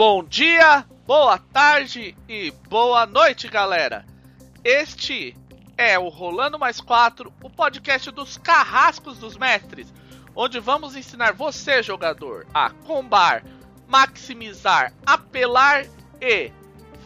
Bom 0.00 0.24
dia, 0.24 0.86
boa 1.06 1.36
tarde 1.36 2.16
e 2.26 2.50
boa 2.70 3.04
noite, 3.04 3.46
galera. 3.48 4.06
Este 4.64 5.36
é 5.76 5.98
o 5.98 6.08
Rolando 6.08 6.58
Mais 6.58 6.80
4, 6.80 7.30
o 7.42 7.50
podcast 7.50 8.10
dos 8.10 8.38
carrascos 8.38 9.18
dos 9.18 9.36
mestres, 9.36 9.92
onde 10.34 10.58
vamos 10.58 10.96
ensinar 10.96 11.34
você, 11.34 11.82
jogador, 11.82 12.46
a 12.54 12.70
combar, 12.70 13.44
maximizar, 13.86 14.94
apelar 15.04 15.84
e 16.18 16.50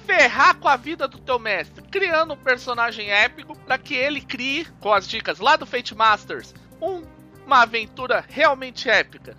ferrar 0.07 0.57
com 0.59 0.69
a 0.69 0.77
vida 0.77 1.09
do 1.09 1.19
teu 1.19 1.41
mestre, 1.41 1.83
criando 1.91 2.35
um 2.35 2.39
personagem 2.39 3.11
épico 3.11 3.59
para 3.59 3.77
que 3.77 3.95
ele 3.95 4.21
crie, 4.21 4.67
com 4.79 4.93
as 4.93 5.09
dicas 5.09 5.41
lá 5.41 5.57
do 5.57 5.67
Fate 5.67 5.97
Masters, 5.97 6.55
um, 6.81 7.03
uma 7.45 7.63
aventura 7.63 8.25
realmente 8.29 8.89
épica. 8.89 9.37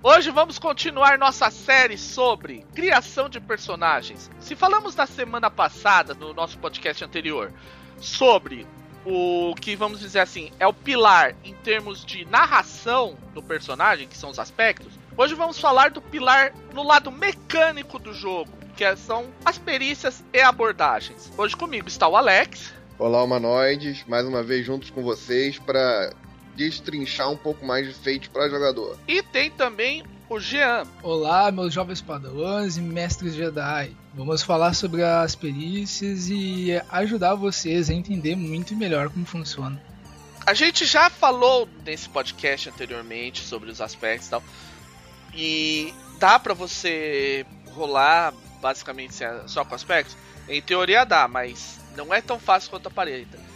Hoje 0.00 0.30
vamos 0.30 0.60
continuar 0.60 1.18
nossa 1.18 1.50
série 1.50 1.98
sobre 1.98 2.64
criação 2.72 3.28
de 3.28 3.40
personagens. 3.40 4.30
Se 4.38 4.54
falamos 4.54 4.94
na 4.94 5.06
semana 5.06 5.50
passada, 5.50 6.14
no 6.14 6.32
nosso 6.32 6.56
podcast 6.58 7.04
anterior, 7.04 7.52
sobre 8.00 8.64
o 9.04 9.56
que 9.60 9.74
vamos 9.74 9.98
dizer 9.98 10.20
assim 10.20 10.52
é 10.60 10.66
o 10.68 10.72
pilar 10.72 11.34
em 11.44 11.52
termos 11.52 12.04
de 12.04 12.24
narração 12.26 13.16
do 13.34 13.42
personagem, 13.42 14.06
que 14.06 14.16
são 14.16 14.30
os 14.30 14.38
aspectos, 14.38 14.92
hoje 15.16 15.34
vamos 15.34 15.58
falar 15.58 15.90
do 15.90 16.00
pilar 16.00 16.54
no 16.72 16.84
lado 16.84 17.10
mecânico 17.10 17.98
do 17.98 18.14
jogo, 18.14 18.52
que 18.76 18.96
são 18.96 19.26
as 19.44 19.58
perícias 19.58 20.22
e 20.32 20.40
abordagens. 20.40 21.32
Hoje 21.36 21.56
comigo 21.56 21.88
está 21.88 22.06
o 22.06 22.16
Alex. 22.16 22.72
Olá, 23.00 23.20
humanoides, 23.24 24.04
mais 24.06 24.24
uma 24.24 24.44
vez 24.44 24.64
juntos 24.64 24.90
com 24.90 25.02
vocês 25.02 25.58
para 25.58 26.12
destrinchar 26.58 27.30
um 27.30 27.36
pouco 27.36 27.64
mais 27.64 27.86
de 27.86 27.94
Fate 27.94 28.28
para 28.28 28.48
jogador. 28.48 28.98
E 29.06 29.22
tem 29.22 29.48
também 29.48 30.02
o 30.28 30.40
Jean. 30.40 30.82
Olá, 31.04 31.50
meus 31.52 31.72
jovens 31.72 32.02
padawans 32.02 32.76
e 32.76 32.80
mestres 32.80 33.34
Jedi. 33.34 33.96
Vamos 34.12 34.42
falar 34.42 34.74
sobre 34.74 35.04
as 35.04 35.36
perícias 35.36 36.28
e 36.28 36.72
ajudar 36.90 37.36
vocês 37.36 37.88
a 37.88 37.94
entender 37.94 38.34
muito 38.34 38.74
melhor 38.74 39.08
como 39.08 39.24
funciona. 39.24 39.80
A 40.44 40.52
gente 40.52 40.84
já 40.84 41.08
falou 41.08 41.68
nesse 41.84 42.08
podcast 42.08 42.68
anteriormente 42.70 43.40
sobre 43.42 43.70
os 43.70 43.80
aspectos 43.80 44.26
e 44.26 44.30
tal. 44.30 44.42
E 45.34 45.94
dá 46.18 46.38
para 46.40 46.54
você 46.54 47.46
rolar 47.68 48.34
basicamente 48.60 49.14
só 49.46 49.64
com 49.64 49.74
aspectos? 49.76 50.16
Em 50.48 50.60
teoria 50.60 51.04
dá, 51.04 51.28
mas 51.28 51.78
não 51.96 52.12
é 52.12 52.20
tão 52.20 52.40
fácil 52.40 52.70
quanto 52.70 52.88
aparenta. 52.88 53.47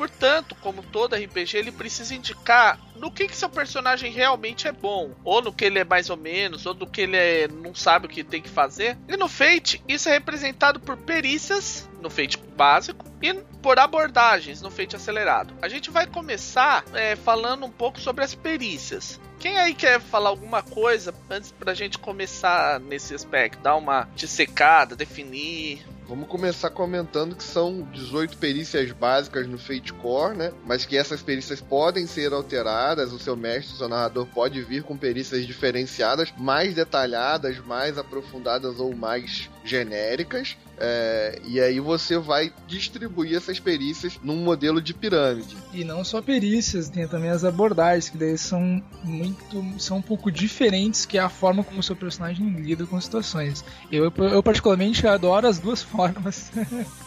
Portanto, 0.00 0.56
como 0.62 0.82
todo 0.82 1.14
RPG, 1.14 1.58
ele 1.58 1.70
precisa 1.70 2.14
indicar 2.14 2.80
no 2.96 3.10
que, 3.10 3.28
que 3.28 3.36
seu 3.36 3.50
personagem 3.50 4.10
realmente 4.10 4.66
é 4.66 4.72
bom, 4.72 5.10
ou 5.22 5.42
no 5.42 5.52
que 5.52 5.62
ele 5.62 5.78
é 5.78 5.84
mais 5.84 6.08
ou 6.08 6.16
menos, 6.16 6.64
ou 6.64 6.72
no 6.72 6.86
que 6.86 7.02
ele 7.02 7.18
é, 7.18 7.46
não 7.46 7.74
sabe 7.74 8.06
o 8.06 8.08
que 8.08 8.24
tem 8.24 8.40
que 8.40 8.48
fazer. 8.48 8.96
E 9.06 9.14
no 9.18 9.28
Fate, 9.28 9.84
isso 9.86 10.08
é 10.08 10.12
representado 10.12 10.80
por 10.80 10.96
perícias 10.96 11.86
no 12.00 12.08
Fate 12.08 12.38
básico 12.56 13.04
e 13.20 13.34
por 13.60 13.78
abordagens 13.78 14.62
no 14.62 14.70
Fate 14.70 14.96
acelerado. 14.96 15.52
A 15.60 15.68
gente 15.68 15.90
vai 15.90 16.06
começar 16.06 16.82
é, 16.94 17.14
falando 17.14 17.66
um 17.66 17.70
pouco 17.70 18.00
sobre 18.00 18.24
as 18.24 18.34
perícias. 18.34 19.20
Quem 19.38 19.58
aí 19.58 19.74
quer 19.74 20.00
falar 20.00 20.30
alguma 20.30 20.62
coisa 20.62 21.14
antes 21.28 21.52
pra 21.52 21.74
gente 21.74 21.98
começar 21.98 22.80
nesse 22.80 23.14
aspecto? 23.14 23.62
Dar 23.62 23.76
uma 23.76 24.08
dissecada, 24.16 24.96
definir. 24.96 25.84
Vamos 26.10 26.26
começar 26.26 26.70
comentando 26.70 27.36
que 27.36 27.44
são 27.44 27.82
18 27.92 28.36
perícias 28.38 28.90
básicas 28.90 29.46
no 29.46 29.56
Fate 29.56 29.92
Core, 29.92 30.36
né? 30.36 30.52
Mas 30.66 30.84
que 30.84 30.96
essas 30.96 31.22
perícias 31.22 31.60
podem 31.60 32.04
ser 32.04 32.32
alteradas, 32.32 33.12
o 33.12 33.18
seu 33.20 33.36
mestre, 33.36 33.74
o 33.74 33.78
seu 33.78 33.88
narrador 33.88 34.26
pode 34.26 34.60
vir 34.60 34.82
com 34.82 34.96
perícias 34.96 35.46
diferenciadas, 35.46 36.34
mais 36.36 36.74
detalhadas, 36.74 37.64
mais 37.64 37.96
aprofundadas 37.96 38.80
ou 38.80 38.92
mais 38.92 39.48
genéricas. 39.64 40.56
É, 40.80 41.38
e 41.44 41.60
aí 41.60 41.78
você 41.78 42.18
vai 42.18 42.50
distribuir 42.66 43.36
essas 43.36 43.60
perícias 43.60 44.18
num 44.22 44.36
modelo 44.36 44.80
de 44.80 44.94
pirâmide. 44.94 45.56
E 45.74 45.84
não 45.84 46.02
só 46.02 46.22
perícias, 46.22 46.88
tem 46.88 47.06
também 47.06 47.28
as 47.28 47.44
abordagens, 47.44 48.08
que 48.08 48.16
daí 48.16 48.38
são 48.38 48.82
muito. 49.04 49.64
são 49.78 49.98
um 49.98 50.02
pouco 50.02 50.30
diferentes, 50.30 51.04
que 51.04 51.18
é 51.18 51.20
a 51.20 51.28
forma 51.28 51.62
como 51.62 51.80
o 51.80 51.82
seu 51.82 51.94
personagem 51.94 52.48
lida 52.48 52.86
com 52.86 52.98
situações. 52.98 53.62
Eu, 53.92 54.10
eu 54.16 54.42
particularmente 54.42 55.06
adoro 55.06 55.46
as 55.46 55.58
duas 55.58 55.82
formas. 55.84 56.50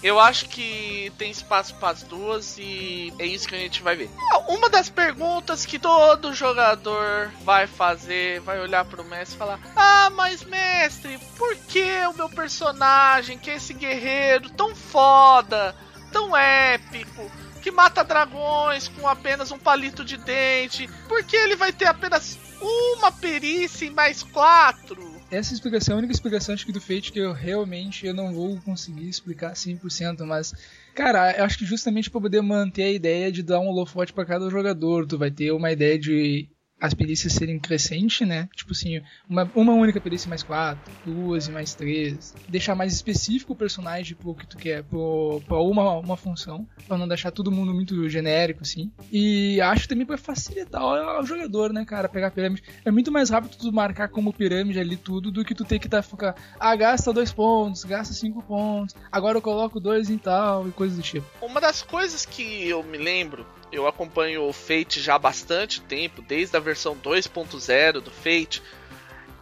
eu 0.04 0.20
acho 0.20 0.48
que 0.50 1.12
tem 1.18 1.32
espaço 1.32 1.74
para 1.76 1.90
as 1.90 2.04
duas 2.04 2.58
e 2.60 3.12
é 3.18 3.26
isso 3.26 3.48
que 3.48 3.56
a 3.56 3.60
gente 3.60 3.82
vai 3.82 3.96
ver. 3.96 4.10
Uma 4.48 4.70
das 4.70 4.90
perguntas 4.90 5.66
que 5.66 5.80
todo 5.80 6.34
jogador 6.34 7.32
vai 7.44 7.66
fazer, 7.66 8.40
vai 8.42 8.60
olhar 8.60 8.86
pro 8.86 9.04
mestre 9.04 9.36
e 9.36 9.40
falar: 9.40 9.60
Ah, 9.76 10.12
mas 10.12 10.44
mestre, 10.44 11.18
por 11.38 11.56
que 11.56 12.06
o 12.08 12.14
meu 12.14 12.30
personagem, 12.30 13.38
que 13.38 13.50
é 13.50 13.63
esse 13.64 13.74
guerreiro 13.74 14.50
tão 14.50 14.76
foda, 14.76 15.74
tão 16.12 16.36
épico, 16.36 17.32
que 17.62 17.72
mata 17.72 18.04
dragões 18.04 18.90
com 18.90 19.08
apenas 19.08 19.52
um 19.52 19.58
palito 19.58 20.04
de 20.04 20.18
dente, 20.18 20.90
porque 21.08 21.36
ele 21.36 21.56
vai 21.56 21.72
ter 21.72 21.86
apenas 21.86 22.38
uma 22.62 23.10
perícia 23.10 23.86
e 23.86 23.90
mais 23.90 24.22
quatro? 24.22 25.14
Essa 25.32 25.54
explicação 25.54 25.94
é 25.94 25.96
a 25.96 25.98
única 26.00 26.14
explicação 26.14 26.54
acho 26.54 26.66
que 26.66 26.74
do 26.74 26.82
Fate 26.82 27.12
que 27.12 27.20
eu 27.20 27.32
realmente 27.32 28.06
eu 28.06 28.14
não 28.14 28.34
vou 28.34 28.60
conseguir 28.62 29.08
explicar 29.08 29.54
100%, 29.54 30.26
mas 30.26 30.54
cara, 30.94 31.32
eu 31.38 31.46
acho 31.46 31.58
que 31.58 31.66
justamente 31.66 32.10
para 32.10 32.22
poder 32.22 32.42
manter 32.42 32.84
a 32.84 32.92
ideia 32.92 33.32
de 33.32 33.42
dar 33.42 33.60
um 33.60 33.68
holofote 33.68 34.14
para 34.14 34.26
cada 34.26 34.50
jogador, 34.50 35.08
tu 35.08 35.18
vai 35.18 35.32
ter 35.32 35.52
uma 35.52 35.72
ideia 35.72 35.98
de 35.98 36.48
as 36.84 36.94
perícias 36.94 37.32
serem 37.32 37.58
crescentes, 37.58 38.28
né? 38.28 38.50
Tipo 38.54 38.74
assim, 38.74 39.02
uma, 39.30 39.50
uma 39.56 39.72
única 39.72 40.02
perícia 40.02 40.28
mais 40.28 40.44
quatro, 40.44 40.94
duas 41.06 41.48
e 41.48 41.52
mais 41.52 41.74
três. 41.74 42.36
Deixar 42.50 42.76
mais 42.76 42.94
específico 42.94 43.54
o 43.54 43.56
personagem 43.56 44.18
pro 44.18 44.36
que 44.36 44.46
tu 44.46 44.58
quer, 44.58 44.84
pro, 44.84 45.42
pra 45.48 45.62
uma, 45.62 46.00
uma 46.00 46.18
função, 46.18 46.68
pra 46.86 46.98
não 46.98 47.08
deixar 47.08 47.32
todo 47.32 47.50
mundo 47.50 47.74
muito 47.74 48.10
genérico, 48.10 48.64
assim. 48.64 48.92
E 49.10 49.62
acho 49.62 49.88
também 49.88 50.06
pra 50.06 50.18
facilitar 50.18 50.84
o, 50.84 51.22
o 51.22 51.26
jogador, 51.26 51.72
né, 51.72 51.86
cara, 51.86 52.10
pegar 52.10 52.28
a 52.28 52.32
pirâmide. 52.32 52.64
É 52.84 52.92
muito 52.92 53.14
mais 53.14 53.30
rápido 53.30 53.56
tu 53.56 53.72
marcar 53.72 54.10
como 54.10 54.34
pirâmide 54.34 54.78
ali 54.78 54.98
tudo 54.98 55.32
do 55.32 55.46
que 55.46 55.56
tu 55.56 55.64
ter 55.64 55.80
que 55.80 55.88
tá, 55.88 56.02
ficar, 56.02 56.36
ah, 56.60 56.76
gasta 56.76 57.14
dois 57.14 57.32
pontos, 57.32 57.86
gasta 57.86 58.14
cinco 58.14 58.44
pontos, 58.44 58.94
agora 59.10 59.38
eu 59.38 59.42
coloco 59.42 59.80
dois 59.80 60.10
em 60.10 60.18
tal 60.18 60.68
e 60.68 60.72
coisas 60.72 60.98
do 60.98 61.04
tipo. 61.04 61.26
Uma 61.42 61.62
das 61.62 61.82
coisas 61.82 62.26
que 62.26 62.68
eu 62.68 62.84
me 62.84 62.98
lembro 62.98 63.46
eu 63.74 63.88
acompanho 63.88 64.48
o 64.48 64.54
Fate 64.54 65.02
já 65.02 65.16
há 65.16 65.20
bastante 65.20 65.82
tempo, 65.82 66.22
desde 66.22 66.56
a 66.56 66.60
versão 66.60 66.96
2.0 66.96 68.02
do 68.02 68.12
Fate, 68.12 68.62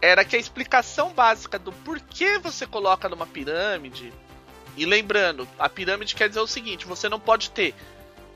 era 0.00 0.24
que 0.24 0.34
a 0.34 0.38
explicação 0.38 1.12
básica 1.12 1.58
do 1.58 1.70
porquê 1.70 2.38
você 2.38 2.66
coloca 2.66 3.08
numa 3.08 3.26
pirâmide. 3.26 4.12
E 4.76 4.86
lembrando, 4.86 5.46
a 5.58 5.68
pirâmide 5.68 6.14
quer 6.14 6.28
dizer 6.28 6.40
o 6.40 6.46
seguinte: 6.46 6.86
você 6.86 7.08
não 7.08 7.20
pode 7.20 7.50
ter 7.50 7.74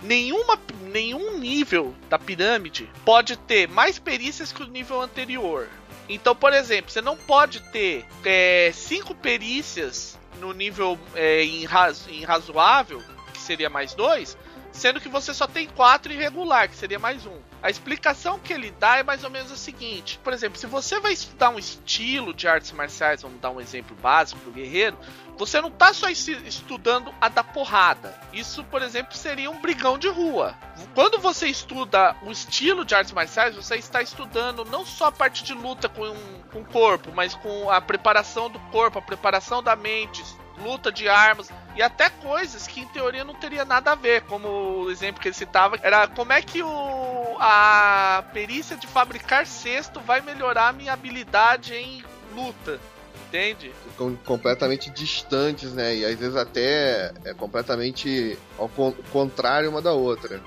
nenhuma, 0.02 0.60
nenhum 0.92 1.38
nível 1.38 1.94
da 2.08 2.18
pirâmide 2.18 2.88
pode 3.04 3.36
ter 3.36 3.66
mais 3.68 3.98
perícias 3.98 4.52
que 4.52 4.62
o 4.62 4.68
nível 4.68 5.00
anterior. 5.00 5.68
Então, 6.08 6.36
por 6.36 6.52
exemplo, 6.52 6.90
você 6.90 7.00
não 7.00 7.16
pode 7.16 7.60
ter 7.60 8.04
é, 8.24 8.70
cinco 8.72 9.14
perícias 9.14 10.16
no 10.40 10.52
nível 10.52 10.98
é, 11.14 11.42
em, 11.42 11.64
razo, 11.64 12.08
razoável, 12.24 13.02
que 13.32 13.40
seria 13.40 13.68
mais 13.68 13.94
dois, 13.94 14.36
sendo 14.76 15.00
que 15.00 15.08
você 15.08 15.32
só 15.32 15.46
tem 15.46 15.66
quatro 15.66 16.12
irregular, 16.12 16.68
que 16.68 16.76
seria 16.76 16.98
mais 16.98 17.24
um. 17.26 17.38
A 17.62 17.70
explicação 17.70 18.38
que 18.38 18.52
ele 18.52 18.70
dá 18.70 18.98
é 18.98 19.02
mais 19.02 19.24
ou 19.24 19.30
menos 19.30 19.50
a 19.50 19.56
seguinte: 19.56 20.20
por 20.22 20.32
exemplo, 20.32 20.58
se 20.58 20.66
você 20.66 21.00
vai 21.00 21.12
estudar 21.12 21.50
um 21.50 21.58
estilo 21.58 22.32
de 22.32 22.46
artes 22.46 22.70
marciais, 22.72 23.22
vamos 23.22 23.40
dar 23.40 23.50
um 23.50 23.60
exemplo 23.60 23.96
básico 23.96 24.40
do 24.40 24.52
guerreiro, 24.52 24.96
você 25.36 25.60
não 25.60 25.68
está 25.68 25.92
só 25.92 26.08
estudando 26.08 27.12
a 27.20 27.28
da 27.28 27.42
porrada. 27.42 28.14
Isso, 28.32 28.62
por 28.64 28.82
exemplo, 28.82 29.16
seria 29.16 29.50
um 29.50 29.60
brigão 29.60 29.98
de 29.98 30.08
rua. 30.08 30.54
Quando 30.94 31.18
você 31.18 31.46
estuda 31.46 32.14
o 32.22 32.30
estilo 32.30 32.84
de 32.84 32.94
artes 32.94 33.12
marciais, 33.12 33.56
você 33.56 33.76
está 33.76 34.02
estudando 34.02 34.64
não 34.64 34.84
só 34.84 35.06
a 35.06 35.12
parte 35.12 35.42
de 35.42 35.54
luta 35.54 35.88
com, 35.88 36.14
com 36.52 36.60
o 36.60 36.64
corpo, 36.64 37.10
mas 37.14 37.34
com 37.34 37.70
a 37.70 37.80
preparação 37.80 38.50
do 38.50 38.60
corpo, 38.70 38.98
a 38.98 39.02
preparação 39.02 39.62
da 39.62 39.74
mente, 39.74 40.22
luta 40.58 40.92
de 40.92 41.08
armas 41.08 41.50
e 41.76 41.82
até 41.82 42.08
coisas 42.08 42.66
que 42.66 42.80
em 42.80 42.86
teoria 42.88 43.22
não 43.24 43.34
teria 43.34 43.64
nada 43.64 43.92
a 43.92 43.94
ver, 43.94 44.22
como 44.22 44.48
o 44.48 44.90
exemplo 44.90 45.20
que 45.20 45.28
ele 45.28 45.34
citava, 45.34 45.78
era 45.82 46.08
como 46.08 46.32
é 46.32 46.40
que 46.40 46.62
o 46.62 47.36
a 47.38 48.24
perícia 48.32 48.76
de 48.76 48.86
fabricar 48.86 49.46
cesto 49.46 50.00
vai 50.00 50.20
melhorar 50.20 50.68
a 50.68 50.72
minha 50.72 50.92
habilidade 50.92 51.74
em 51.74 52.02
luta. 52.34 52.80
Entende? 53.28 53.72
Ficam 53.90 54.16
completamente 54.24 54.88
distantes, 54.88 55.72
né? 55.72 55.96
E 55.96 56.04
às 56.04 56.18
vezes 56.18 56.36
até 56.36 57.12
é 57.24 57.34
completamente 57.34 58.38
ao 58.56 58.68
contrário 58.68 59.68
uma 59.68 59.82
da 59.82 59.92
outra. 59.92 60.40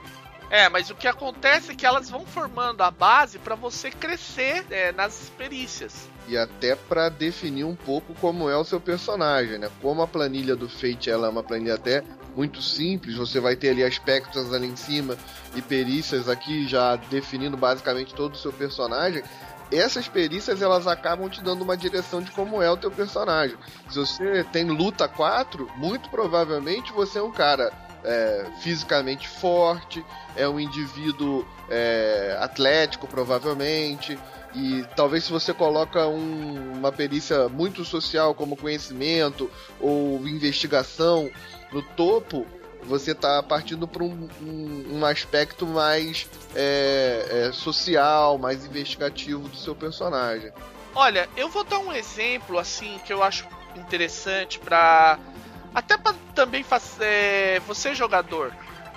É, 0.50 0.68
mas 0.70 0.90
o 0.90 0.96
que 0.96 1.08
acontece 1.08 1.72
é 1.72 1.76
que 1.76 1.86
elas 1.86 2.10
vão 2.10 2.26
formando 2.26 2.82
a 2.82 2.90
base 2.90 3.38
para 3.38 3.54
você 3.54 3.92
crescer 3.92 4.66
é, 4.72 4.92
nas 4.92 5.32
perícias. 5.38 6.10
E 6.30 6.38
até 6.38 6.76
para 6.76 7.10
definir 7.10 7.64
um 7.64 7.76
pouco 7.76 8.14
como 8.22 8.48
é 8.48 8.56
o 8.56 8.64
seu 8.64 8.80
personagem, 8.80 9.58
né? 9.58 9.68
Como 9.82 10.02
a 10.04 10.08
planilha 10.08 10.56
do 10.56 10.70
Fate 10.70 11.10
ela 11.10 11.26
é 11.26 11.30
uma 11.30 11.42
planilha 11.42 11.74
até 11.74 12.04
muito 12.36 12.62
simples, 12.62 13.16
você 13.16 13.40
vai 13.40 13.56
ter 13.56 13.70
ali 13.70 13.84
aspectos 13.84 14.54
ali 14.54 14.68
em 14.68 14.76
cima 14.76 15.18
e 15.56 15.62
perícias 15.62 16.30
aqui 16.30 16.68
já 16.68 16.96
definindo 16.96 17.58
basicamente 17.58 18.14
todo 18.14 18.36
o 18.36 18.38
seu 18.38 18.54
personagem. 18.54 19.24
essas 19.72 20.08
perícias 20.08 20.62
elas 20.62 20.86
acabam 20.86 21.28
te 21.30 21.44
dando 21.44 21.64
uma 21.64 21.76
direção 21.76 22.22
de 22.22 22.32
como 22.32 22.62
é 22.62 22.70
o 22.70 22.78
teu 22.78 22.92
personagem. 22.92 23.58
Se 23.90 23.98
você 23.98 24.44
tem 24.52 24.66
luta 24.66 25.08
4, 25.08 25.68
muito 25.78 26.10
provavelmente 26.10 26.94
você 26.94 27.18
é 27.18 27.24
um 27.24 27.32
cara 27.32 27.72
é, 28.04 28.46
fisicamente 28.60 29.28
forte, 29.28 30.06
é 30.36 30.48
um 30.48 30.60
indivíduo 30.60 31.46
é, 31.70 32.38
atlético, 32.40 33.08
provavelmente. 33.08 34.18
E 34.54 34.84
talvez 34.96 35.26
se 35.26 35.32
você 35.32 35.54
coloca 35.54 36.08
um, 36.08 36.74
uma 36.74 36.92
perícia 36.92 37.48
muito 37.50 37.86
social, 37.86 38.34
como 38.34 38.58
conhecimento 38.58 39.50
ou 39.80 40.28
investigação, 40.28 41.30
no 41.72 41.84
topo, 41.84 42.48
você 42.84 43.12
está 43.12 43.44
partindo 43.44 43.88
para 43.88 44.04
um, 44.04 44.28
um, 44.42 44.98
um, 44.98 45.06
aspecto 45.06 45.68
mais 45.68 46.28
é, 46.56 47.48
é, 47.48 47.52
social, 47.52 48.38
mais 48.38 48.66
investigativo 48.66 49.48
do 49.48 49.56
seu 49.56 49.76
personagem. 49.76 50.52
Olha, 50.96 51.30
eu 51.38 51.50
vou 51.50 51.64
dar 51.64 51.80
um 51.80 51.94
exemplo 51.94 52.58
assim 52.58 53.00
que 53.06 53.14
eu 53.14 53.22
acho 53.22 53.46
interessante 53.76 54.58
para 54.58 55.20
até 55.74 55.98
para 55.98 56.16
também 56.34 56.64
fazer 56.64 57.06
é, 57.06 57.60
você 57.68 57.94
jogador 57.94 58.52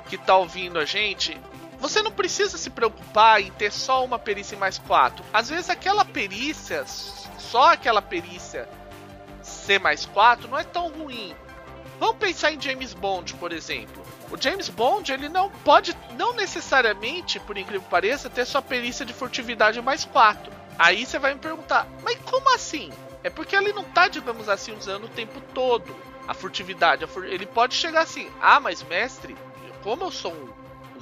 que 0.09 0.17
está 0.17 0.37
ouvindo 0.37 0.79
a 0.79 0.85
gente, 0.85 1.39
você 1.83 2.01
não 2.01 2.13
precisa 2.13 2.57
se 2.57 2.71
preocupar 2.71 3.43
em 3.43 3.51
ter 3.51 3.73
só 3.73 4.05
uma 4.05 4.17
perícia 4.17 4.55
em 4.55 4.59
mais 4.59 4.79
quatro. 4.79 5.25
Às 5.33 5.49
vezes 5.49 5.69
aquela 5.69 6.05
perícia, 6.05 6.85
só 6.87 7.73
aquela 7.73 8.01
perícia 8.01 8.69
ser 9.43 9.81
mais 9.81 10.07
quatro 10.07 10.47
não 10.47 10.57
é 10.57 10.63
tão 10.63 10.89
ruim. 10.93 11.35
Vamos 11.99 12.19
pensar 12.19 12.53
em 12.53 12.61
James 12.61 12.95
Bond, 12.95 13.35
por 13.35 13.53
exemplo. 13.53 14.01
O 14.31 14.41
James 14.41 14.69
Bond, 14.69 15.13
ele 15.13 15.29
não 15.29 15.51
pode, 15.51 15.97
não 16.17 16.33
necessariamente, 16.33 17.41
por 17.41 17.59
incrível 17.59 17.83
que 17.83 17.91
pareça, 17.91 18.31
ter 18.31 18.47
sua 18.47 18.63
perícia 18.63 19.05
de 19.05 19.13
furtividade 19.13 19.83
mais 19.83 20.05
4. 20.05 20.53
Aí 20.79 21.05
você 21.05 21.19
vai 21.19 21.35
me 21.35 21.41
perguntar, 21.41 21.89
mas 22.05 22.17
como 22.25 22.55
assim? 22.55 22.93
É 23.25 23.31
porque 23.31 23.57
ele 23.57 23.73
não 23.73 23.83
tá, 23.83 24.07
digamos 24.07 24.49
assim, 24.49 24.73
usando 24.73 25.05
o 25.05 25.09
tempo 25.09 25.41
todo 25.53 25.97
a 26.29 26.33
furtividade. 26.33 27.05
Ele 27.25 27.47
pode 27.47 27.75
chegar 27.75 28.03
assim, 28.03 28.31
ah, 28.41 28.61
mas 28.61 28.85
mestre, 28.85 29.37
como 29.83 30.05
eu 30.05 30.13
sou 30.13 30.33
um 30.33 30.52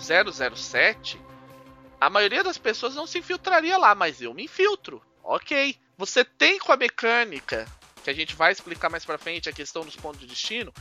007, 0.00 1.20
a 2.00 2.08
maioria 2.08 2.42
das 2.42 2.58
pessoas 2.58 2.94
não 2.94 3.06
se 3.06 3.18
infiltraria 3.18 3.76
lá, 3.76 3.94
mas 3.94 4.20
eu 4.20 4.32
me 4.32 4.44
infiltro. 4.44 5.02
Ok. 5.22 5.76
Você 5.98 6.24
tem 6.24 6.58
com 6.58 6.72
a 6.72 6.76
mecânica 6.76 7.66
que 8.02 8.10
a 8.10 8.14
gente 8.14 8.34
vai 8.34 8.52
explicar 8.52 8.88
mais 8.88 9.04
para 9.04 9.18
frente 9.18 9.48
a 9.48 9.52
questão 9.52 9.84
dos 9.84 9.96
pontos 9.96 10.20
de 10.20 10.26
destino. 10.26 10.72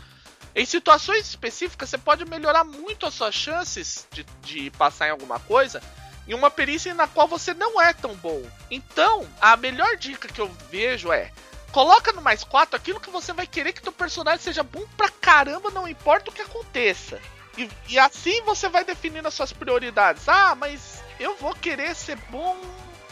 Em 0.56 0.66
situações 0.66 1.28
específicas, 1.28 1.90
você 1.90 1.98
pode 1.98 2.26
melhorar 2.26 2.64
muito 2.64 3.06
as 3.06 3.14
suas 3.14 3.36
chances 3.36 4.08
de, 4.12 4.24
de 4.42 4.72
passar 4.72 5.08
em 5.08 5.12
alguma 5.12 5.40
coisa 5.40 5.82
em 6.30 6.34
uma 6.36 6.52
perícia 6.52 6.94
na 6.94 7.08
qual 7.08 7.28
você 7.28 7.56
não 7.56 7.82
é 7.82 7.92
tão 7.92 8.16
bom. 8.16 8.42
Então, 8.70 9.28
a 9.42 9.58
melhor 9.58 9.98
dica 9.98 10.28
que 10.28 10.40
eu 10.40 10.48
vejo 10.70 11.12
é 11.12 11.32
coloca 11.72 12.12
no 12.12 12.22
mais 12.22 12.44
4 12.44 12.76
aquilo 12.76 13.00
que 13.00 13.10
você 13.10 13.34
vai 13.34 13.46
querer 13.46 13.74
que 13.74 13.82
teu 13.82 13.92
personagem 13.92 14.40
seja 14.40 14.64
bom 14.64 14.86
pra 14.96 15.10
caramba, 15.10 15.72
não 15.72 15.88
importa 15.88 16.30
o 16.30 16.34
que 16.34 16.42
aconteça. 16.42 17.20
E, 17.58 17.70
e 17.90 18.00
assim 18.00 18.42
você 18.44 18.70
vai 18.70 18.84
definindo 18.84 19.28
as 19.28 19.34
suas 19.34 19.52
prioridades. 19.52 20.28
Ah, 20.28 20.56
mas 20.56 21.04
eu 21.20 21.36
vou 21.36 21.54
querer 21.54 21.96
ser 21.96 22.18
bom 22.30 22.58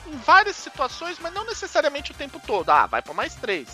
em 0.08 0.18
várias 0.18 0.56
situações, 0.56 1.18
mas 1.20 1.34
não 1.34 1.46
necessariamente 1.46 2.12
o 2.12 2.16
tempo 2.16 2.42
todo. 2.46 2.70
Ah, 2.70 2.86
vai 2.86 3.02
para 3.02 3.14
mais 3.14 3.36
3. 3.36 3.68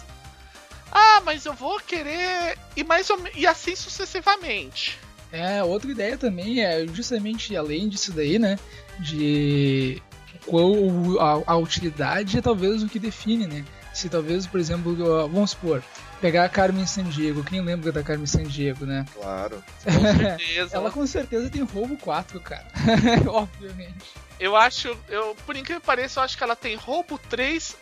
Ah, 0.92 1.21
mas 1.25 1.45
eu 1.45 1.54
vou 1.54 1.80
querer. 1.80 2.57
E, 2.75 2.83
mais 2.83 3.10
ou... 3.10 3.19
e 3.36 3.48
assim 3.48 3.75
sucessivamente. 3.75 5.00
É, 5.31 5.63
outra 5.63 5.89
ideia 5.89 6.18
também 6.18 6.63
é 6.63 6.86
justamente 6.88 7.56
além 7.57 7.89
disso 7.89 8.12
daí, 8.12 8.38
né? 8.38 8.60
De 9.00 10.01
qual 10.45 10.71
a, 11.19 11.54
a 11.54 11.57
utilidade 11.57 12.38
é 12.38 12.42
talvez 12.42 12.83
o 12.83 12.88
que 12.88 13.00
define, 13.00 13.48
né? 13.48 13.65
Se 13.94 14.10
talvez, 14.10 14.45
por 14.45 14.60
exemplo, 14.60 14.95
vamos 15.27 15.51
supor, 15.51 15.83
pegar 16.24 16.46
a 16.46 16.50
Carmen 16.50 16.86
Sandiego, 16.86 17.44
quem 17.44 17.60
lembra 17.60 17.92
da 17.92 18.02
Carmen 18.02 18.25
Sandiego, 18.25 18.86
né? 18.86 19.06
Claro. 19.14 19.62
Com 19.84 19.92
certeza. 20.18 20.78
Ela 20.78 20.90
com 20.90 21.06
certeza 21.06 21.50
tem 21.50 21.64
roubo 21.64 21.98
4, 21.98 22.40
cara. 22.40 22.66
Obviamente. 23.28 24.06
Eu 24.40 24.56
acho, 24.56 24.98
eu, 25.10 25.36
por 25.46 25.58
incrível 25.58 25.81
que 25.81 25.86
pareça, 25.86 26.22
eu 26.22 26.24
acho 26.24 26.38
que 26.38 26.44
ela 26.44 26.56
tem 26.56 26.78
roubo 26.78 27.18
3 27.30 27.75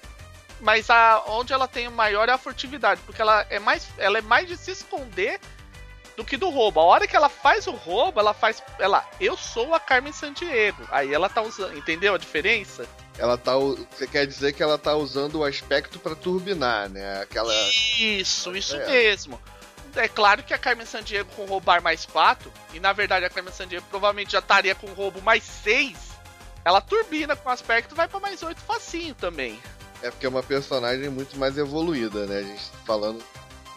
mas 0.59 0.91
a, 0.91 1.23
onde 1.27 1.53
ela 1.53 1.67
tem 1.67 1.89
maior 1.89 2.29
é 2.29 2.31
a 2.31 2.38
furtividade, 2.38 3.01
porque 3.03 3.19
ela 3.19 3.45
é 3.49 3.57
mais, 3.57 3.88
ela 3.97 4.19
é 4.19 4.21
mais 4.21 4.47
de 4.47 4.55
se 4.55 4.69
esconder 4.69 5.39
do 6.15 6.23
que 6.23 6.38
do 6.38 6.49
roubo. 6.49 6.79
A 6.79 6.83
hora 6.83 7.07
que 7.07 7.15
ela 7.15 7.29
faz 7.29 7.65
o 7.65 7.71
roubo, 7.71 8.19
ela 8.19 8.33
faz, 8.33 8.61
ela, 8.79 9.07
eu 9.19 9.35
sou 9.35 9.73
a 9.73 9.79
Carmen 9.79 10.13
Sandiego. 10.13 10.88
Aí 10.91 11.13
ela 11.13 11.29
tá 11.29 11.41
usando, 11.41 11.75
entendeu 11.75 12.13
a 12.13 12.17
diferença? 12.17 12.88
Ela 13.21 13.38
tá, 13.38 13.53
você 13.56 14.07
quer 14.07 14.25
dizer 14.25 14.51
que 14.51 14.63
ela 14.63 14.79
tá 14.79 14.95
usando 14.95 15.35
o 15.35 15.44
aspecto 15.44 16.00
para 16.00 16.15
turbinar, 16.15 16.89
né? 16.89 17.21
Aquela 17.21 17.53
Isso, 18.00 18.56
isso 18.56 18.75
é. 18.75 18.88
mesmo. 18.88 19.39
É 19.95 20.07
claro 20.07 20.41
que 20.41 20.56
a 20.56 20.57
Carmen 20.57 20.88
Sandiego 20.88 21.29
com 21.35 21.45
roubar 21.45 21.83
mais 21.83 22.03
4, 22.03 22.51
e 22.73 22.79
na 22.79 22.91
verdade 22.94 23.23
a 23.23 23.29
Carmen 23.29 23.53
Sandiego 23.53 23.85
provavelmente 23.91 24.31
já 24.31 24.39
estaria 24.39 24.73
com 24.73 24.88
roubo 24.94 25.21
mais 25.21 25.44
6, 25.44 25.95
ela 26.65 26.81
turbina 26.81 27.35
com 27.35 27.47
aspecto 27.47 27.94
vai 27.94 28.07
para 28.07 28.19
mais 28.19 28.41
8 28.41 28.59
facinho 28.59 29.13
também. 29.13 29.62
É 30.01 30.09
porque 30.09 30.25
é 30.25 30.29
uma 30.29 30.41
personagem 30.41 31.07
muito 31.07 31.38
mais 31.38 31.59
evoluída, 31.59 32.25
né? 32.25 32.39
A 32.39 32.44
gente 32.44 32.71
tá 32.71 32.77
falando 32.88 33.24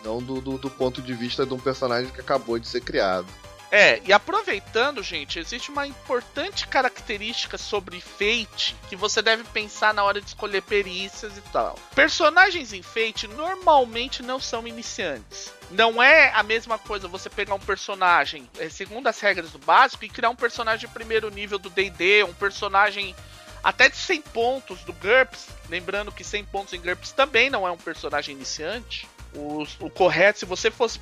não 0.02 0.22
do, 0.22 0.40
do, 0.40 0.56
do, 0.56 0.70
ponto 0.70 1.02
de 1.02 1.12
vista 1.12 1.44
de 1.44 1.52
um 1.52 1.60
personagem 1.60 2.10
que 2.10 2.20
acabou 2.22 2.58
de 2.58 2.66
ser 2.66 2.80
criado. 2.80 3.26
É, 3.74 4.00
e 4.04 4.12
aproveitando, 4.12 5.02
gente, 5.02 5.40
existe 5.40 5.68
uma 5.68 5.84
importante 5.84 6.64
característica 6.68 7.58
sobre 7.58 8.00
Fate 8.00 8.76
que 8.88 8.94
você 8.94 9.20
deve 9.20 9.42
pensar 9.42 9.92
na 9.92 10.04
hora 10.04 10.20
de 10.20 10.28
escolher 10.28 10.62
perícias 10.62 11.36
e 11.36 11.40
tal. 11.50 11.76
Personagens 11.92 12.72
em 12.72 12.82
Fate 12.84 13.26
normalmente 13.26 14.22
não 14.22 14.38
são 14.38 14.64
iniciantes. 14.68 15.52
Não 15.72 16.00
é 16.00 16.30
a 16.34 16.44
mesma 16.44 16.78
coisa 16.78 17.08
você 17.08 17.28
pegar 17.28 17.56
um 17.56 17.58
personagem 17.58 18.48
é, 18.60 18.68
segundo 18.68 19.08
as 19.08 19.18
regras 19.18 19.50
do 19.50 19.58
básico 19.58 20.04
e 20.04 20.08
criar 20.08 20.30
um 20.30 20.36
personagem 20.36 20.86
de 20.86 20.94
primeiro 20.94 21.28
nível 21.28 21.58
do 21.58 21.68
DD, 21.68 22.22
um 22.22 22.34
personagem 22.34 23.12
até 23.60 23.88
de 23.88 23.96
100 23.96 24.22
pontos 24.22 24.84
do 24.84 24.92
GURPS. 24.92 25.48
Lembrando 25.68 26.12
que 26.12 26.22
100 26.22 26.44
pontos 26.44 26.74
em 26.74 26.80
GURPS 26.80 27.10
também 27.10 27.50
não 27.50 27.66
é 27.66 27.72
um 27.72 27.76
personagem 27.76 28.36
iniciante. 28.36 29.08
O, 29.34 29.66
o 29.80 29.90
correto, 29.90 30.40
se 30.40 30.44
você 30.44 30.70
fosse 30.70 30.98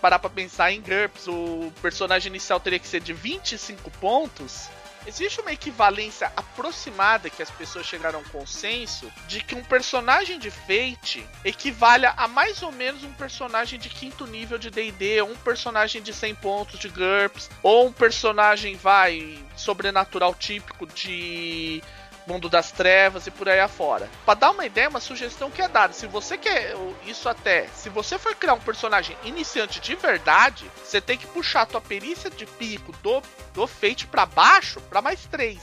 parar 0.00 0.18
para 0.18 0.30
pensar 0.30 0.72
em 0.72 0.80
GURPS, 0.80 1.28
o 1.28 1.72
personagem 1.82 2.30
inicial 2.30 2.58
teria 2.58 2.78
que 2.78 2.88
ser 2.88 3.00
de 3.00 3.12
25 3.12 3.90
pontos. 3.92 4.68
Existe 5.06 5.40
uma 5.40 5.52
equivalência 5.52 6.32
aproximada 6.36 7.30
que 7.30 7.40
as 7.40 7.50
pessoas 7.50 7.86
chegaram 7.86 8.18
a 8.18 8.22
um 8.22 8.24
consenso 8.24 9.08
de 9.28 9.40
que 9.40 9.54
um 9.54 9.62
personagem 9.62 10.36
de 10.36 10.50
Fate 10.50 11.24
equivale 11.44 12.06
a 12.06 12.26
mais 12.26 12.60
ou 12.60 12.72
menos 12.72 13.04
um 13.04 13.12
personagem 13.12 13.78
de 13.78 13.88
quinto 13.88 14.26
nível 14.26 14.58
de 14.58 14.68
D&D, 14.68 15.22
um 15.22 15.36
personagem 15.36 16.02
de 16.02 16.12
100 16.12 16.34
pontos 16.36 16.80
de 16.80 16.88
GURPS, 16.88 17.48
ou 17.62 17.86
um 17.86 17.92
personagem 17.92 18.74
vai 18.74 19.38
sobrenatural 19.54 20.34
típico 20.34 20.86
de 20.86 21.80
Mundo 22.26 22.48
das 22.48 22.72
Trevas 22.72 23.26
e 23.26 23.30
por 23.30 23.48
aí 23.48 23.60
afora. 23.60 24.08
Para 24.24 24.34
dar 24.38 24.50
uma 24.50 24.66
ideia, 24.66 24.88
uma 24.88 25.00
sugestão 25.00 25.50
que 25.50 25.62
é 25.62 25.68
dada, 25.68 25.92
se 25.92 26.06
você 26.06 26.36
quer 26.36 26.74
isso 27.06 27.28
até, 27.28 27.66
se 27.68 27.88
você 27.88 28.18
for 28.18 28.34
criar 28.34 28.54
um 28.54 28.60
personagem 28.60 29.16
iniciante 29.24 29.80
de 29.80 29.94
verdade, 29.94 30.70
você 30.84 31.00
tem 31.00 31.16
que 31.16 31.26
puxar 31.26 31.62
a 31.62 31.66
tua 31.66 31.80
perícia 31.80 32.28
de 32.30 32.46
pico 32.46 32.92
do, 33.02 33.22
do 33.54 33.66
Fate 33.66 34.06
para 34.06 34.26
baixo 34.26 34.80
para 34.82 35.00
mais 35.00 35.24
3. 35.26 35.58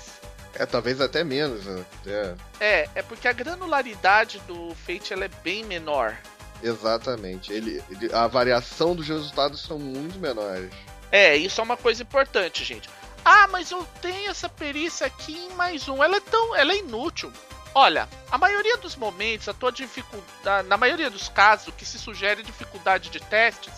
É, 0.55 0.65
talvez 0.65 1.01
até 1.01 1.23
menos, 1.23 1.65
né? 1.65 1.85
É. 2.05 2.35
é, 2.59 2.89
é 2.95 3.01
porque 3.01 3.27
a 3.27 3.33
granularidade 3.33 4.39
do 4.47 4.75
Fate 4.75 5.11
ela 5.11 5.25
é 5.25 5.29
bem 5.43 5.63
menor. 5.63 6.15
Exatamente. 6.61 7.51
Ele, 7.51 7.83
ele, 7.89 8.13
a 8.13 8.27
variação 8.27 8.95
dos 8.95 9.07
resultados 9.07 9.61
são 9.61 9.77
muito 9.77 10.19
menores. 10.19 10.71
É, 11.11 11.35
isso 11.35 11.59
é 11.59 11.63
uma 11.63 11.77
coisa 11.77 12.01
importante, 12.01 12.63
gente. 12.63 12.89
Ah, 13.25 13.47
mas 13.47 13.71
eu 13.71 13.87
tenho 14.01 14.29
essa 14.29 14.49
perícia 14.49 15.07
aqui 15.07 15.37
em 15.37 15.53
mais 15.53 15.87
um. 15.87 16.03
Ela 16.03 16.17
é 16.17 16.19
tão. 16.19 16.55
Ela 16.55 16.73
é 16.73 16.77
inútil. 16.77 17.31
Olha, 17.75 18.07
a 18.29 18.37
maioria 18.37 18.77
dos 18.77 18.95
momentos, 18.95 19.47
a 19.47 19.53
tua 19.53 19.71
dificuldade. 19.71 20.67
Na 20.67 20.77
maioria 20.77 21.09
dos 21.09 21.29
casos, 21.29 21.67
o 21.69 21.71
que 21.71 21.85
se 21.85 21.97
sugere 21.97 22.43
dificuldade 22.43 23.09
de 23.09 23.19
testes 23.19 23.73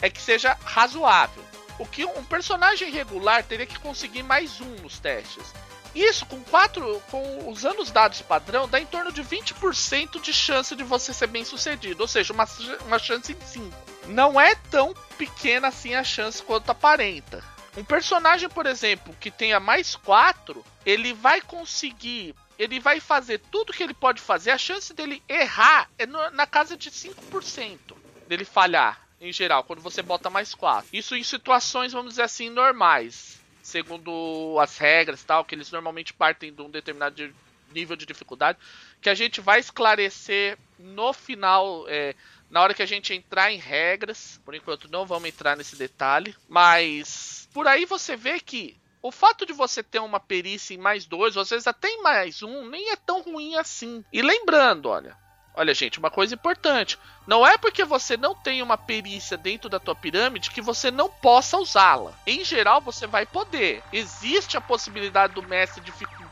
é 0.00 0.08
que 0.08 0.20
seja 0.20 0.56
razoável. 0.64 1.44
O 1.78 1.86
que 1.86 2.04
um 2.04 2.24
personagem 2.24 2.90
regular 2.90 3.44
teria 3.44 3.66
que 3.66 3.78
conseguir 3.78 4.22
mais 4.22 4.60
um 4.60 4.76
nos 4.76 4.98
testes. 4.98 5.52
Isso 5.94 6.24
com 6.26 6.40
quatro. 6.44 7.02
com 7.10 7.48
usando 7.48 7.80
os 7.80 7.90
dados 7.90 8.22
padrão, 8.22 8.68
dá 8.68 8.80
em 8.80 8.86
torno 8.86 9.12
de 9.12 9.22
20% 9.22 10.20
de 10.20 10.32
chance 10.32 10.74
de 10.74 10.84
você 10.84 11.12
ser 11.12 11.26
bem 11.26 11.44
sucedido. 11.44 12.00
Ou 12.02 12.08
seja, 12.08 12.32
uma, 12.32 12.46
uma 12.86 12.98
chance 12.98 13.32
em 13.32 13.46
5. 13.46 13.76
Não 14.06 14.40
é 14.40 14.54
tão 14.54 14.94
pequena 15.16 15.68
assim 15.68 15.94
a 15.94 16.04
chance 16.04 16.42
quanto 16.42 16.70
aparenta. 16.70 17.42
Um 17.78 17.84
personagem, 17.84 18.48
por 18.48 18.66
exemplo, 18.66 19.14
que 19.20 19.30
tenha 19.30 19.60
mais 19.60 19.94
4, 19.94 20.64
ele 20.84 21.12
vai 21.12 21.40
conseguir. 21.40 22.34
Ele 22.58 22.80
vai 22.80 22.98
fazer 22.98 23.38
tudo 23.52 23.72
que 23.72 23.84
ele 23.84 23.94
pode 23.94 24.20
fazer. 24.20 24.50
A 24.50 24.58
chance 24.58 24.92
dele 24.92 25.22
errar 25.28 25.88
é 25.96 26.04
no, 26.04 26.28
na 26.30 26.44
casa 26.44 26.76
de 26.76 26.90
5% 26.90 27.78
dele 28.26 28.44
falhar, 28.44 29.00
em 29.20 29.32
geral, 29.32 29.62
quando 29.62 29.80
você 29.80 30.02
bota 30.02 30.28
mais 30.28 30.56
4. 30.56 30.88
Isso 30.92 31.14
em 31.14 31.22
situações, 31.22 31.92
vamos 31.92 32.14
dizer 32.14 32.22
assim, 32.22 32.50
normais. 32.50 33.40
Segundo 33.62 34.58
as 34.60 34.76
regras 34.76 35.22
tal, 35.22 35.44
que 35.44 35.54
eles 35.54 35.70
normalmente 35.70 36.12
partem 36.12 36.52
de 36.52 36.60
um 36.60 36.68
determinado 36.68 37.32
nível 37.72 37.94
de 37.94 38.06
dificuldade, 38.06 38.58
que 39.00 39.08
a 39.08 39.14
gente 39.14 39.40
vai 39.40 39.60
esclarecer 39.60 40.58
no 40.80 41.12
final, 41.12 41.84
é, 41.86 42.16
na 42.50 42.60
hora 42.60 42.74
que 42.74 42.82
a 42.82 42.86
gente 42.86 43.14
entrar 43.14 43.52
em 43.52 43.58
regras. 43.58 44.40
Por 44.44 44.56
enquanto 44.56 44.90
não 44.90 45.06
vamos 45.06 45.28
entrar 45.28 45.56
nesse 45.56 45.76
detalhe, 45.76 46.34
mas 46.48 47.37
por 47.58 47.66
aí 47.66 47.84
você 47.84 48.14
vê 48.14 48.38
que 48.38 48.76
o 49.02 49.10
fato 49.10 49.44
de 49.44 49.52
você 49.52 49.82
ter 49.82 49.98
uma 49.98 50.20
perícia 50.20 50.74
em 50.74 50.78
mais 50.78 51.04
dois, 51.04 51.34
ou 51.34 51.42
às 51.42 51.50
vezes 51.50 51.66
até 51.66 51.88
em 51.88 52.00
mais 52.04 52.40
um, 52.40 52.68
nem 52.68 52.92
é 52.92 52.94
tão 52.94 53.20
ruim 53.20 53.56
assim. 53.56 54.04
E 54.12 54.22
lembrando, 54.22 54.88
olha, 54.88 55.16
olha 55.56 55.74
gente, 55.74 55.98
uma 55.98 56.08
coisa 56.08 56.36
importante, 56.36 56.96
não 57.26 57.44
é 57.44 57.58
porque 57.58 57.84
você 57.84 58.16
não 58.16 58.32
tem 58.32 58.62
uma 58.62 58.78
perícia 58.78 59.36
dentro 59.36 59.68
da 59.68 59.80
tua 59.80 59.96
pirâmide 59.96 60.52
que 60.52 60.60
você 60.60 60.88
não 60.92 61.10
possa 61.10 61.56
usá-la. 61.56 62.12
Em 62.24 62.44
geral, 62.44 62.80
você 62.80 63.08
vai 63.08 63.26
poder. 63.26 63.82
Existe 63.92 64.56
a 64.56 64.60
possibilidade 64.60 65.34
do 65.34 65.42
mestre 65.42 65.80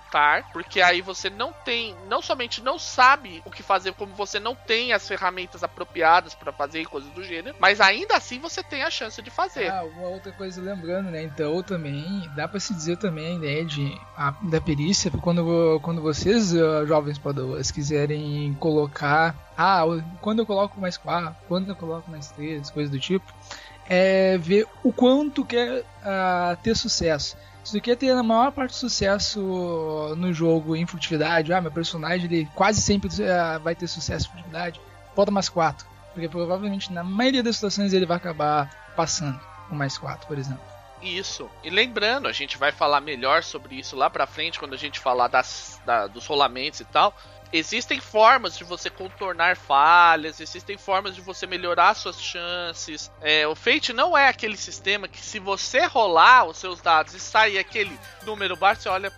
dificultar 0.06 0.44
porque 0.52 0.80
aí 0.80 1.00
você 1.00 1.28
não 1.28 1.52
tem, 1.52 1.94
não 2.08 2.22
somente 2.22 2.62
não 2.62 2.78
sabe 2.78 3.42
o 3.44 3.50
que 3.50 3.62
fazer, 3.62 3.92
como 3.92 4.14
você 4.14 4.38
não 4.38 4.54
tem 4.54 4.92
as 4.92 5.06
ferramentas 5.06 5.62
apropriadas 5.62 6.34
para 6.34 6.52
fazer 6.52 6.86
coisas 6.86 7.10
do 7.10 7.22
gênero, 7.22 7.56
mas 7.58 7.80
ainda 7.80 8.16
assim 8.16 8.38
você 8.38 8.62
tem 8.62 8.82
a 8.82 8.90
chance 8.90 9.20
de 9.20 9.30
fazer. 9.30 9.68
Ah, 9.68 9.84
uma 9.84 10.08
outra 10.08 10.32
coisa 10.32 10.60
lembrando, 10.60 11.10
né? 11.10 11.22
Então 11.22 11.62
também 11.62 12.28
dá 12.34 12.48
para 12.48 12.60
se 12.60 12.74
dizer 12.74 12.96
também 12.96 13.26
a 13.26 13.34
ideia 13.34 13.64
de 13.64 14.00
a, 14.16 14.30
da 14.42 14.60
perícia 14.60 15.10
quando 15.10 15.80
quando 15.80 16.00
vocês 16.00 16.52
uh, 16.52 16.86
jovens 16.86 17.18
padawans 17.18 17.70
quiserem 17.70 18.54
colocar 18.54 19.34
ah, 19.56 19.82
quando 20.20 20.40
eu 20.40 20.46
coloco 20.46 20.78
mais 20.80 20.96
quatro, 20.96 21.34
quando 21.48 21.70
eu 21.70 21.76
coloco 21.76 22.10
mais 22.10 22.30
três, 22.30 22.70
coisas 22.70 22.90
do 22.90 22.98
tipo, 22.98 23.32
é 23.88 24.36
ver 24.36 24.66
o 24.82 24.92
quanto 24.92 25.44
quer 25.44 25.80
uh, 25.80 26.56
ter 26.62 26.76
sucesso. 26.76 27.36
Quer 27.82 27.96
ter 27.96 28.10
a 28.10 28.22
maior 28.22 28.52
parte 28.52 28.72
do 28.72 28.76
sucesso 28.76 29.40
no 30.16 30.32
jogo 30.32 30.76
em 30.76 30.86
furtividade, 30.86 31.52
ah, 31.52 31.60
meu 31.60 31.72
personagem 31.72 32.26
ele 32.26 32.48
quase 32.54 32.80
sempre 32.80 33.08
uh, 33.08 33.60
vai 33.60 33.74
ter 33.74 33.86
sucesso 33.86 34.26
em 34.26 34.30
furtividade, 34.30 34.80
bota 35.14 35.30
mais 35.30 35.48
4. 35.48 35.86
Porque 36.12 36.28
provavelmente 36.28 36.92
na 36.92 37.02
maioria 37.02 37.42
das 37.42 37.56
situações 37.56 37.92
ele 37.92 38.06
vai 38.06 38.16
acabar 38.16 38.92
passando 38.96 39.38
com 39.68 39.74
mais 39.74 39.98
4, 39.98 40.26
por 40.26 40.38
exemplo. 40.38 40.62
Isso. 41.02 41.50
E 41.62 41.68
lembrando, 41.68 42.26
a 42.26 42.32
gente 42.32 42.56
vai 42.56 42.72
falar 42.72 43.00
melhor 43.00 43.42
sobre 43.42 43.76
isso 43.76 43.94
lá 43.94 44.08
pra 44.08 44.26
frente, 44.26 44.58
quando 44.58 44.74
a 44.74 44.78
gente 44.78 44.98
falar 44.98 45.28
das, 45.28 45.80
da, 45.84 46.06
dos 46.06 46.26
rolamentos 46.26 46.80
e 46.80 46.84
tal 46.84 47.14
existem 47.52 48.00
formas 48.00 48.56
de 48.56 48.64
você 48.64 48.90
contornar 48.90 49.56
falhas, 49.56 50.40
existem 50.40 50.76
formas 50.76 51.14
de 51.14 51.20
você 51.20 51.46
melhorar 51.46 51.94
suas 51.94 52.20
chances. 52.20 53.10
É, 53.20 53.46
o 53.46 53.54
Fate 53.54 53.92
não 53.92 54.16
é 54.16 54.28
aquele 54.28 54.56
sistema 54.56 55.08
que 55.08 55.20
se 55.20 55.38
você 55.38 55.86
rolar 55.86 56.44
os 56.44 56.58
seus 56.58 56.80
dados 56.80 57.14
e 57.14 57.20
sair 57.20 57.58
aquele 57.58 57.98
número 58.24 58.56
baixo, 58.56 58.82
você 58.82 58.88
olha, 58.88 59.12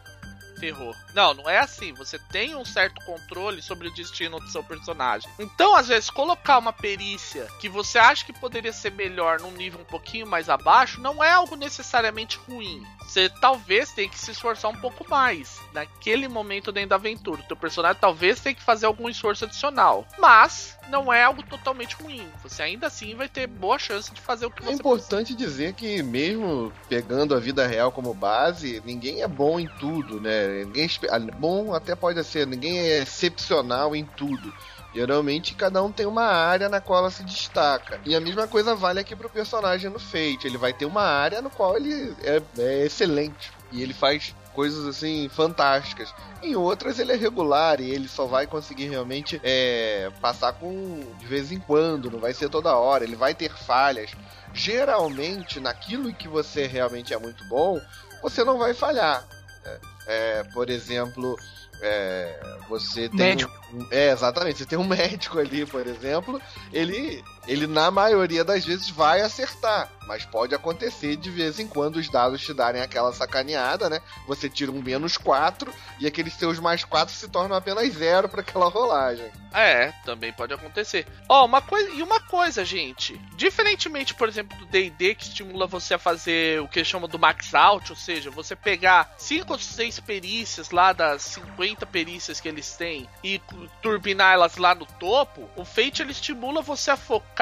ferrou. 0.58 0.94
Não, 1.14 1.32
não 1.32 1.48
é 1.48 1.58
assim. 1.58 1.94
Você 1.94 2.18
tem 2.18 2.54
um 2.54 2.64
certo 2.64 3.02
controle 3.04 3.62
sobre 3.62 3.88
o 3.88 3.94
destino 3.94 4.38
do 4.38 4.48
seu 4.48 4.62
personagem. 4.62 5.30
Então, 5.38 5.74
às 5.74 5.88
vezes, 5.88 6.10
colocar 6.10 6.58
uma 6.58 6.72
perícia 6.72 7.46
que 7.60 7.68
você 7.68 7.98
acha 7.98 8.24
que 8.24 8.32
poderia 8.32 8.72
ser 8.72 8.92
melhor 8.92 9.40
num 9.40 9.52
nível 9.52 9.80
um 9.80 9.84
pouquinho 9.84 10.26
mais 10.26 10.48
abaixo 10.48 11.00
não 11.00 11.22
é 11.22 11.30
algo 11.30 11.56
necessariamente 11.56 12.38
ruim. 12.48 12.84
Você 13.02 13.28
talvez 13.40 13.92
tenha 13.92 14.08
que 14.08 14.18
se 14.18 14.32
esforçar 14.32 14.70
um 14.70 14.80
pouco 14.80 15.08
mais 15.08 15.60
naquele 15.78 16.28
momento 16.28 16.72
dentro 16.72 16.90
da 16.90 16.96
aventura. 16.96 17.40
O 17.40 17.44
teu 17.44 17.56
personagem 17.56 17.98
talvez 18.00 18.40
tenha 18.40 18.54
que 18.54 18.62
fazer 18.62 18.86
algum 18.86 19.08
esforço 19.08 19.44
adicional. 19.44 20.06
Mas 20.18 20.76
não 20.88 21.12
é 21.12 21.22
algo 21.22 21.42
totalmente 21.42 21.94
ruim. 21.96 22.26
Você 22.42 22.62
ainda 22.62 22.86
assim 22.86 23.14
vai 23.14 23.28
ter 23.28 23.46
boa 23.46 23.78
chance 23.78 24.12
de 24.12 24.20
fazer 24.20 24.46
o 24.46 24.50
que 24.50 24.62
é 24.62 24.66
você 24.66 24.72
É 24.72 24.74
importante 24.74 25.34
precisa. 25.34 25.50
dizer 25.50 25.72
que 25.74 26.02
mesmo 26.02 26.72
pegando 26.88 27.34
a 27.34 27.40
vida 27.40 27.66
real 27.66 27.92
como 27.92 28.14
base, 28.14 28.82
ninguém 28.84 29.22
é 29.22 29.28
bom 29.28 29.60
em 29.60 29.68
tudo, 29.78 30.20
né? 30.20 30.64
Ninguém 30.64 30.88
é 31.04 31.18
bom 31.18 31.74
até 31.74 31.94
pode 31.94 32.22
ser, 32.24 32.46
ninguém 32.46 32.78
é 32.78 32.98
excepcional 33.02 33.94
em 33.94 34.04
tudo. 34.04 34.52
Geralmente 34.94 35.54
cada 35.54 35.82
um 35.82 35.92
tem 35.92 36.06
uma 36.06 36.24
área 36.24 36.68
na 36.68 36.80
qual 36.80 37.00
ela 37.00 37.10
se 37.10 37.22
destaca. 37.22 38.00
E 38.04 38.16
a 38.16 38.20
mesma 38.20 38.48
coisa 38.48 38.74
vale 38.74 38.98
aqui 38.98 39.14
pro 39.14 39.28
personagem 39.28 39.90
no 39.90 39.98
Fate. 39.98 40.46
Ele 40.46 40.56
vai 40.56 40.72
ter 40.72 40.86
uma 40.86 41.02
área 41.02 41.42
no 41.42 41.50
qual 41.50 41.76
ele 41.76 42.14
é, 42.24 42.42
é 42.58 42.86
excelente. 42.86 43.52
E 43.70 43.82
ele 43.82 43.92
faz 43.92 44.34
coisas 44.58 44.88
assim 44.88 45.28
fantásticas. 45.28 46.12
Em 46.42 46.56
outras 46.56 46.98
ele 46.98 47.12
é 47.12 47.14
regular 47.14 47.80
e 47.80 47.92
ele 47.92 48.08
só 48.08 48.26
vai 48.26 48.44
conseguir 48.44 48.88
realmente 48.88 49.40
é, 49.44 50.10
passar 50.20 50.52
com 50.54 51.00
de 51.16 51.26
vez 51.26 51.52
em 51.52 51.60
quando, 51.60 52.10
não 52.10 52.18
vai 52.18 52.34
ser 52.34 52.48
toda 52.48 52.76
hora, 52.76 53.04
ele 53.04 53.14
vai 53.14 53.36
ter 53.36 53.52
falhas. 53.56 54.10
Geralmente, 54.52 55.60
naquilo 55.60 56.12
que 56.12 56.26
você 56.26 56.66
realmente 56.66 57.14
é 57.14 57.18
muito 57.18 57.44
bom, 57.44 57.80
você 58.20 58.42
não 58.42 58.58
vai 58.58 58.74
falhar. 58.74 59.24
É, 59.64 59.78
é, 60.08 60.42
por 60.52 60.68
exemplo, 60.70 61.36
é, 61.80 62.40
você 62.68 63.08
tem. 63.08 63.18
Médico. 63.18 63.52
Um, 63.72 63.86
é, 63.92 64.10
exatamente. 64.10 64.58
Você 64.58 64.66
tem 64.66 64.78
um 64.78 64.82
médico 64.88 65.38
ali, 65.38 65.64
por 65.66 65.86
exemplo. 65.86 66.42
Ele, 66.72 67.22
ele, 67.48 67.66
na 67.66 67.90
maioria 67.90 68.44
das 68.44 68.64
vezes, 68.64 68.90
vai 68.90 69.22
acertar. 69.22 69.90
Mas 70.06 70.24
pode 70.24 70.54
acontecer 70.54 71.16
de 71.16 71.30
vez 71.30 71.58
em 71.58 71.66
quando 71.66 71.96
os 71.96 72.08
dados 72.08 72.42
te 72.42 72.54
darem 72.54 72.80
aquela 72.80 73.12
sacaneada, 73.12 73.90
né? 73.90 74.00
Você 74.26 74.48
tira 74.48 74.70
um 74.70 74.82
menos 74.82 75.16
4 75.16 75.72
e 75.98 76.06
aqueles 76.06 76.34
seus 76.34 76.58
mais 76.58 76.84
4 76.84 77.14
se 77.14 77.28
tornam 77.28 77.56
apenas 77.56 77.92
zero 77.92 78.28
para 78.28 78.40
aquela 78.40 78.68
rolagem. 78.68 79.30
É, 79.52 79.92
também 80.04 80.32
pode 80.32 80.52
acontecer. 80.52 81.06
Ó, 81.28 81.42
oh, 81.42 81.46
uma 81.46 81.60
coisa. 81.60 81.90
E 81.90 82.02
uma 82.02 82.20
coisa, 82.20 82.64
gente. 82.64 83.18
Diferentemente, 83.36 84.14
por 84.14 84.28
exemplo, 84.28 84.56
do 84.58 84.66
DD, 84.66 85.14
que 85.14 85.24
estimula 85.24 85.66
você 85.66 85.94
a 85.94 85.98
fazer 85.98 86.60
o 86.60 86.68
que 86.68 86.84
chama 86.84 87.08
do 87.08 87.18
max 87.18 87.54
out, 87.54 87.90
ou 87.90 87.96
seja, 87.96 88.30
você 88.30 88.54
pegar 88.54 89.14
5 89.18 89.52
ou 89.52 89.58
6 89.58 90.00
perícias 90.00 90.70
lá 90.70 90.92
das 90.92 91.22
50 91.22 91.84
perícias 91.86 92.40
que 92.40 92.48
eles 92.48 92.76
têm 92.76 93.08
e 93.22 93.40
turbinar 93.82 94.34
elas 94.34 94.56
lá 94.56 94.74
no 94.74 94.86
topo, 94.86 95.48
o 95.56 95.64
Fate 95.64 96.02
ele 96.02 96.12
estimula 96.12 96.62
você 96.62 96.90
a 96.90 96.96
focar 96.96 97.37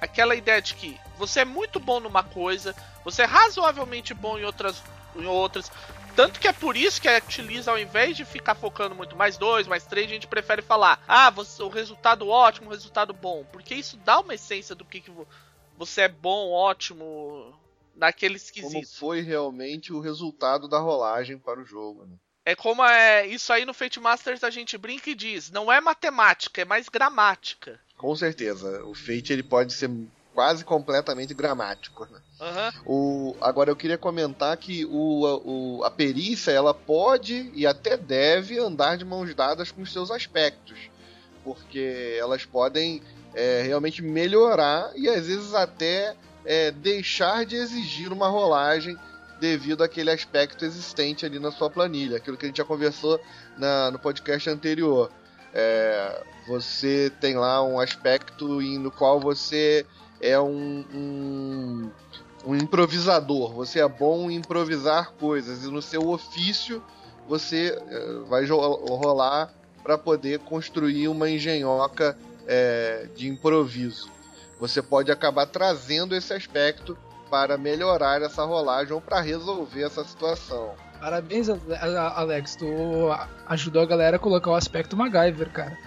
aquela 0.00 0.34
ideia 0.34 0.60
de 0.60 0.74
que 0.74 0.98
você 1.16 1.40
é 1.40 1.44
muito 1.44 1.78
bom 1.78 2.00
numa 2.00 2.22
coisa, 2.22 2.74
você 3.04 3.22
é 3.22 3.26
razoavelmente 3.26 4.14
bom 4.14 4.38
em 4.38 4.44
outras, 4.44 4.82
em 5.16 5.26
outras. 5.26 5.70
Tanto 6.16 6.40
que 6.40 6.48
é 6.48 6.52
por 6.52 6.76
isso 6.76 7.00
que 7.00 7.08
a 7.08 7.18
utiliza, 7.18 7.70
ao 7.70 7.78
invés 7.78 8.16
de 8.16 8.24
ficar 8.24 8.54
focando 8.54 8.94
muito 8.94 9.16
mais 9.16 9.36
dois, 9.36 9.66
mais 9.66 9.86
três, 9.86 10.06
a 10.06 10.14
gente 10.14 10.26
prefere 10.26 10.60
falar: 10.60 11.02
ah, 11.06 11.30
você, 11.30 11.62
o 11.62 11.68
resultado 11.68 12.28
ótimo, 12.28 12.68
o 12.68 12.72
resultado 12.72 13.12
bom. 13.12 13.44
Porque 13.52 13.74
isso 13.74 13.96
dá 13.98 14.20
uma 14.20 14.34
essência 14.34 14.74
do 14.74 14.84
que, 14.84 15.00
que 15.00 15.12
você 15.76 16.02
é 16.02 16.08
bom, 16.08 16.50
ótimo, 16.50 17.54
naquele 17.94 18.36
esquisito. 18.36 18.72
Como 18.72 18.86
foi 18.86 19.20
realmente 19.20 19.92
o 19.92 20.00
resultado 20.00 20.68
da 20.68 20.78
rolagem 20.78 21.38
para 21.38 21.60
o 21.60 21.64
jogo, 21.64 22.04
né? 22.04 22.16
É 22.50 22.56
como 22.56 22.84
é 22.84 23.28
isso 23.28 23.52
aí 23.52 23.64
no 23.64 23.72
Fate 23.72 24.00
Masters 24.00 24.42
a 24.42 24.50
gente 24.50 24.76
brinca 24.76 25.08
e 25.08 25.14
diz, 25.14 25.52
não 25.52 25.70
é 25.70 25.80
matemática, 25.80 26.60
é 26.60 26.64
mais 26.64 26.88
gramática. 26.88 27.78
Com 27.96 28.16
certeza, 28.16 28.84
o 28.86 28.92
Fate 28.92 29.32
ele 29.32 29.44
pode 29.44 29.72
ser 29.72 29.88
quase 30.34 30.64
completamente 30.64 31.32
gramático. 31.32 32.08
Né? 32.10 32.20
Uhum. 32.40 32.82
O, 32.86 33.36
agora 33.40 33.70
eu 33.70 33.76
queria 33.76 33.96
comentar 33.96 34.56
que 34.56 34.84
o, 34.84 35.78
o, 35.78 35.84
a 35.84 35.92
perícia 35.92 36.50
ela 36.50 36.74
pode 36.74 37.52
e 37.54 37.68
até 37.68 37.96
deve 37.96 38.58
andar 38.58 38.96
de 38.96 39.04
mãos 39.04 39.32
dadas 39.32 39.70
com 39.70 39.82
os 39.82 39.92
seus 39.92 40.10
aspectos, 40.10 40.90
porque 41.44 42.16
elas 42.18 42.44
podem 42.44 43.00
é, 43.32 43.62
realmente 43.62 44.02
melhorar 44.02 44.90
e 44.96 45.08
às 45.08 45.28
vezes 45.28 45.54
até 45.54 46.16
é, 46.44 46.72
deixar 46.72 47.46
de 47.46 47.54
exigir 47.54 48.12
uma 48.12 48.26
rolagem 48.26 48.98
devido 49.40 49.82
àquele 49.82 50.10
aspecto 50.10 50.64
existente 50.64 51.24
ali 51.24 51.38
na 51.38 51.50
sua 51.50 51.70
planilha, 51.70 52.18
aquilo 52.18 52.36
que 52.36 52.44
a 52.44 52.48
gente 52.48 52.58
já 52.58 52.64
conversou 52.64 53.18
na, 53.56 53.90
no 53.90 53.98
podcast 53.98 54.48
anterior. 54.50 55.10
É, 55.52 56.22
você 56.46 57.10
tem 57.20 57.34
lá 57.36 57.62
um 57.64 57.80
aspecto 57.80 58.60
no 58.60 58.90
qual 58.90 59.18
você 59.18 59.84
é 60.20 60.38
um, 60.38 60.84
um, 60.94 61.90
um, 62.46 62.54
improvisador, 62.54 63.52
você 63.52 63.80
é 63.80 63.88
bom 63.88 64.30
em 64.30 64.36
improvisar 64.36 65.12
coisas, 65.12 65.64
e 65.64 65.70
no 65.70 65.82
seu 65.82 66.08
ofício 66.08 66.82
você 67.26 67.76
é, 67.88 68.12
vai 68.28 68.44
rolar 68.46 69.52
para 69.82 69.96
poder 69.96 70.38
construir 70.40 71.08
uma 71.08 71.28
engenhoca 71.28 72.16
é, 72.46 73.08
de 73.16 73.28
improviso. 73.28 74.10
Você 74.60 74.82
pode 74.82 75.10
acabar 75.10 75.46
trazendo 75.46 76.14
esse 76.14 76.34
aspecto 76.34 76.96
para 77.30 77.56
melhorar 77.56 78.20
essa 78.20 78.44
rolagem 78.44 78.92
ou 78.92 79.00
para 79.00 79.20
resolver 79.20 79.84
essa 79.84 80.04
situação. 80.04 80.74
Parabéns, 81.00 81.48
Alex. 81.48 82.56
Tu 82.56 82.66
ajudou 83.46 83.82
a 83.82 83.86
galera 83.86 84.16
a 84.16 84.20
colocar 84.20 84.50
o 84.50 84.54
aspecto 84.54 84.96
MacGyver, 84.96 85.50
cara. 85.50 85.78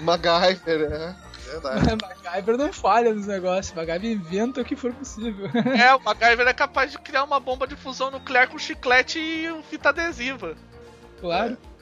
MacGyver, 0.00 0.92
é. 0.92 1.14
Verdade. 1.50 1.86
MacGyver 2.24 2.56
não 2.56 2.72
falha 2.72 3.12
nos 3.12 3.26
negócios. 3.26 3.74
MacGyver 3.74 4.10
inventa 4.10 4.62
o 4.62 4.64
que 4.64 4.74
for 4.74 4.94
possível. 4.94 5.50
É, 5.78 5.94
o 5.94 6.00
MacGyver 6.00 6.48
é 6.48 6.54
capaz 6.54 6.92
de 6.92 6.98
criar 6.98 7.24
uma 7.24 7.38
bomba 7.38 7.66
de 7.66 7.76
fusão 7.76 8.10
nuclear 8.10 8.48
com 8.48 8.58
chiclete 8.58 9.18
e 9.18 9.62
fita 9.64 9.90
adesiva. 9.90 10.54
Claro. 11.20 11.58
É. 11.68 11.72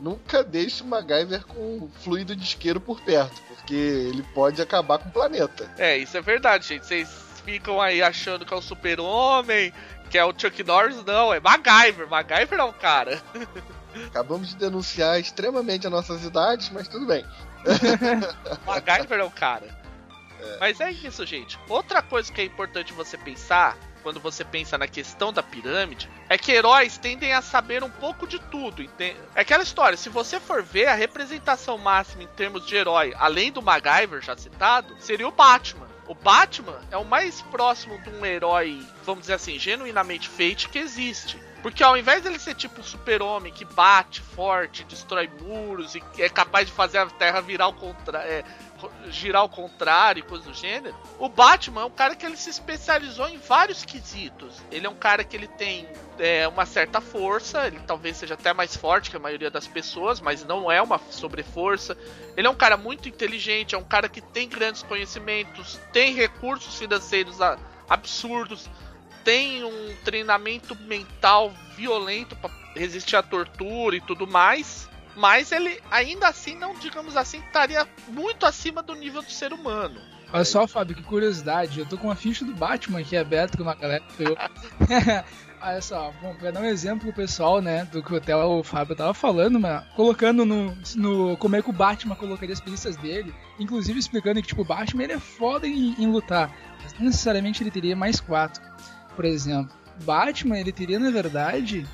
Nunca 0.00 0.42
deixe 0.42 0.82
o 0.82 0.86
MacGyver 0.86 1.46
com 1.46 1.88
fluido 2.02 2.34
de 2.34 2.42
isqueiro 2.42 2.80
por 2.80 3.00
perto, 3.02 3.40
porque 3.46 3.74
ele 3.74 4.24
pode 4.34 4.60
acabar 4.60 4.98
com 4.98 5.08
o 5.08 5.12
planeta. 5.12 5.70
É, 5.78 5.96
isso 5.96 6.16
é 6.16 6.20
verdade, 6.20 6.66
gente. 6.66 6.84
Vocês 6.84 7.31
ficam 7.44 7.80
aí 7.80 8.02
achando 8.02 8.44
que 8.44 8.52
é 8.52 8.56
o 8.56 8.62
super-homem, 8.62 9.72
que 10.10 10.18
é 10.18 10.24
o 10.24 10.34
Chuck 10.36 10.62
Norris, 10.62 11.04
não, 11.04 11.32
é 11.32 11.40
MacGyver. 11.40 12.08
MacGyver 12.08 12.58
é 12.58 12.64
um 12.64 12.72
cara. 12.72 13.22
Acabamos 14.06 14.50
de 14.50 14.56
denunciar 14.56 15.20
extremamente 15.20 15.86
as 15.86 15.92
nossas 15.92 16.24
idades, 16.24 16.70
mas 16.70 16.88
tudo 16.88 17.06
bem. 17.06 17.24
MacGyver 18.66 19.20
é 19.20 19.24
o 19.24 19.30
cara. 19.30 19.82
É. 20.40 20.56
Mas 20.58 20.80
é 20.80 20.90
isso, 20.90 21.24
gente. 21.24 21.58
Outra 21.68 22.02
coisa 22.02 22.32
que 22.32 22.40
é 22.40 22.44
importante 22.44 22.92
você 22.92 23.16
pensar 23.16 23.76
quando 24.02 24.20
você 24.20 24.44
pensa 24.44 24.76
na 24.76 24.88
questão 24.88 25.32
da 25.32 25.42
pirâmide, 25.42 26.10
é 26.28 26.36
que 26.36 26.52
heróis 26.52 26.98
tendem 26.98 27.32
a 27.32 27.40
saber 27.40 27.82
um 27.82 27.90
pouco 27.90 28.26
de 28.26 28.38
tudo. 28.38 28.82
Entende? 28.82 29.18
É 29.34 29.40
aquela 29.40 29.62
história, 29.62 29.96
se 29.96 30.08
você 30.08 30.38
for 30.40 30.62
ver 30.62 30.88
a 30.88 30.94
representação 30.94 31.78
máxima 31.78 32.24
em 32.24 32.28
termos 32.28 32.66
de 32.66 32.74
herói, 32.74 33.14
além 33.16 33.50
do 33.50 33.62
MacGyver 33.62 34.20
já 34.20 34.36
citado, 34.36 34.94
seria 34.98 35.28
o 35.28 35.32
Batman. 35.32 35.91
O 36.12 36.14
Batman 36.14 36.78
é 36.90 36.96
o 36.98 37.06
mais 37.06 37.40
próximo 37.40 37.98
de 38.02 38.10
um 38.10 38.26
herói, 38.26 38.86
vamos 39.02 39.22
dizer 39.22 39.32
assim, 39.32 39.58
genuinamente 39.58 40.28
fate 40.28 40.68
que 40.68 40.78
existe. 40.78 41.40
Porque 41.62 41.82
ao 41.82 41.96
invés 41.96 42.22
dele 42.22 42.38
ser 42.38 42.54
tipo 42.54 42.82
um 42.82 42.84
super-homem 42.84 43.50
que 43.50 43.64
bate 43.64 44.20
forte, 44.20 44.84
destrói 44.84 45.30
muros 45.40 45.94
e 45.94 46.02
é 46.18 46.28
capaz 46.28 46.66
de 46.66 46.72
fazer 46.74 46.98
a 46.98 47.06
Terra 47.06 47.40
virar 47.40 47.64
ao 47.64 47.72
contrário, 47.72 48.30
é, 48.30 48.44
girar 49.08 49.42
ao 49.42 49.48
contrário 49.48 50.20
e 50.20 50.22
coisa 50.22 50.44
do 50.44 50.54
gênero, 50.54 50.96
o 51.18 51.28
Batman 51.28 51.82
é 51.82 51.84
um 51.84 51.90
cara 51.90 52.14
que 52.14 52.24
ele 52.24 52.36
se 52.36 52.50
especializou 52.50 53.28
em 53.28 53.38
vários 53.38 53.84
quesitos. 53.84 54.62
Ele 54.70 54.86
é 54.86 54.90
um 54.90 54.94
cara 54.94 55.24
que 55.24 55.36
ele 55.36 55.48
tem 55.48 55.88
é, 56.18 56.46
uma 56.48 56.66
certa 56.66 57.00
força, 57.00 57.66
ele 57.66 57.80
talvez 57.86 58.16
seja 58.16 58.34
até 58.34 58.52
mais 58.52 58.76
forte 58.76 59.10
que 59.10 59.16
a 59.16 59.20
maioria 59.20 59.50
das 59.50 59.66
pessoas, 59.66 60.20
mas 60.20 60.44
não 60.44 60.70
é 60.70 60.80
uma 60.80 61.00
sobreforça. 61.10 61.96
Ele 62.36 62.46
é 62.46 62.50
um 62.50 62.54
cara 62.54 62.76
muito 62.76 63.08
inteligente, 63.08 63.74
é 63.74 63.78
um 63.78 63.84
cara 63.84 64.08
que 64.08 64.20
tem 64.20 64.48
grandes 64.48 64.82
conhecimentos, 64.82 65.80
tem 65.92 66.14
recursos 66.14 66.78
financeiros 66.78 67.38
absurdos 67.88 68.68
tem 69.24 69.64
um 69.64 69.96
treinamento 70.04 70.74
mental 70.74 71.52
violento 71.76 72.36
para 72.36 72.50
resistir 72.74 73.16
à 73.16 73.22
tortura 73.22 73.96
e 73.96 74.00
tudo 74.00 74.26
mais. 74.26 74.88
Mas 75.16 75.52
ele 75.52 75.80
ainda 75.90 76.28
assim, 76.28 76.54
não 76.54 76.74
digamos 76.74 77.16
assim, 77.16 77.38
estaria 77.38 77.86
muito 78.08 78.46
acima 78.46 78.82
do 78.82 78.94
nível 78.94 79.22
do 79.22 79.30
ser 79.30 79.52
humano. 79.52 80.00
Olha 80.32 80.44
só, 80.44 80.66
Fábio, 80.66 80.96
que 80.96 81.02
curiosidade. 81.02 81.80
Eu 81.80 81.86
tô 81.86 81.98
com 81.98 82.08
uma 82.08 82.16
ficha 82.16 82.44
do 82.44 82.54
Batman 82.54 83.00
aqui 83.00 83.16
aberta 83.16 83.56
que 83.56 83.62
uma 83.62 83.74
galera 83.74 84.02
pegou. 84.16 84.36
Olha 85.60 85.80
só, 85.80 86.12
bom, 86.20 86.34
pra 86.34 86.50
dar 86.50 86.60
um 86.60 86.64
exemplo 86.64 87.06
pro 87.06 87.12
pessoal, 87.12 87.60
né, 87.60 87.84
do 87.84 88.02
que 88.02 88.16
até 88.16 88.34
o 88.34 88.64
Fábio 88.64 88.96
tava 88.96 89.14
falando, 89.14 89.60
mas 89.60 89.84
colocando 89.94 90.44
no, 90.44 90.76
no 90.96 91.36
como 91.36 91.54
é 91.54 91.62
que 91.62 91.70
o 91.70 91.72
Batman 91.72 92.16
colocaria 92.16 92.52
as 92.52 92.60
perícias 92.60 92.96
dele, 92.96 93.32
inclusive 93.60 93.96
explicando 93.96 94.42
que, 94.42 94.48
tipo, 94.48 94.62
o 94.62 94.64
Batman 94.64 95.04
ele 95.04 95.12
é 95.12 95.18
foda 95.20 95.68
em, 95.68 95.94
em 95.96 96.10
lutar, 96.10 96.50
mas 96.82 96.92
não 96.94 97.06
necessariamente 97.06 97.62
ele 97.62 97.70
teria 97.70 97.94
mais 97.94 98.18
quatro 98.18 98.60
por 99.14 99.24
exemplo, 99.24 99.74
Batman 100.04 100.58
ele 100.58 100.72
teria 100.72 100.98
na 100.98 101.10
verdade, 101.10 101.86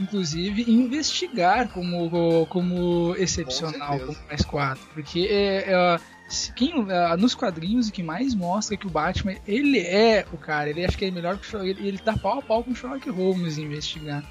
inclusive, 0.00 0.70
investigar 0.70 1.68
como, 1.68 2.46
como 2.46 3.14
excepcional, 3.16 3.98
como 4.00 4.18
mais 4.26 4.44
quatro, 4.44 4.84
porque 4.92 5.28
é, 5.30 5.72
é, 5.72 6.00
quem, 6.54 6.86
é, 6.90 7.16
nos 7.16 7.34
quadrinhos 7.34 7.88
o 7.88 7.92
que 7.92 8.02
mais 8.02 8.34
mostra 8.34 8.76
que 8.76 8.86
o 8.86 8.90
Batman 8.90 9.36
ele 9.46 9.78
é 9.78 10.26
o 10.32 10.36
cara, 10.36 10.70
ele 10.70 10.84
acha 10.84 10.96
que 10.96 11.04
é 11.04 11.10
melhor 11.10 11.38
que 11.38 11.56
o 11.56 11.62
ele, 11.64 11.86
ele 11.86 11.98
tá 11.98 12.16
pau 12.16 12.38
a 12.38 12.42
pau 12.42 12.64
com 12.64 12.70
o 12.70 12.74
Sherlock 12.74 13.08
Holmes 13.10 13.58
em 13.58 13.64
investigar. 13.64 14.24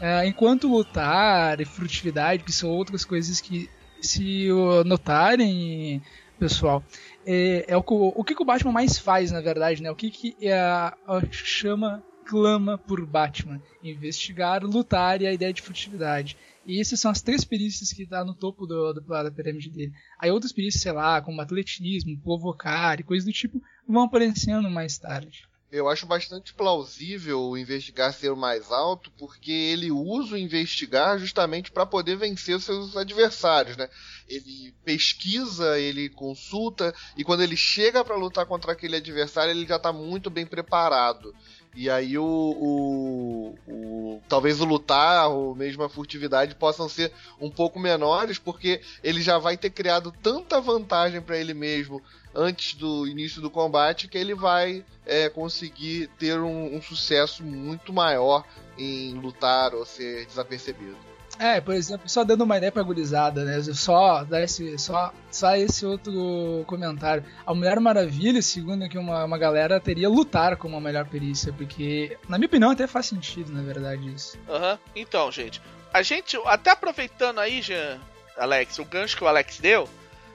É, 0.00 0.26
enquanto 0.26 0.66
lutar 0.68 1.60
e 1.60 1.64
frutividade, 1.64 2.42
que 2.42 2.52
são 2.52 2.70
outras 2.70 3.04
coisas 3.04 3.40
que 3.40 3.68
se 4.00 4.48
notarem, 4.86 6.02
pessoal, 6.38 6.82
é, 7.26 7.66
é 7.68 7.76
o, 7.76 7.84
o 7.86 8.24
que, 8.24 8.34
que, 8.34 8.42
o 8.42 8.46
Batman 8.46 8.72
mais 8.72 8.98
faz, 8.98 9.30
na 9.30 9.42
verdade, 9.42 9.82
né? 9.82 9.90
O 9.90 9.94
que, 9.94 10.10
que 10.10 10.36
é 10.40 10.92
chama 11.30 12.02
clama 12.30 12.78
por 12.78 13.04
Batman? 13.04 13.60
Investigar, 13.82 14.62
lutar 14.62 15.20
e 15.20 15.26
a 15.26 15.32
ideia 15.32 15.52
de 15.52 15.60
furtividade. 15.60 16.36
E 16.64 16.80
essas 16.80 17.00
são 17.00 17.10
as 17.10 17.20
três 17.20 17.44
perícias 17.44 17.92
que 17.92 18.04
está 18.04 18.24
no 18.24 18.34
topo 18.34 18.66
do, 18.66 18.92
do, 18.92 19.00
da 19.00 19.30
pirâmide 19.32 19.68
dele. 19.68 19.92
Aí 20.16 20.30
outras 20.30 20.52
perícias, 20.52 20.80
sei 20.80 20.92
lá, 20.92 21.20
como 21.20 21.40
atletismo, 21.40 22.16
provocar 22.20 23.00
e 23.00 23.02
coisas 23.02 23.26
do 23.26 23.32
tipo, 23.32 23.60
vão 23.88 24.04
aparecendo 24.04 24.70
mais 24.70 24.96
tarde. 24.96 25.50
Eu 25.72 25.88
acho 25.88 26.04
bastante 26.04 26.52
plausível 26.52 27.40
o 27.40 27.56
investigar 27.56 28.12
ser 28.12 28.30
o 28.30 28.36
mais 28.36 28.72
alto, 28.72 29.10
porque 29.16 29.52
ele 29.52 29.90
usa 29.90 30.34
o 30.34 30.38
investigar 30.38 31.16
justamente 31.16 31.70
para 31.70 31.86
poder 31.86 32.16
vencer 32.16 32.56
os 32.56 32.64
seus 32.64 32.96
adversários, 32.96 33.76
né? 33.76 33.88
Ele 34.28 34.74
pesquisa, 34.84 35.78
ele 35.78 36.08
consulta 36.08 36.92
e 37.16 37.22
quando 37.22 37.42
ele 37.42 37.56
chega 37.56 38.04
para 38.04 38.16
lutar 38.16 38.46
contra 38.46 38.72
aquele 38.72 38.96
adversário, 38.96 39.52
ele 39.52 39.64
já 39.64 39.76
está 39.76 39.92
muito 39.92 40.28
bem 40.28 40.44
preparado. 40.44 41.32
E 41.74 41.88
aí 41.88 42.18
o, 42.18 42.24
o, 42.24 43.54
o, 43.68 44.22
talvez 44.28 44.60
o 44.60 44.64
lutar 44.64 45.30
ou 45.30 45.54
mesmo 45.54 45.84
a 45.84 45.88
furtividade 45.88 46.54
possam 46.56 46.88
ser 46.88 47.12
um 47.40 47.48
pouco 47.48 47.78
menores, 47.78 48.38
porque 48.38 48.80
ele 49.04 49.22
já 49.22 49.38
vai 49.38 49.56
ter 49.56 49.70
criado 49.70 50.12
tanta 50.22 50.60
vantagem 50.60 51.20
para 51.20 51.38
ele 51.38 51.54
mesmo 51.54 52.02
antes 52.34 52.74
do 52.74 53.06
início 53.06 53.40
do 53.40 53.50
combate 53.50 54.08
que 54.08 54.18
ele 54.18 54.34
vai 54.34 54.84
é, 55.06 55.28
conseguir 55.28 56.08
ter 56.18 56.40
um, 56.40 56.76
um, 56.76 56.82
sucesso 56.82 57.42
muito 57.42 57.92
maior 57.92 58.44
em 58.76 59.14
lutar 59.14 59.74
ou 59.74 59.84
ser 59.84 60.26
desapercebido. 60.26 61.09
É, 61.40 61.58
por 61.58 61.74
exemplo, 61.74 62.06
só 62.06 62.22
dando 62.22 62.44
uma 62.44 62.58
ideia 62.58 62.70
pra 62.70 62.82
gurizada, 62.82 63.46
né? 63.46 63.62
Só 63.62 64.26
esse, 64.32 64.76
só, 64.76 65.10
só 65.30 65.56
esse 65.56 65.86
outro 65.86 66.64
comentário. 66.66 67.24
A 67.46 67.54
Mulher 67.54 67.80
Maravilha, 67.80 68.42
segundo 68.42 68.84
aqui 68.84 68.98
uma, 68.98 69.24
uma 69.24 69.38
galera, 69.38 69.80
teria 69.80 70.06
lutar 70.06 70.58
como 70.58 70.76
a 70.76 70.80
melhor 70.82 71.06
perícia, 71.06 71.50
porque, 71.50 72.18
na 72.28 72.36
minha 72.36 72.46
opinião, 72.46 72.70
até 72.70 72.86
faz 72.86 73.06
sentido, 73.06 73.50
na 73.50 73.62
verdade, 73.62 74.06
isso. 74.14 74.38
Aham. 74.46 74.72
Uhum. 74.72 74.78
Então, 74.94 75.32
gente, 75.32 75.62
a 75.94 76.02
gente, 76.02 76.38
até 76.44 76.72
aproveitando 76.72 77.38
aí, 77.38 77.62
Jean, 77.62 77.98
Alex, 78.36 78.78
o 78.78 78.84
gancho 78.84 79.16
que 79.16 79.24
o 79.24 79.26
Alex 79.26 79.58
deu, 79.60 79.88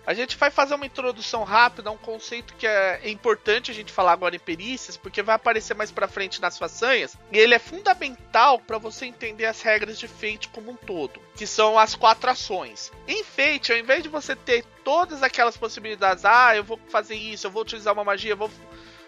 a 0.06 0.14
gente 0.14 0.38
vai 0.38 0.52
fazer 0.52 0.76
uma 0.76 0.86
introdução 0.86 1.44
rápida 1.44 1.90
a 1.90 1.94
um 1.94 1.98
conceito 1.98 2.54
que 2.56 2.68
é 2.68 3.10
importante 3.10 3.72
a 3.72 3.74
gente 3.74 3.92
falar 3.92 4.12
agora 4.12 4.36
em 4.36 4.40
perícias, 4.40 4.96
porque 4.96 5.24
vai 5.24 5.36
aparecer 5.36 5.74
mais 5.74 5.92
pra 5.92 6.08
frente 6.08 6.42
nas 6.42 6.58
façanhas, 6.58 7.18
e 7.32 7.38
ele 7.38 7.56
é 7.56 7.60
fundamental 7.60 8.60
para 8.60 8.78
você 8.78 9.06
entender 9.06 9.46
as 9.46 9.62
regras 9.62 9.98
de 9.98 10.08
Fate 10.08 10.48
como 10.50 10.72
um 10.72 10.76
todo, 10.76 11.20
que 11.36 11.48
são 11.48 11.78
as 11.80 11.96
quatro 11.96 12.30
ações. 12.30 12.92
Em 13.08 13.24
Fate, 13.24 13.72
ao 13.72 13.78
invés 13.78 14.04
de 14.04 14.10
você 14.10 14.36
ter 14.36 14.64
todas 14.84 15.24
aquelas 15.24 15.58
possibilidades, 15.58 16.26
ah, 16.26 16.56
eu 16.56 16.64
vou 16.64 16.80
fazer 16.90 17.16
isso, 17.16 17.48
eu 17.48 17.52
vou 17.52 17.64
utilizar 17.64 17.94
uma 17.94 18.04
magia, 18.04 18.36
vou, 18.36 18.52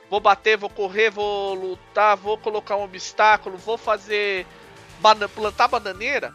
vou 0.10 0.20
bater, 0.20 0.58
vou 0.58 0.70
correr, 0.70 1.12
vou 1.12 1.54
lutar, 1.54 2.18
vou 2.18 2.38
colocar 2.38 2.76
um 2.76 2.84
obstáculo, 2.84 3.58
vou 3.58 3.78
fazer 3.78 4.48
plantar 5.36 5.68
bananeira, 5.68 6.34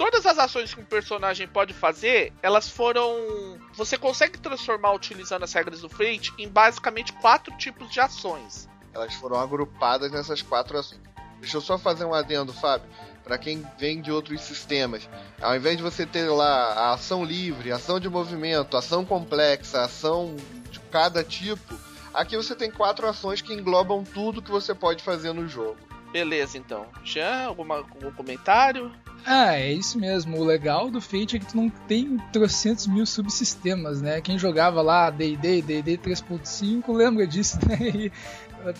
todas 0.00 0.24
as 0.24 0.38
ações 0.38 0.72
que 0.72 0.80
um 0.80 0.84
personagem 0.84 1.46
pode 1.46 1.74
fazer, 1.74 2.32
elas 2.42 2.66
foram. 2.66 3.58
Você 3.74 3.98
consegue 3.98 4.38
transformar 4.38 4.94
utilizando 4.94 5.42
as 5.42 5.52
regras 5.52 5.82
do 5.82 5.90
Fate 5.90 6.32
em 6.38 6.48
basicamente 6.48 7.12
quatro 7.12 7.54
tipos 7.58 7.90
de 7.90 8.00
ações. 8.00 8.66
Elas 8.94 9.12
foram 9.16 9.38
agrupadas 9.38 10.10
nessas 10.10 10.40
quatro 10.40 10.78
ações. 10.78 11.02
Deixa 11.38 11.58
eu 11.58 11.60
só 11.60 11.76
fazer 11.76 12.06
um 12.06 12.14
adendo, 12.14 12.50
Fábio. 12.50 12.88
Para 13.22 13.36
quem 13.36 13.62
vem 13.78 14.00
de 14.00 14.10
outros 14.10 14.40
sistemas, 14.40 15.06
ao 15.38 15.54
invés 15.54 15.76
de 15.76 15.82
você 15.82 16.06
ter 16.06 16.30
lá 16.30 16.72
a 16.72 16.94
ação 16.94 17.22
livre, 17.22 17.70
ação 17.70 18.00
de 18.00 18.08
movimento, 18.08 18.78
ação 18.78 19.04
complexa, 19.04 19.82
ação 19.82 20.34
de 20.70 20.80
cada 20.80 21.22
tipo, 21.22 21.78
aqui 22.14 22.38
você 22.38 22.54
tem 22.54 22.70
quatro 22.70 23.06
ações 23.06 23.42
que 23.42 23.52
englobam 23.52 24.02
tudo 24.02 24.40
que 24.40 24.50
você 24.50 24.74
pode 24.74 25.04
fazer 25.04 25.34
no 25.34 25.46
jogo. 25.46 25.76
Beleza, 26.10 26.58
então. 26.58 26.86
Jean, 27.04 27.44
alguma, 27.46 27.76
algum 27.76 28.10
comentário? 28.12 28.90
Ah, 29.24 29.54
é 29.54 29.72
isso 29.72 29.98
mesmo. 29.98 30.38
O 30.38 30.44
legal 30.44 30.90
do 30.90 31.00
Fate 31.00 31.36
é 31.36 31.38
que 31.38 31.46
tu 31.46 31.56
não 31.56 31.68
tem 31.68 32.16
trocentos 32.32 32.86
mil 32.86 33.06
subsistemas, 33.06 34.00
né? 34.00 34.20
Quem 34.20 34.38
jogava 34.38 34.82
lá 34.82 35.10
D&D, 35.10 35.62
D&D 35.62 35.98
3.5 35.98 36.92
lembra 36.94 37.26
disso, 37.26 37.58
né? 37.66 38.10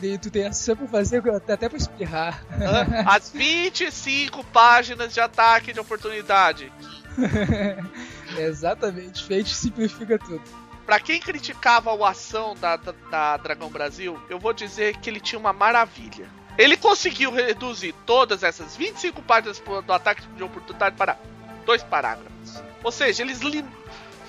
E 0.02 0.18
tu 0.18 0.30
tem 0.30 0.44
essa 0.44 0.76
pra 0.76 0.86
fazer 0.86 1.22
até 1.30 1.66
pra 1.66 1.78
espirrar. 1.78 2.44
As 3.06 3.30
25 3.30 4.44
páginas 4.44 5.14
de 5.14 5.20
ataque 5.20 5.72
de 5.72 5.80
oportunidade. 5.80 6.70
Exatamente, 8.36 9.24
Fate 9.24 9.54
simplifica 9.54 10.18
tudo. 10.18 10.42
Pra 10.84 11.00
quem 11.00 11.18
criticava 11.18 11.90
a 11.94 12.10
ação 12.10 12.54
da, 12.56 12.76
da, 12.76 12.92
da 13.10 13.36
Dragão 13.38 13.70
Brasil, 13.70 14.20
eu 14.28 14.38
vou 14.38 14.52
dizer 14.52 14.98
que 14.98 15.08
ele 15.08 15.18
tinha 15.18 15.38
uma 15.38 15.52
maravilha 15.54 16.28
ele 16.60 16.76
conseguiu 16.76 17.32
reduzir 17.32 17.94
todas 18.04 18.42
essas 18.42 18.76
25 18.76 19.22
páginas 19.22 19.62
do 19.86 19.92
ataque 19.94 20.26
de 20.36 20.42
oportunidade 20.42 20.94
para 20.94 21.16
dois 21.64 21.82
parágrafos. 21.82 22.62
Ou 22.84 22.92
seja, 22.92 23.22
eles 23.22 23.40
lim... 23.40 23.66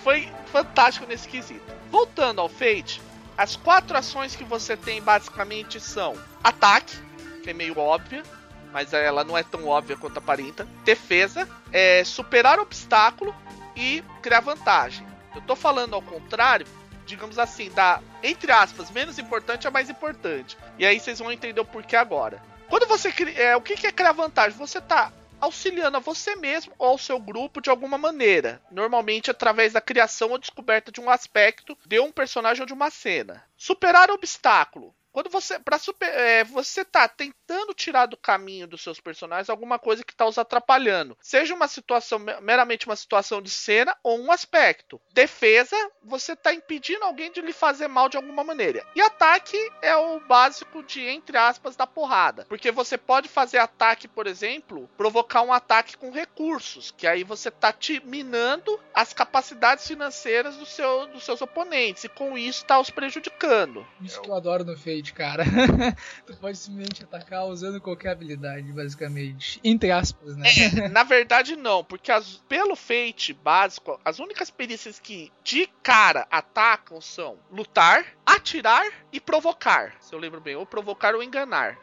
foi 0.02 0.32
fantástico 0.50 1.06
nesse 1.06 1.28
quesito. 1.28 1.62
Voltando 1.92 2.40
ao 2.40 2.48
Fate, 2.48 3.02
as 3.38 3.58
quatro 3.58 3.98
ações 3.98 4.34
que 4.34 4.46
você 4.46 4.78
tem 4.78 5.02
basicamente 5.02 5.78
são 5.82 6.16
ataque, 6.42 6.98
que 7.44 7.50
é 7.50 7.54
meio 7.54 7.78
óbvia, 7.78 8.24
mas 8.72 8.94
ela 8.94 9.26
não 9.26 9.38
é 9.38 9.44
tão 9.44 9.68
óbvia 9.68 9.98
quanto 9.98 10.20
aparenta. 10.20 10.66
Defesa, 10.86 11.50
é 11.70 12.02
superar 12.06 12.60
obstáculo 12.60 13.36
e 13.76 14.02
criar 14.22 14.40
vantagem. 14.40 15.06
Eu 15.36 15.42
tô 15.42 15.54
falando 15.54 15.96
ao 15.96 16.02
contrário 16.02 16.66
digamos 17.12 17.38
assim, 17.38 17.70
da, 17.72 18.02
entre 18.24 18.52
aspas, 18.52 18.90
menos 18.90 19.20
importante 19.20 19.68
a 19.68 19.72
mais 19.72 19.90
importante. 19.90 20.58
E 20.80 20.86
aí 20.86 21.00
vocês 21.00 21.20
vão 21.20 21.32
entender 21.32 21.60
o 21.60 21.66
porquê 21.66 21.96
agora. 21.96 22.42
Quando 22.70 22.88
você 22.88 23.12
cria. 23.12 23.38
É, 23.38 23.56
o 23.56 23.62
que, 23.62 23.86
é 23.86 23.92
criar 23.92 24.14
vantagem? 24.14 24.58
Você 24.58 24.80
tá 24.80 25.12
auxiliando 25.42 25.98
a 25.98 26.00
você 26.00 26.36
mesmo 26.36 26.74
ou 26.78 26.90
ao 26.90 26.98
seu 26.98 27.20
grupo 27.20 27.60
de 27.60 27.70
alguma 27.70 27.98
maneira, 27.98 28.62
normalmente 28.72 29.30
através 29.30 29.74
da 29.74 29.82
criação 29.82 30.30
ou 30.30 30.38
descoberta 30.38 30.92
de 30.92 31.02
um 31.02 31.10
aspecto 31.10 31.78
de 31.86 32.00
um 32.00 32.12
personagem 32.12 32.62
ou 32.62 32.68
de 32.68 32.74
uma 32.74 32.90
cena. 32.90 33.44
Superar 33.58 34.10
obstáculo. 34.10 34.96
Quando 35.12 35.30
você, 35.30 35.60
para 35.60 35.78
super, 35.78 36.08
é, 36.08 36.44
você 36.44 36.86
tá 36.86 37.08
tentando 37.08 37.74
tirar 37.74 38.06
do 38.06 38.16
caminho 38.16 38.68
dos 38.68 38.82
seus 38.82 39.00
personagens 39.00 39.50
alguma 39.50 39.78
coisa 39.78 40.04
que 40.04 40.16
tá 40.16 40.26
os 40.26 40.38
atrapalhando, 40.38 41.18
seja 41.22 41.54
uma 41.54 41.68
situação 41.68 42.20
meramente 42.42 42.86
uma 42.86 42.96
situação 42.96 43.42
de 43.42 43.50
cena 43.50 43.96
ou 44.04 44.20
um 44.20 44.32
aspecto. 44.32 45.02
Defesa, 45.14 45.76
você 46.04 46.36
tá 46.36 46.54
impedindo 46.54 47.04
alguém 47.04 47.32
de 47.32 47.42
lhe 47.42 47.52
fazer 47.52 47.88
mal 47.88 48.08
de 48.08 48.18
alguma 48.18 48.44
maneira. 48.44 48.86
E 48.96 49.02
ataque 49.02 49.58
é 49.82 49.96
o 49.96 50.20
básico 50.22 50.82
de 50.84 51.02
entre 51.02 51.38
aspas 51.38 51.76
da 51.76 51.86
porrada, 51.86 52.46
porque 52.48 52.72
você 52.72 52.98
pode 52.98 53.28
fazer 53.28 53.58
ataque, 53.58 54.08
por 54.08 54.28
exemplo, 54.28 54.90
provocar 54.98 55.42
um 55.42 55.52
ataque 55.52 55.98
com 55.98 56.12
recursos, 56.12 56.92
que 56.92 57.06
aí 57.06 57.24
você 57.24 57.52
tá 57.52 57.74
te 57.74 58.02
minando 58.06 58.80
as 58.94 59.14
capacidades 59.14 59.88
financeiras 59.88 60.56
do 60.56 60.66
seu, 60.66 61.08
dos 61.08 61.24
seus 61.24 61.42
oponentes 61.42 62.06
e 62.06 62.10
com 62.10 62.38
isso 62.38 62.66
tá 62.66 62.80
os 62.80 62.90
prejudicando. 62.90 63.86
Isso 64.02 64.22
que 64.22 64.30
eu 64.30 64.36
adoro 64.36 64.64
no 64.64 64.78
Fate 65.02 65.14
cara. 65.14 65.44
tu 66.26 66.36
pode 66.38 66.58
simplesmente 66.58 67.04
atacar 67.04 67.46
usando 67.46 67.82
qualquer 67.82 68.12
habilidade, 68.12 68.72
basicamente. 68.72 69.60
Entre 69.64 69.92
aspas, 69.92 70.38
né? 70.38 70.48
É, 70.48 70.88
na 70.90 71.04
verdade, 71.04 71.56
não, 71.56 71.84
porque 71.84 72.12
as, 72.12 72.38
pelo 72.48 72.76
Fate 72.76 73.34
básico, 73.34 74.00
as 74.06 74.20
únicas 74.20 74.50
perícias 74.50 75.00
que 75.00 75.32
de 75.44 75.68
cara 75.82 76.28
atacam 76.30 77.02
são 77.02 77.38
lutar, 77.52 78.06
atirar 78.26 78.86
e 79.12 79.20
provocar. 79.20 79.96
Se 80.00 80.14
eu 80.14 80.20
lembro 80.20 80.40
bem, 80.40 80.56
ou 80.56 80.66
provocar 80.66 81.16
ou 81.16 81.24
enganar. 81.24 81.78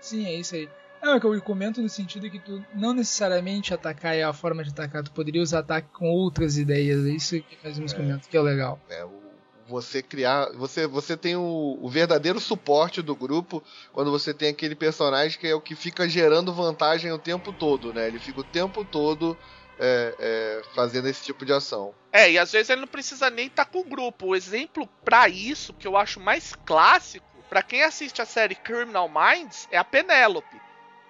Sim, 0.00 0.26
é 0.26 0.34
isso 0.34 0.54
aí. 0.54 0.68
Não, 1.02 1.14
é 1.14 1.20
que 1.20 1.26
eu 1.26 1.42
comento 1.42 1.80
no 1.80 1.88
sentido 1.88 2.28
que 2.28 2.40
tu 2.40 2.64
não 2.74 2.92
necessariamente 2.92 3.72
atacar 3.72 4.16
é 4.16 4.24
a 4.24 4.32
forma 4.32 4.64
de 4.64 4.70
atacar, 4.70 5.02
tu 5.04 5.12
poderia 5.12 5.40
usar 5.40 5.60
ataque 5.60 5.88
com 5.92 6.10
outras 6.10 6.58
ideias. 6.58 7.06
É 7.06 7.10
isso 7.10 7.40
que 7.40 7.56
mais 7.62 7.78
menos 7.78 7.92
é, 7.92 7.96
comento, 7.96 8.28
que 8.28 8.36
é 8.36 8.40
o 8.40 8.42
legal. 8.42 8.80
É, 8.88 9.04
o 9.04 9.27
você 9.68 10.02
criar. 10.02 10.50
Você, 10.54 10.86
você 10.86 11.16
tem 11.16 11.36
o, 11.36 11.78
o, 11.80 11.88
verdadeiro 11.88 12.40
suporte 12.40 13.02
do 13.02 13.14
grupo 13.14 13.62
quando 13.92 14.10
você 14.10 14.32
tem 14.32 14.48
aquele 14.48 14.74
personagem 14.74 15.38
que 15.38 15.46
é 15.46 15.54
o 15.54 15.60
que 15.60 15.74
fica 15.74 16.08
gerando 16.08 16.52
vantagem 16.52 17.12
o 17.12 17.18
tempo 17.18 17.52
todo, 17.52 17.92
né? 17.92 18.08
Ele 18.08 18.18
fica 18.18 18.40
o 18.40 18.44
tempo 18.44 18.84
todo 18.84 19.36
é, 19.78 20.14
é, 20.18 20.62
fazendo 20.74 21.08
esse 21.08 21.24
tipo 21.24 21.44
de 21.44 21.52
ação. 21.52 21.94
É, 22.10 22.30
e 22.30 22.38
às 22.38 22.50
vezes 22.50 22.70
ele 22.70 22.80
não 22.80 22.88
precisa 22.88 23.28
nem 23.28 23.46
estar 23.46 23.66
tá 23.66 23.70
com 23.70 23.80
o 23.80 23.84
grupo. 23.84 24.28
O 24.28 24.36
exemplo 24.36 24.88
para 25.04 25.28
isso, 25.28 25.74
que 25.74 25.86
eu 25.86 25.96
acho 25.96 26.18
mais 26.18 26.54
clássico, 26.64 27.26
para 27.48 27.62
quem 27.62 27.82
assiste 27.82 28.22
a 28.22 28.26
série 28.26 28.54
Criminal 28.54 29.08
Minds, 29.08 29.68
é 29.70 29.76
a 29.76 29.84
Penélope. 29.84 30.60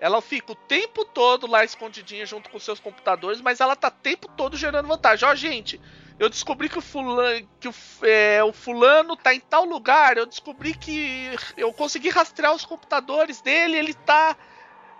Ela 0.00 0.20
fica 0.20 0.52
o 0.52 0.54
tempo 0.54 1.04
todo 1.04 1.46
lá 1.46 1.64
escondidinha 1.64 2.24
junto 2.24 2.50
com 2.50 2.58
seus 2.60 2.78
computadores, 2.78 3.40
mas 3.40 3.60
ela 3.60 3.74
tá 3.74 3.88
o 3.88 3.90
tempo 3.90 4.28
todo 4.28 4.56
gerando 4.56 4.86
vantagem. 4.86 5.28
Ó, 5.28 5.34
gente, 5.34 5.80
eu 6.18 6.28
descobri 6.28 6.68
que 6.68 6.78
o 6.78 6.82
fulano, 6.82 7.48
que 7.60 7.68
o, 7.68 7.74
é, 8.02 8.42
o 8.42 8.52
fulano 8.52 9.16
tá 9.16 9.34
em 9.34 9.40
tal 9.40 9.64
lugar, 9.64 10.16
eu 10.16 10.26
descobri 10.26 10.74
que 10.74 11.30
eu 11.56 11.72
consegui 11.72 12.08
rastrear 12.08 12.54
os 12.54 12.64
computadores 12.64 13.40
dele, 13.40 13.76
ele 13.76 13.94
tá 13.94 14.36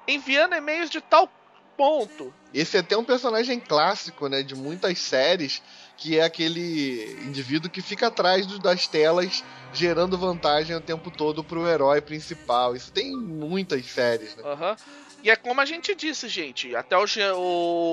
enviando 0.07 0.55
e-mails 0.55 0.91
de 0.91 1.01
tal 1.01 1.29
ponto. 1.77 2.33
Esse 2.53 2.77
é 2.77 2.81
até 2.81 2.97
um 2.97 3.05
personagem 3.05 3.61
clássico, 3.61 4.29
né, 4.29 4.43
de 4.43 4.55
muitas 4.55 4.99
séries, 4.99 5.63
que 5.97 6.19
é 6.19 6.25
aquele 6.25 7.19
indivíduo 7.27 7.71
que 7.71 7.83
fica 7.83 8.07
atrás 8.07 8.47
das 8.59 8.87
telas 8.87 9.45
gerando 9.73 10.17
vantagem 10.17 10.75
o 10.75 10.81
tempo 10.81 11.11
todo 11.11 11.45
pro 11.45 11.69
herói 11.69 12.01
principal. 12.01 12.75
Isso 12.75 12.91
tem 12.91 13.13
muitas 13.17 13.85
séries, 13.87 14.35
né? 14.37 14.43
Aham. 14.45 14.71
Uhum. 14.71 15.08
E 15.23 15.31
é 15.31 15.37
como 15.37 15.61
a 15.61 15.65
gente 15.65 15.95
disse, 15.95 16.29
gente. 16.29 16.75
Até 16.77 16.97
o, 16.97 17.05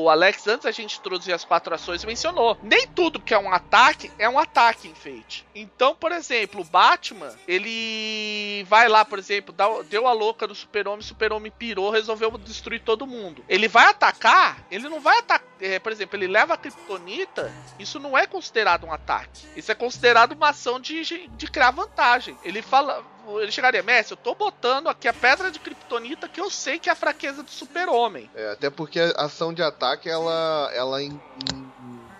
o 0.04 0.10
Alex, 0.10 0.48
antes 0.48 0.66
a 0.66 0.72
gente 0.72 0.98
introduzir 1.00 1.34
as 1.34 1.44
quatro 1.44 1.74
ações, 1.74 2.06
mencionou. 2.06 2.58
Nem 2.62 2.88
tudo 2.88 3.20
que 3.20 3.34
é 3.34 3.38
um 3.38 3.52
ataque 3.52 4.12
é 4.18 4.30
um 4.30 4.38
ataque 4.38 4.88
em 4.88 4.96
Fate. 4.96 5.46
Então, 5.54 5.96
por 5.96 6.12
exemplo, 6.12 6.62
o 6.62 6.64
Batman, 6.64 7.34
ele 7.48 8.64
vai 8.66 8.88
lá, 8.88 9.04
por 9.04 9.20
exemplo, 9.20 9.56
deu 9.90 10.08
a 10.08 10.14
louca 10.14 10.48
do 10.48 10.56
Super-Homem, 10.56 11.02
Super-Homem 11.02 11.52
pirou, 11.52 11.90
resolveu 11.90 12.32
destruir 12.38 12.82
todo 12.82 13.08
mundo. 13.08 13.44
Ele 13.50 13.68
vai 13.68 13.88
atacar, 13.88 14.66
ele 14.70 14.88
não 14.88 15.00
vai 15.00 15.20
atacar. 15.20 15.46
É, 15.60 15.80
por 15.80 15.92
exemplo, 15.92 16.18
ele 16.18 16.28
leva 16.28 16.54
a 16.54 16.58
Kryptonita, 16.58 17.52
isso 17.80 18.00
não 18.00 18.18
é 18.18 18.28
considerado 18.28 18.86
um 18.86 18.92
ataque. 18.92 19.46
Isso 19.56 19.72
é 19.72 19.76
considerado 19.76 20.34
uma 20.34 20.50
ação 20.50 20.80
de, 20.80 21.28
de 21.30 21.48
criar 21.48 21.72
vantagem. 21.72 22.38
Ele 22.44 22.62
fala 22.62 23.04
ele 23.40 23.52
chegaria, 23.52 23.84
Messi, 23.84 24.12
eu 24.12 24.18
tô 24.18 24.36
botando 24.36 24.88
aqui 24.88 25.08
a 25.08 25.14
pedra 25.14 25.52
de 25.52 25.60
Kryptonita 25.60 26.28
que 26.28 26.40
eu 26.40 26.50
sei 26.50 26.80
que 26.80 26.90
é 26.90 26.92
a 26.92 26.96
fraqueza 26.96 27.44
do 27.44 27.50
super-homem. 27.50 28.30
É, 28.36 28.52
até 28.52 28.70
porque 28.70 29.00
a 29.00 29.26
ação 29.26 29.54
de 29.54 29.62
ataque, 29.62 30.10
ela, 30.10 30.70
ela 30.74 31.02
in, 31.02 31.20
in, 31.54 31.72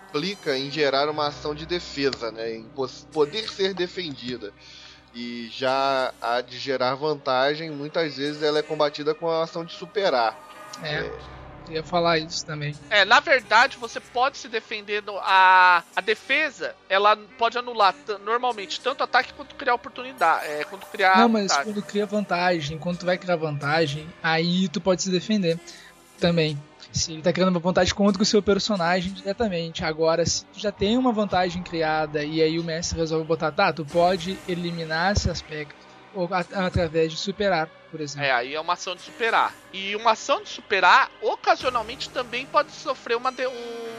implica 0.08 0.56
em 0.56 0.70
gerar 0.70 1.08
uma 1.08 1.28
ação 1.28 1.54
de 1.54 1.66
defesa, 1.66 2.30
né? 2.30 2.54
Em 2.54 2.70
poder 3.12 3.48
ser 3.48 3.74
defendida. 3.74 4.52
E 5.14 5.48
já 5.50 6.12
a 6.20 6.40
de 6.40 6.58
gerar 6.58 6.94
vantagem, 6.94 7.70
muitas 7.70 8.16
vezes 8.16 8.42
ela 8.42 8.58
é 8.58 8.62
combatida 8.62 9.14
com 9.14 9.30
a 9.30 9.44
ação 9.44 9.64
de 9.64 9.72
superar. 9.72 10.38
é. 10.82 10.96
é 10.96 11.35
ia 11.70 11.82
falar 11.82 12.18
isso 12.18 12.44
também. 12.44 12.74
É, 12.90 13.04
na 13.04 13.20
verdade, 13.20 13.76
você 13.76 14.00
pode 14.00 14.38
se 14.38 14.48
defender. 14.48 15.02
No, 15.02 15.18
a, 15.18 15.82
a 15.94 16.00
defesa, 16.00 16.74
ela 16.88 17.16
pode 17.38 17.58
anular 17.58 17.94
normalmente 18.24 18.80
tanto 18.80 19.02
ataque 19.02 19.32
quanto 19.34 19.54
criar 19.54 19.74
oportunidade. 19.74 20.46
É, 20.46 20.64
quanto 20.64 20.86
criar. 20.86 21.18
Não, 21.18 21.28
mas 21.28 21.48
vantagem. 21.48 21.64
quando 21.72 21.84
cria 21.84 22.06
vantagem, 22.06 22.78
quando 22.78 22.98
tu 22.98 23.06
vai 23.06 23.18
criar 23.18 23.36
vantagem, 23.36 24.06
aí 24.22 24.68
tu 24.68 24.80
pode 24.80 25.02
se 25.02 25.10
defender 25.10 25.58
também. 26.18 26.60
Se 26.92 27.12
ele 27.12 27.22
tá 27.22 27.32
criando 27.32 27.50
uma 27.50 27.60
vantagem 27.60 27.94
contra 27.94 28.22
o 28.22 28.26
seu 28.26 28.42
personagem 28.42 29.12
diretamente. 29.12 29.84
Agora, 29.84 30.24
se 30.24 30.44
tu 30.46 30.58
já 30.58 30.72
tem 30.72 30.96
uma 30.96 31.12
vantagem 31.12 31.62
criada 31.62 32.24
e 32.24 32.40
aí 32.40 32.58
o 32.58 32.64
mestre 32.64 32.98
resolve 32.98 33.26
botar, 33.26 33.52
tá, 33.52 33.72
tu 33.72 33.84
pode 33.84 34.38
eliminar 34.48 35.12
esse 35.12 35.28
aspecto 35.28 35.85
ou 36.16 36.28
através 36.32 37.12
de 37.12 37.18
superar, 37.18 37.68
por 37.90 38.00
exemplo. 38.00 38.26
É, 38.26 38.32
aí 38.32 38.54
é 38.54 38.60
uma 38.60 38.72
ação 38.72 38.96
de 38.96 39.02
superar. 39.02 39.54
E 39.70 39.94
uma 39.94 40.12
ação 40.12 40.42
de 40.42 40.48
superar, 40.48 41.10
ocasionalmente 41.20 42.08
também 42.08 42.46
pode 42.46 42.72
sofrer 42.72 43.16
uma, 43.16 43.30
de, 43.30 43.46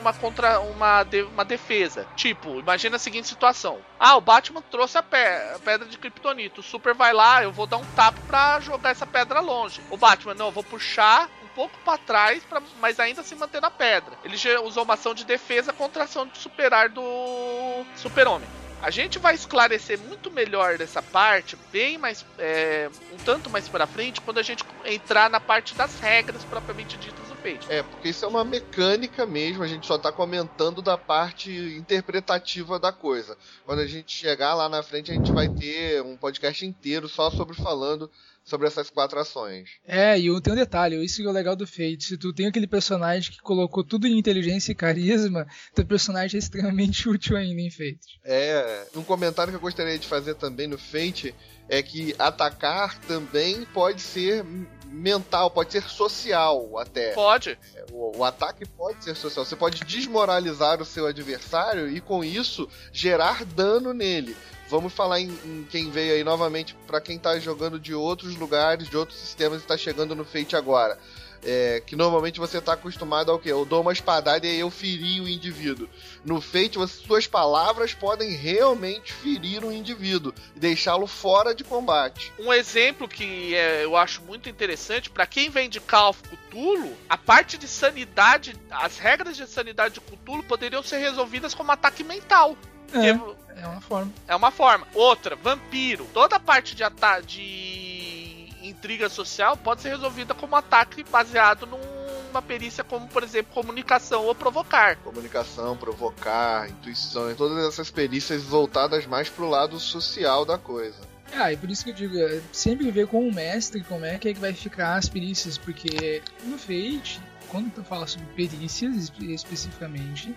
uma 0.02 0.12
contra 0.14 0.60
uma, 0.60 1.04
de, 1.04 1.22
uma 1.22 1.46
defesa. 1.46 2.08
Tipo, 2.16 2.60
imagina 2.60 2.96
a 2.96 3.00
seguinte 3.00 3.28
situação: 3.28 3.80
Ah, 4.00 4.18
o 4.18 4.22
Batman 4.22 4.64
trouxe 4.64 4.98
a, 4.98 5.04
pe 5.04 5.16
a 5.18 5.60
pedra 5.64 5.88
de 5.88 5.98
Kryptonito. 5.98 6.62
O 6.62 6.64
Super 6.64 6.96
vai 6.96 7.14
lá, 7.14 7.44
eu 7.44 7.52
vou 7.52 7.68
dar 7.68 7.78
um 7.78 7.86
tapa 7.96 8.20
pra 8.26 8.60
jogar 8.60 8.90
essa 8.90 9.06
pedra 9.06 9.40
longe. 9.40 9.80
O 9.92 9.98
Batman, 9.98 10.34
não, 10.34 10.48
eu 10.48 10.52
vou 10.52 10.64
puxar 10.64 11.30
um 11.44 11.48
pouco 11.50 11.78
para 11.86 12.00
trás, 12.00 12.44
pra, 12.44 12.62
mas 12.82 13.00
ainda 13.00 13.22
se 13.22 13.36
manter 13.36 13.62
na 13.62 13.70
pedra. 13.70 14.18
Ele 14.24 14.36
já 14.36 14.60
usou 14.60 14.84
uma 14.84 14.96
ação 14.96 15.14
de 15.14 15.24
defesa 15.24 15.72
contra 15.72 16.02
a 16.02 16.06
ação 16.06 16.26
de 16.26 16.38
superar 16.40 16.90
do 16.90 17.86
Super-Homem. 17.96 18.67
A 18.82 18.92
gente 18.92 19.18
vai 19.18 19.34
esclarecer 19.34 20.00
muito 20.00 20.30
melhor 20.30 20.78
dessa 20.78 21.02
parte, 21.02 21.58
bem 21.72 21.98
mais. 21.98 22.26
É, 22.38 22.90
um 23.12 23.18
tanto 23.18 23.50
mais 23.50 23.68
pra 23.68 23.88
frente, 23.88 24.22
quando 24.22 24.38
a 24.38 24.44
gente 24.44 24.64
entrar 24.86 25.30
na 25.30 25.40
parte 25.40 25.74
das 25.76 26.00
regras 26.00 26.44
propriamente 26.44 26.96
ditas 26.98 27.28
do 27.28 27.36
Fate. 27.36 27.66
É, 27.70 27.82
porque 27.82 28.10
isso 28.10 28.24
é 28.24 28.28
uma 28.28 28.46
mecânica 28.46 29.26
mesmo, 29.26 29.64
a 29.64 29.68
gente 29.68 29.88
só 29.88 29.98
tá 29.98 30.12
comentando 30.12 30.82
da 30.82 30.98
parte 30.98 31.52
interpretativa 31.52 32.80
da 32.80 32.92
coisa. 32.92 33.38
Quando 33.66 33.80
a 33.80 33.88
gente 33.88 34.16
chegar 34.16 34.54
lá 34.54 34.70
na 34.70 34.84
frente, 34.84 35.12
a 35.12 35.14
gente 35.14 35.32
vai 35.32 35.50
ter 35.50 36.02
um 36.04 36.16
podcast 36.16 36.66
inteiro 36.66 37.10
só 37.10 37.30
sobre 37.32 37.56
falando 37.56 38.10
sobre 38.48 38.66
essas 38.66 38.90
quatro 38.90 39.20
ações. 39.20 39.70
É, 39.86 40.18
e 40.18 40.42
tem 40.42 40.54
um 40.54 40.56
detalhe, 40.56 41.04
isso 41.04 41.18
que 41.18 41.28
é 41.28 41.30
o 41.30 41.34
legal 41.34 41.56
do 41.56 41.68
Fate. 41.68 42.06
Se 42.06 42.18
tu 42.18 42.34
tem 42.34 42.48
aquele 42.48 42.66
personagem 42.66 43.32
que 43.32 43.42
colocou 43.42 43.84
tudo 43.84 44.08
em 44.08 44.18
inteligência 44.18 44.72
e 44.72 44.76
carisma, 44.76 45.46
teu 45.76 45.86
personagem 45.86 46.38
é 46.38 46.40
extremamente 46.40 47.08
útil 47.10 47.36
ainda 47.36 47.62
em 47.62 47.70
Fate. 47.70 48.20
É, 48.24 48.88
um 48.96 49.04
comentário 49.04 49.52
que 49.52 49.58
eu 49.58 49.62
gostaria 49.62 50.00
de 50.00 50.08
fazer 50.08 50.36
também 50.36 50.66
no 50.66 50.78
Fate 50.78 51.36
é 51.68 51.84
que 51.84 52.16
atacar 52.18 52.98
também 53.02 53.66
pode 53.74 54.02
ser 54.02 54.46
mental, 54.86 55.52
pode 55.52 55.74
ser 55.74 55.84
social 55.84 56.80
até. 56.80 57.12
Pode. 57.12 57.60
É, 57.76 57.86
o, 57.92 58.20
o, 58.20 58.24
ataque 58.24 58.66
pode 58.66 59.04
ser 59.04 59.16
social. 59.16 59.44
Você 59.44 59.58
pode 59.58 59.84
desmoralizar 59.84 60.82
o 60.82 60.86
seu 60.86 61.06
adversário 61.06 61.90
e 61.90 62.00
com 62.00 62.24
isso 62.24 62.70
gerar 62.94 63.44
dano 63.44 63.94
nele. 63.94 64.38
Vamos 64.70 64.94
falar 64.94 65.20
em, 65.20 65.30
em 65.46 65.68
quem 65.70 65.90
veio 65.90 66.14
aí 66.14 66.24
novamente 66.24 66.76
para 66.86 67.00
quem 67.00 67.18
tá 67.18 67.40
jogando 67.40 67.80
de 67.80 67.94
outros 67.94 68.36
lugares, 68.36 68.90
de 68.90 68.98
outros 68.98 69.18
sistemas 69.18 69.64
e 69.64 69.66
tá 69.66 69.78
chegando 69.78 70.14
no 70.14 70.26
Fate 70.26 70.56
agora. 70.56 70.98
É, 71.44 71.82
que 71.86 71.96
normalmente 71.96 72.40
você 72.40 72.60
tá 72.60 72.74
acostumado 72.74 73.32
ao 73.32 73.40
que? 73.40 73.48
Eu 73.48 73.64
dou 73.64 73.82
uma 73.82 73.94
espadada 73.94 74.46
e 74.48 74.60
eu 74.60 74.70
feri 74.72 75.22
o 75.22 75.30
indivíduo. 75.30 75.88
No 76.26 76.42
Fate, 76.42 76.78
você, 76.78 76.96
suas 77.06 77.28
palavras 77.28 77.94
podem 77.94 78.32
realmente 78.32 79.14
ferir 79.14 79.64
um 79.64 79.72
indivíduo 79.72 80.34
e 80.56 80.60
deixá-lo 80.60 81.06
fora 81.06 81.54
de 81.54 81.64
combate. 81.64 82.34
Um 82.40 82.52
exemplo 82.52 83.08
que 83.08 83.56
é, 83.56 83.86
eu 83.86 83.96
acho 83.96 84.22
muito 84.24 84.50
interessante, 84.50 85.10
para 85.10 85.28
quem 85.28 85.50
vem 85.50 85.70
de 85.70 85.80
Call 85.80 86.10
of 86.10 86.24
Cthulhu, 86.24 86.98
a 87.08 87.18
parte 87.18 87.58
de 87.58 87.68
sanidade, 87.68 88.56
as 88.70 88.98
regras 88.98 89.38
de 89.38 89.48
sanidade 89.48 89.94
de 89.94 90.02
Cthulhu 90.02 90.44
poderiam 90.44 90.82
ser 90.82 90.98
resolvidas 90.98 91.54
como 91.54 91.72
ataque 91.72 92.04
mental. 92.04 92.58
É, 92.94 93.62
é 93.62 93.68
uma 93.68 93.82
forma. 93.82 94.14
É 94.28 94.36
uma 94.36 94.52
forma. 94.52 94.88
Outra, 94.94 95.36
vampiro. 95.36 96.06
Toda 96.14 96.36
a 96.36 96.40
parte 96.40 96.76
de 96.76 96.84
ataque 96.84 97.28
de 97.28 98.68
intriga 98.70 99.10
social 99.10 99.56
pode 99.58 99.82
ser 99.82 99.90
resolvida 99.90 100.34
como 100.34 100.56
ataque 100.56 101.04
baseado 101.04 101.66
num 101.66 101.98
uma 102.30 102.42
perícia 102.42 102.84
como, 102.84 103.08
por 103.08 103.24
exemplo, 103.24 103.54
comunicação 103.54 104.26
ou 104.26 104.36
provocar. 104.36 104.98
Comunicação, 104.98 105.76
provocar, 105.76 106.70
intuição, 106.70 107.34
todas 107.36 107.66
essas 107.66 107.90
perícias 107.90 108.44
voltadas 108.44 109.06
mais 109.06 109.30
pro 109.30 109.50
lado 109.50 109.80
social 109.80 110.46
da 110.46 110.58
coisa. 110.58 110.98
Ah, 111.34 111.52
e 111.52 111.58
por 111.58 111.70
isso 111.70 111.84
que 111.84 111.90
eu 111.90 111.94
digo, 111.94 112.18
é 112.18 112.42
sempre 112.52 112.90
ver 112.92 113.08
com 113.08 113.28
o 113.28 113.34
mestre 113.34 113.82
como 113.82 114.06
é 114.06 114.18
que, 114.18 114.30
é 114.30 114.34
que 114.34 114.40
vai 114.40 114.54
ficar 114.54 114.96
as 114.96 115.10
perícias, 115.10 115.58
porque 115.58 116.22
no 116.44 116.58
Fate, 116.58 117.22
quando 117.50 117.72
tu 117.72 117.84
fala 117.84 118.08
sobre 118.08 118.28
perícias 118.28 119.12
especificamente, 119.20 120.34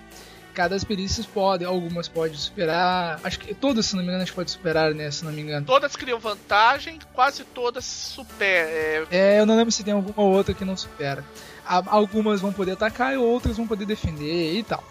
cada 0.50 0.76
as 0.76 0.84
perícias 0.84 1.26
podem, 1.26 1.66
algumas 1.66 2.08
podem 2.08 2.36
superar, 2.36 3.20
acho 3.24 3.38
que 3.38 3.54
todas, 3.54 3.86
se 3.86 3.94
não 3.94 4.02
me 4.02 4.08
engano, 4.08 4.22
a 4.22 4.24
gente 4.24 4.34
pode 4.34 4.50
superar, 4.50 4.94
né, 4.94 5.10
se 5.10 5.24
não 5.24 5.32
me 5.32 5.40
engano. 5.40 5.64
Todas 5.66 5.96
criam 5.96 6.18
vantagem, 6.18 6.98
quase 7.12 7.44
todas 7.44 7.84
superam. 7.84 9.06
É... 9.10 9.36
é, 9.36 9.40
eu 9.40 9.46
não 9.46 9.56
lembro 9.56 9.72
se 9.72 9.82
tem 9.82 9.94
alguma 9.94 10.26
outra 10.26 10.52
que 10.54 10.64
não 10.64 10.76
supera. 10.76 11.24
Algumas 11.64 12.40
vão 12.40 12.52
poder 12.52 12.72
atacar 12.72 13.14
e 13.14 13.16
outras 13.16 13.56
vão 13.56 13.66
poder 13.66 13.86
defender 13.86 14.54
e 14.58 14.62
tal. 14.62 14.82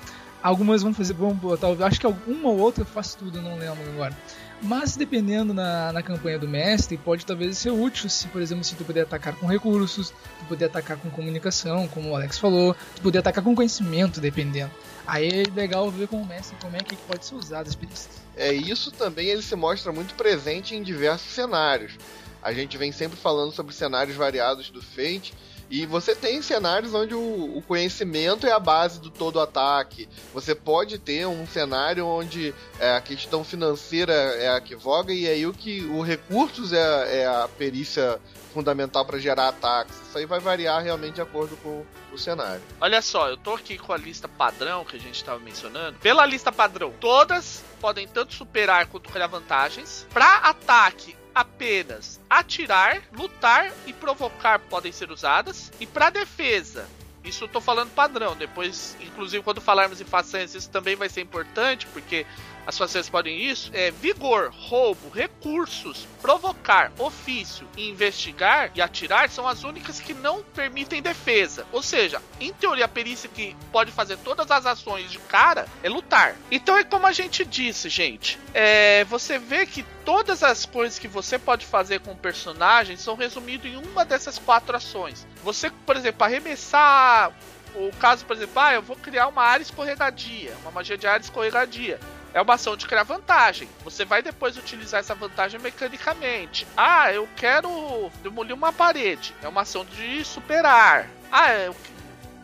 Algumas 0.42 0.82
vão 0.82 0.94
fazer, 0.94 1.14
vão 1.14 1.34
botar, 1.34 1.68
acho 1.86 2.00
que 2.00 2.06
alguma 2.06 2.50
ou 2.50 2.60
outra 2.60 2.86
faz 2.86 3.14
tudo, 3.14 3.42
não 3.42 3.58
lembro 3.58 3.84
agora. 3.92 4.16
Mas 4.62 4.98
dependendo 4.98 5.54
na, 5.54 5.94
na 5.94 6.04
campanha 6.04 6.38
do 6.38 6.48
mestre, 6.48 6.98
pode 6.98 7.26
talvez 7.26 7.58
ser 7.58 7.72
útil 7.72 8.10
se, 8.10 8.28
por 8.28 8.42
exemplo, 8.42 8.64
se 8.64 8.76
tu 8.76 8.84
puder 8.84 9.02
atacar 9.02 9.34
com 9.36 9.46
recursos, 9.48 10.10
tu 10.10 10.46
poder 10.48 10.66
atacar 10.66 10.98
com 10.98 11.10
comunicação, 11.10 11.88
como 11.88 12.10
o 12.10 12.16
Alex 12.16 12.38
falou, 12.38 12.76
tu 12.96 13.02
poder 13.02 13.20
atacar 13.20 13.44
com 13.44 13.56
conhecimento, 13.56 14.20
dependendo. 14.20 14.72
Aí 15.08 15.28
é 15.28 15.44
legal 15.56 15.90
ver 15.90 16.08
com 16.08 16.22
o 16.22 16.28
como 16.62 16.76
é 16.76 16.80
que 16.80 16.96
pode 16.96 17.26
ser 17.26 17.36
usado 17.36 17.68
as 17.68 17.76
perícias. 17.76 18.22
É, 18.36 18.54
isso 18.54 18.92
também 18.92 19.28
ele 19.28 19.42
se 19.42 19.56
mostra 19.56 19.92
muito 19.92 20.14
presente 20.16 20.76
em 20.76 20.84
diversos 20.84 21.32
cenários. 21.32 21.94
A 22.42 22.54
gente 22.54 22.78
vem 22.78 22.92
sempre 22.92 23.18
falando 23.18 23.52
sobre 23.52 23.74
cenários 23.74 24.16
variados 24.16 24.70
do 24.70 24.82
Fate, 24.82 25.34
e 25.70 25.86
você 25.86 26.16
tem 26.16 26.42
cenários 26.42 26.96
onde 26.96 27.14
o, 27.14 27.58
o, 27.58 27.62
conhecimento 27.62 28.48
é 28.48 28.52
a 28.52 28.60
base 28.60 29.00
do 29.00 29.12
todo 29.12 29.40
ataque. 29.40 30.10
Você 30.34 30.56
pode 30.56 30.98
ter 30.98 31.28
um 31.28 31.46
cenário 31.46 32.08
onde 32.08 32.56
é, 32.80 32.96
a 32.96 33.02
questão 33.02 33.44
financeira 33.44 34.12
é 34.14 34.50
a 34.50 34.60
que 34.60 34.76
voga 34.76 35.14
e 35.14 35.28
aí 35.28 35.46
o 35.46 35.54
que 35.54 35.86
o 35.86 36.02
recursos 36.02 36.74
é, 36.74 37.22
é 37.22 37.28
a 37.28 37.48
perícia 37.48 38.20
fundamental 38.54 39.06
para 39.06 39.20
gerar 39.20 39.50
ataques. 39.50 39.96
Isso 40.08 40.18
aí 40.18 40.26
vai 40.26 40.40
variar 40.40 40.84
realmente 40.84 41.16
de 41.16 41.22
acordo 41.22 41.56
com 41.58 41.86
o 42.12 42.18
cenário. 42.18 42.62
Olha 42.82 43.02
só, 43.02 43.30
eu 43.30 43.38
tô 43.38 43.54
aqui 43.54 43.78
com 43.78 43.94
a 43.94 43.98
lista 43.98 44.28
padrão 44.28 44.84
que 44.84 44.96
a 44.96 45.00
gente 45.00 45.16
estava 45.16 45.40
mencionando. 45.40 46.00
Pela 46.00 46.26
lista 46.26 46.52
padrão, 46.52 46.94
todas 47.00 47.64
podem 47.80 48.08
tanto 48.08 48.34
superar 48.34 48.88
quanto 48.88 49.10
criar 49.10 49.28
vantagens. 49.28 50.08
Para 50.12 50.38
ataque, 50.38 51.16
apenas 51.34 52.20
atirar, 52.30 53.02
lutar 53.14 53.72
e 53.86 53.94
provocar 53.94 54.60
podem 54.60 54.92
ser 54.92 55.12
usadas. 55.12 55.72
E 55.80 55.86
para 55.86 56.10
defesa, 56.10 56.88
isso 57.24 57.44
eu 57.44 57.48
tô 57.48 57.62
falando 57.62 57.92
padrão. 57.92 58.36
Depois, 58.36 58.98
inclusive, 59.02 59.44
quando 59.44 59.62
falarmos 59.62 60.02
em 60.02 60.06
façanhas, 60.06 60.56
isso 60.56 60.70
também 60.70 60.96
vai 60.96 61.10
ser 61.10 61.22
importante, 61.22 61.86
porque 61.88 62.26
as 62.70 62.78
façanhas 62.78 63.10
podem 63.10 63.42
isso, 63.42 63.72
é 63.74 63.90
vigor, 63.90 64.54
roubo, 64.56 65.10
recursos, 65.10 66.08
provocar, 66.22 66.92
ofício, 67.00 67.68
investigar 67.76 68.70
e 68.76 68.82
atirar 68.82 69.28
são 69.28 69.48
as 69.48 69.64
únicas 69.64 70.00
que 70.00 70.14
não 70.14 70.44
permitem 70.44 71.02
defesa. 71.02 71.66
Ou 71.72 71.82
seja, 71.82 72.22
em 72.40 72.54
teoria 72.54 72.86
a 72.86 72.88
perícia 72.88 73.28
que 73.28 73.56
pode 73.72 73.92
fazer 73.92 74.18
todas 74.18 74.52
as 74.52 74.68
ações 74.68 75.10
de 75.10 75.18
cara 75.18 75.66
é 75.82 75.90
lutar. 75.90 76.36
Então 76.52 76.78
é 76.78 76.84
como 76.84 77.08
a 77.08 77.12
gente 77.12 77.44
disse, 77.44 77.90
gente. 77.90 78.38
É, 78.54 79.04
você 79.06 79.40
vê 79.40 79.66
que 79.66 79.82
todas 80.06 80.44
as 80.44 80.64
coisas 80.64 81.00
que 81.00 81.08
você 81.08 81.40
pode 81.40 81.66
fazer 81.66 82.02
com 82.02 82.12
o 82.12 82.18
personagem 82.18 82.98
são 82.98 83.16
resumidas 83.16 83.72
em 83.72 83.78
uma 83.78 84.06
dessas 84.06 84.38
quatro 84.38 84.78
ações. 84.78 85.26
Você, 85.44 85.72
por 85.88 85.98
exemplo, 85.98 86.24
arremessar 86.24 87.34
o 87.74 87.90
caso, 87.98 88.26
por 88.26 88.36
exemplo, 88.36 88.60
ah, 88.62 88.76
eu 88.76 88.84
vou 88.84 88.96
criar 88.96 89.28
uma 89.28 89.42
área 89.42 89.64
escorregadia, 89.64 90.54
uma 90.62 90.70
magia 90.70 90.98
de 90.98 91.08
área 91.08 91.24
escorregadia 91.24 92.00
é 92.34 92.42
uma 92.42 92.54
ação 92.56 92.76
de 92.76 92.86
criar 92.86 93.04
vantagem. 93.04 93.68
Você 93.84 94.06
vai 94.06 94.22
depois 94.22 94.58
utilizar 94.58 95.00
essa 95.00 95.16
vantagem 95.16 95.60
mecanicamente. 95.60 96.68
Ah, 96.76 97.12
eu 97.12 97.28
quero 97.36 98.12
demolir 98.22 98.54
uma 98.54 98.72
parede. 98.72 99.36
É 99.42 99.48
uma 99.48 99.62
ação 99.62 99.86
de 99.86 100.24
superar. 100.24 101.10
Ah, 101.32 101.54
eu, 101.54 101.76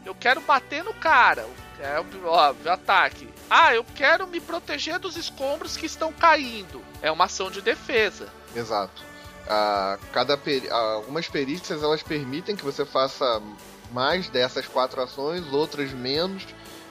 eu 0.05 0.15
quero 0.15 0.41
bater 0.41 0.83
no 0.83 0.93
cara. 0.93 1.45
É 1.79 1.99
óbvio, 2.25 2.71
ataque. 2.71 3.27
Ah, 3.49 3.75
eu 3.75 3.83
quero 3.83 4.25
me 4.27 4.39
proteger 4.39 4.97
dos 4.97 5.17
escombros 5.17 5.77
que 5.77 5.85
estão 5.85 6.11
caindo. 6.11 6.81
É 7.01 7.11
uma 7.11 7.25
ação 7.25 7.51
de 7.51 7.61
defesa. 7.61 8.27
Exato. 8.55 9.03
Ah, 9.47 9.99
cada 10.11 10.35
peri 10.37 10.69
algumas 10.69 11.27
perícias 11.27 11.83
elas 11.83 12.01
permitem 12.01 12.55
que 12.55 12.65
você 12.65 12.83
faça 12.85 13.41
mais 13.91 14.27
dessas 14.29 14.65
quatro 14.65 15.01
ações, 15.01 15.45
outras 15.53 15.91
menos 15.91 16.43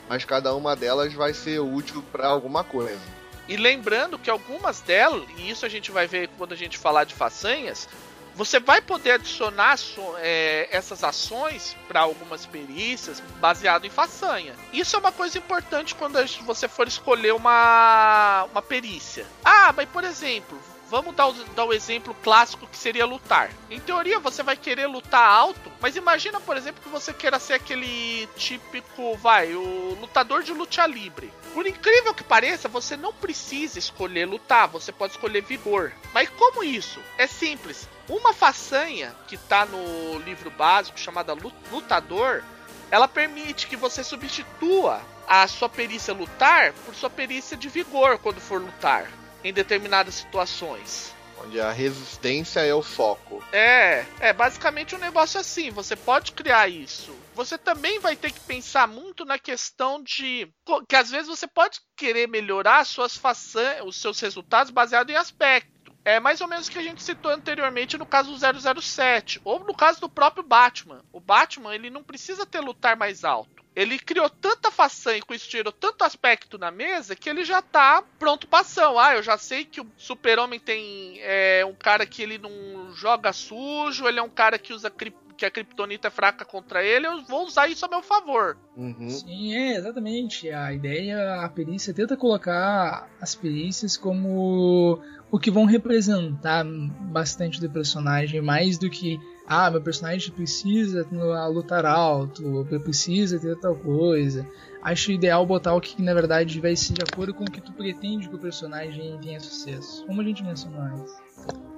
mas 0.08 0.24
cada 0.24 0.54
uma 0.54 0.74
delas 0.74 1.12
vai 1.12 1.32
ser 1.34 1.60
útil 1.60 2.04
para 2.12 2.26
alguma 2.26 2.64
coisa. 2.64 3.00
E 3.46 3.56
lembrando 3.56 4.18
que 4.18 4.30
algumas 4.30 4.80
delas, 4.80 5.24
e 5.36 5.50
isso 5.50 5.66
a 5.66 5.68
gente 5.68 5.90
vai 5.90 6.06
ver 6.06 6.28
quando 6.38 6.52
a 6.52 6.56
gente 6.56 6.78
falar 6.78 7.04
de 7.04 7.14
façanhas, 7.14 7.88
você 8.34 8.58
vai 8.58 8.80
poder 8.80 9.12
adicionar 9.12 9.76
é, 10.18 10.68
essas 10.70 11.04
ações 11.04 11.76
para 11.86 12.00
algumas 12.00 12.46
perícias 12.46 13.22
baseado 13.40 13.84
em 13.84 13.90
façanha. 13.90 14.54
Isso 14.72 14.96
é 14.96 14.98
uma 14.98 15.12
coisa 15.12 15.38
importante 15.38 15.94
quando 15.94 16.18
você 16.44 16.66
for 16.66 16.88
escolher 16.88 17.32
uma, 17.32 18.44
uma 18.50 18.62
perícia. 18.62 19.24
Ah, 19.44 19.72
mas 19.76 19.88
por 19.88 20.02
exemplo, 20.02 20.58
Vamos 20.90 21.14
dar 21.14 21.29
o, 21.29 21.33
dar 21.33 21.64
o 21.64 21.73
exemplo 21.73 22.14
clássico 22.23 22.66
que 22.66 22.77
seria 22.77 23.07
lutar. 23.07 23.51
Em 23.70 23.81
teoria, 23.81 24.18
você 24.18 24.42
vai 24.42 24.57
querer 24.57 24.87
lutar 24.87 25.27
alto, 25.27 25.73
mas 25.81 25.97
imagina, 25.97 26.40
por 26.40 26.57
exemplo, 26.57 26.83
que 26.83 26.88
você 26.88 27.12
queira 27.12 27.38
ser 27.38 27.55
aquele 27.55 28.29
típico, 28.37 29.16
vai, 29.16 29.55
o 29.55 29.97
lutador 30.01 30.42
de 30.42 30.53
luta 30.53 30.87
livre. 30.87 31.33
Por 31.53 31.66
incrível 31.66 32.12
que 32.14 32.25
pareça, 32.25 32.68
você 32.68 32.97
não 32.97 33.12
precisa 33.12 33.79
escolher 33.79 34.27
lutar, 34.27 34.68
você 34.68 34.92
pode 34.92 35.12
escolher 35.12 35.42
vigor. 35.42 35.92
Mas 36.12 36.29
como 36.31 36.64
isso? 36.64 37.01
É 37.16 37.27
simples. 37.27 37.88
Uma 38.09 38.33
façanha 38.33 39.14
que 39.27 39.37
tá 39.37 39.64
no 39.64 40.18
livro 40.18 40.51
básico 40.51 40.99
chamada 40.99 41.37
Lutador, 41.73 42.42
ela 42.90 43.09
permite 43.09 43.66
que 43.66 43.77
você 43.77 44.05
substitua 44.05 45.01
a 45.27 45.47
sua 45.49 45.68
perícia 45.68 46.12
lutar 46.12 46.73
por 46.85 46.94
sua 46.94 47.09
perícia 47.09 47.57
de 47.57 47.68
vigor 47.68 48.18
quando 48.18 48.40
for 48.40 48.61
lutar 48.61 49.09
em 49.44 49.52
determinadas 49.52 50.14
situações. 50.14 51.14
Onde 51.44 51.61
a 51.61 51.70
resistência 51.70 52.61
é 52.61 52.74
o 52.74 52.83
foco. 52.83 53.44
É, 53.52 54.07
é 54.18 54.33
basicamente 54.33 54.94
um 54.94 54.98
negócio 54.98 55.38
assim. 55.38 55.70
Você 55.70 55.94
pode 55.94 56.33
criar 56.33 56.68
isso. 56.68 57.14
Você 57.35 57.59
também 57.59 57.98
vai 58.00 58.16
ter 58.16 58.33
que 58.33 58.40
pensar 58.40 58.88
muito 58.88 59.24
na 59.26 59.38
questão 59.38 60.02
de 60.02 60.48
que 60.88 60.96
às 60.96 61.11
vezes 61.11 61.28
você 61.28 61.46
pode 61.46 61.80
querer 61.96 62.28
melhorar 62.28 62.87
suas 62.87 63.16
façanhas, 63.16 63.85
os 63.85 63.96
seus 64.00 64.18
resultados 64.20 64.72
baseado 64.72 65.11
em 65.11 65.16
aspecto. 65.16 65.92
É 66.04 66.20
mais 66.20 66.40
ou 66.40 66.48
menos 66.48 66.68
o 66.68 66.70
que 66.70 66.78
a 66.78 66.83
gente 66.83 67.02
citou 67.02 67.30
anteriormente 67.30 67.98
no 67.98 68.07
caso 68.07 68.30
do 68.30 68.80
007, 68.83 69.40
ou 69.42 69.61
no 69.61 69.74
caso 69.74 70.00
do 70.00 70.09
próprio 70.09 70.44
Batman. 70.44 71.02
O 71.12 71.18
Batman 71.18 71.74
ele 71.74 71.90
não 71.90 72.04
precisa 72.04 72.46
ter 72.46 72.61
lutar 72.61 72.96
mais 72.96 73.24
alto 73.24 73.53
ele 73.74 73.98
criou 73.98 74.30
tanta 74.30 74.70
façanha 74.70 75.22
com 75.22 75.34
isso 75.34 75.48
tirou 75.48 75.72
tanto 75.72 76.04
aspecto 76.04 76.58
na 76.58 76.70
mesa 76.70 77.16
que 77.16 77.28
ele 77.28 77.44
já 77.44 77.60
tá 77.60 78.02
pronto 78.18 78.46
pra 78.46 78.60
ação. 78.60 78.98
Ah, 78.98 79.16
eu 79.16 79.22
já 79.22 79.37
sei 79.37 79.64
que 79.64 79.80
o 79.80 79.87
super-homem 79.96 80.60
tem 80.60 81.18
é, 81.20 81.64
um 81.64 81.74
cara 81.74 82.06
que 82.06 82.22
ele 82.22 82.38
não 82.38 82.92
joga 82.94 83.32
sujo, 83.32 84.06
ele 84.06 84.18
é 84.18 84.22
um 84.22 84.28
cara 84.28 84.58
que 84.58 84.72
usa 84.72 84.90
que 85.37 85.44
a 85.44 85.50
Kryptonita 85.50 86.08
é 86.08 86.10
fraca 86.10 86.44
contra 86.44 86.84
ele, 86.84 87.06
eu 87.06 87.24
vou 87.24 87.44
usar 87.44 87.66
isso 87.66 87.84
a 87.84 87.88
meu 87.88 88.02
favor. 88.02 88.56
Uhum. 88.76 89.10
Sim, 89.10 89.54
é, 89.54 89.76
exatamente. 89.76 90.48
A 90.50 90.72
ideia, 90.72 91.40
a 91.40 91.48
perícia 91.48 91.92
tenta 91.92 92.16
colocar 92.16 93.10
as 93.20 93.34
perícias 93.34 93.96
como 93.96 95.02
o 95.30 95.38
que 95.38 95.50
vão 95.50 95.64
representar 95.64 96.64
bastante 96.64 97.60
do 97.60 97.68
personagem, 97.68 98.40
mais 98.40 98.78
do 98.78 98.88
que 98.88 99.18
ah, 99.46 99.70
meu 99.70 99.80
personagem 99.80 100.33
precisa 100.33 101.04
lutar 101.46 101.85
alto, 101.85 102.42
precisa 102.80 103.38
ter 103.38 103.57
tal 103.59 103.76
coisa. 103.76 104.46
Acho 104.85 105.11
ideal 105.11 105.47
botar 105.47 105.75
o 105.75 105.81
que 105.81 106.01
na 106.03 106.12
verdade 106.12 106.61
vai 106.61 106.77
ser 106.77 106.92
de 106.92 107.03
acordo 107.03 107.33
com 107.33 107.44
o 107.44 107.51
que 107.51 107.61
tu 107.61 107.73
pretende 107.73 108.29
que 108.29 108.35
o 108.35 108.38
personagem 108.38 109.18
tenha 109.23 109.40
sucesso. 109.40 110.05
Como 110.07 110.20
a 110.20 110.25
gente 110.25 110.44
mencionou 110.44 110.83
antes. 110.83 111.14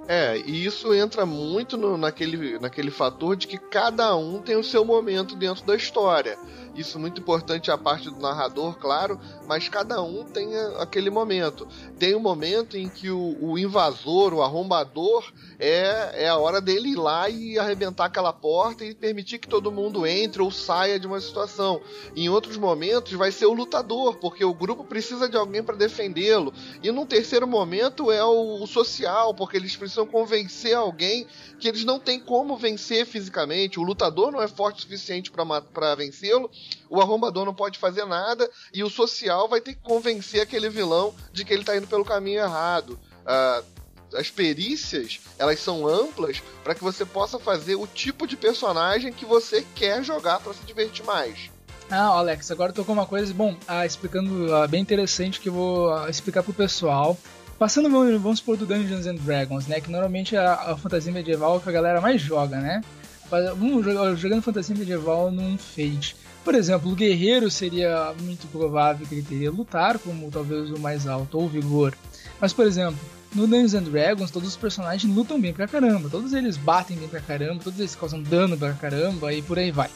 É, 0.09 0.37
e 0.37 0.65
isso 0.65 0.93
entra 0.93 1.25
muito 1.25 1.75
no, 1.75 1.97
naquele, 1.97 2.57
naquele 2.59 2.89
fator 2.89 3.35
de 3.35 3.45
que 3.45 3.57
cada 3.57 4.15
um 4.15 4.41
tem 4.41 4.55
o 4.55 4.63
seu 4.63 4.85
momento 4.85 5.35
dentro 5.35 5.65
da 5.65 5.75
história. 5.75 6.37
Isso 6.77 6.97
é 6.97 7.01
muito 7.01 7.19
importante 7.19 7.71
a 7.71 7.77
parte 7.77 8.09
do 8.09 8.19
narrador, 8.19 8.75
claro, 8.75 9.19
mas 9.47 9.67
cada 9.67 10.01
um 10.01 10.23
tem 10.23 10.55
aquele 10.79 11.09
momento. 11.09 11.67
Tem 11.97 12.15
um 12.15 12.19
momento 12.19 12.77
em 12.77 12.87
que 12.87 13.09
o, 13.09 13.35
o 13.41 13.57
invasor, 13.57 14.33
o 14.33 14.43
arrombador, 14.43 15.25
é, 15.59 16.23
é 16.25 16.29
a 16.29 16.37
hora 16.37 16.61
dele 16.61 16.89
ir 16.89 16.95
lá 16.95 17.27
e 17.27 17.57
arrebentar 17.57 18.05
aquela 18.05 18.31
porta 18.31 18.85
e 18.85 18.93
permitir 18.93 19.39
que 19.39 19.47
todo 19.47 19.71
mundo 19.71 20.05
entre 20.05 20.41
ou 20.41 20.51
saia 20.51 20.99
de 20.99 21.07
uma 21.07 21.19
situação. 21.19 21.81
Em 22.15 22.29
outros 22.29 22.57
momentos 22.57 22.96
vai 23.15 23.31
ser 23.31 23.47
o 23.47 23.53
lutador, 23.53 24.17
porque 24.17 24.45
o 24.45 24.53
grupo 24.53 24.83
precisa 24.83 25.27
de 25.27 25.35
alguém 25.35 25.63
para 25.63 25.75
defendê-lo. 25.75 26.53
E 26.81 26.91
num 26.91 27.05
terceiro 27.05 27.47
momento 27.47 28.11
é 28.11 28.23
o, 28.23 28.63
o 28.63 28.67
social, 28.67 29.33
porque 29.33 29.47
porque 29.47 29.57
eles 29.57 29.75
precisam 29.75 30.05
convencer 30.05 30.75
alguém 30.75 31.25
que 31.57 31.67
eles 31.67 31.83
não 31.83 31.99
têm 31.99 32.19
como 32.19 32.57
vencer 32.57 33.05
fisicamente. 33.05 33.79
O 33.79 33.83
lutador 33.83 34.31
não 34.31 34.41
é 34.41 34.47
forte 34.47 34.79
o 34.79 34.81
suficiente 34.81 35.31
para 35.31 35.95
vencê-lo, 35.95 36.51
o 36.89 37.01
arrombador 37.01 37.45
não 37.45 37.53
pode 37.53 37.79
fazer 37.79 38.05
nada, 38.05 38.49
e 38.73 38.83
o 38.83 38.89
social 38.89 39.47
vai 39.47 39.61
ter 39.61 39.73
que 39.73 39.81
convencer 39.81 40.41
aquele 40.41 40.69
vilão 40.69 41.15
de 41.31 41.43
que 41.43 41.53
ele 41.53 41.61
está 41.61 41.75
indo 41.75 41.87
pelo 41.87 42.05
caminho 42.05 42.41
errado. 42.41 42.99
Uh, 43.23 43.77
as 44.13 44.29
perícias 44.29 45.19
elas 45.37 45.59
são 45.59 45.85
amplas 45.87 46.41
para 46.63 46.75
que 46.75 46.83
você 46.83 47.05
possa 47.05 47.39
fazer 47.39 47.75
o 47.75 47.87
tipo 47.87 48.25
de 48.25 48.37
personagem 48.37 49.11
que 49.11 49.25
você 49.25 49.65
quer 49.75 50.03
jogar 50.03 50.39
para 50.39 50.53
se 50.53 50.63
divertir 50.65 51.05
mais. 51.05 51.49
Ah, 51.89 52.07
Alex, 52.07 52.51
agora 52.51 52.73
tocou 52.73 52.93
uma 52.93 53.05
coisa, 53.05 53.33
bom, 53.33 53.55
ah, 53.65 53.85
explicando 53.85 54.53
ah, 54.53 54.67
bem 54.67 54.81
interessante 54.81 55.39
que 55.39 55.47
eu 55.47 55.53
vou 55.53 55.93
ah, 55.93 56.09
explicar 56.09 56.43
pro 56.43 56.53
pessoal. 56.53 57.17
Passando, 57.57 57.89
vamos 57.89 58.39
supor, 58.39 58.57
do 58.57 58.65
Dungeons 58.65 59.07
and 59.07 59.15
Dragons, 59.15 59.67
né? 59.67 59.79
Que 59.79 59.89
normalmente 59.89 60.35
é 60.35 60.39
a, 60.39 60.53
a 60.53 60.77
fantasia 60.77 61.11
medieval 61.11 61.59
que 61.59 61.69
a 61.69 61.71
galera 61.71 62.01
mais 62.01 62.21
joga, 62.21 62.57
né? 62.57 62.81
Vamos 63.29 63.85
jogando 64.19 64.41
fantasia 64.41 64.75
medieval 64.75 65.31
num 65.31 65.57
Fate. 65.57 66.15
Por 66.43 66.53
exemplo, 66.53 66.91
o 66.91 66.95
guerreiro 66.95 67.49
seria 67.49 68.13
muito 68.21 68.47
provável 68.47 69.07
que 69.07 69.15
ele 69.15 69.23
teria 69.23 69.51
lutar 69.51 69.97
como 69.97 70.29
talvez 70.29 70.69
o 70.69 70.79
mais 70.79 71.07
alto, 71.07 71.39
ou 71.39 71.49
vigor. 71.49 71.93
Mas, 72.39 72.53
por 72.53 72.65
exemplo, 72.65 72.99
no 73.33 73.47
Dungeons 73.47 73.73
and 73.73 73.83
Dragons, 73.83 74.31
todos 74.31 74.49
os 74.49 74.55
personagens 74.55 75.13
lutam 75.13 75.41
bem 75.41 75.53
pra 75.53 75.67
caramba. 75.67 76.09
Todos 76.09 76.33
eles 76.33 76.57
batem 76.57 76.95
bem 76.97 77.07
pra 77.07 77.21
caramba, 77.21 77.63
todos 77.63 77.79
eles 77.79 77.95
causam 77.95 78.21
dano 78.21 78.57
pra 78.57 78.73
caramba 78.73 79.33
e 79.33 79.41
por 79.41 79.57
aí 79.57 79.71
vai. 79.71 79.89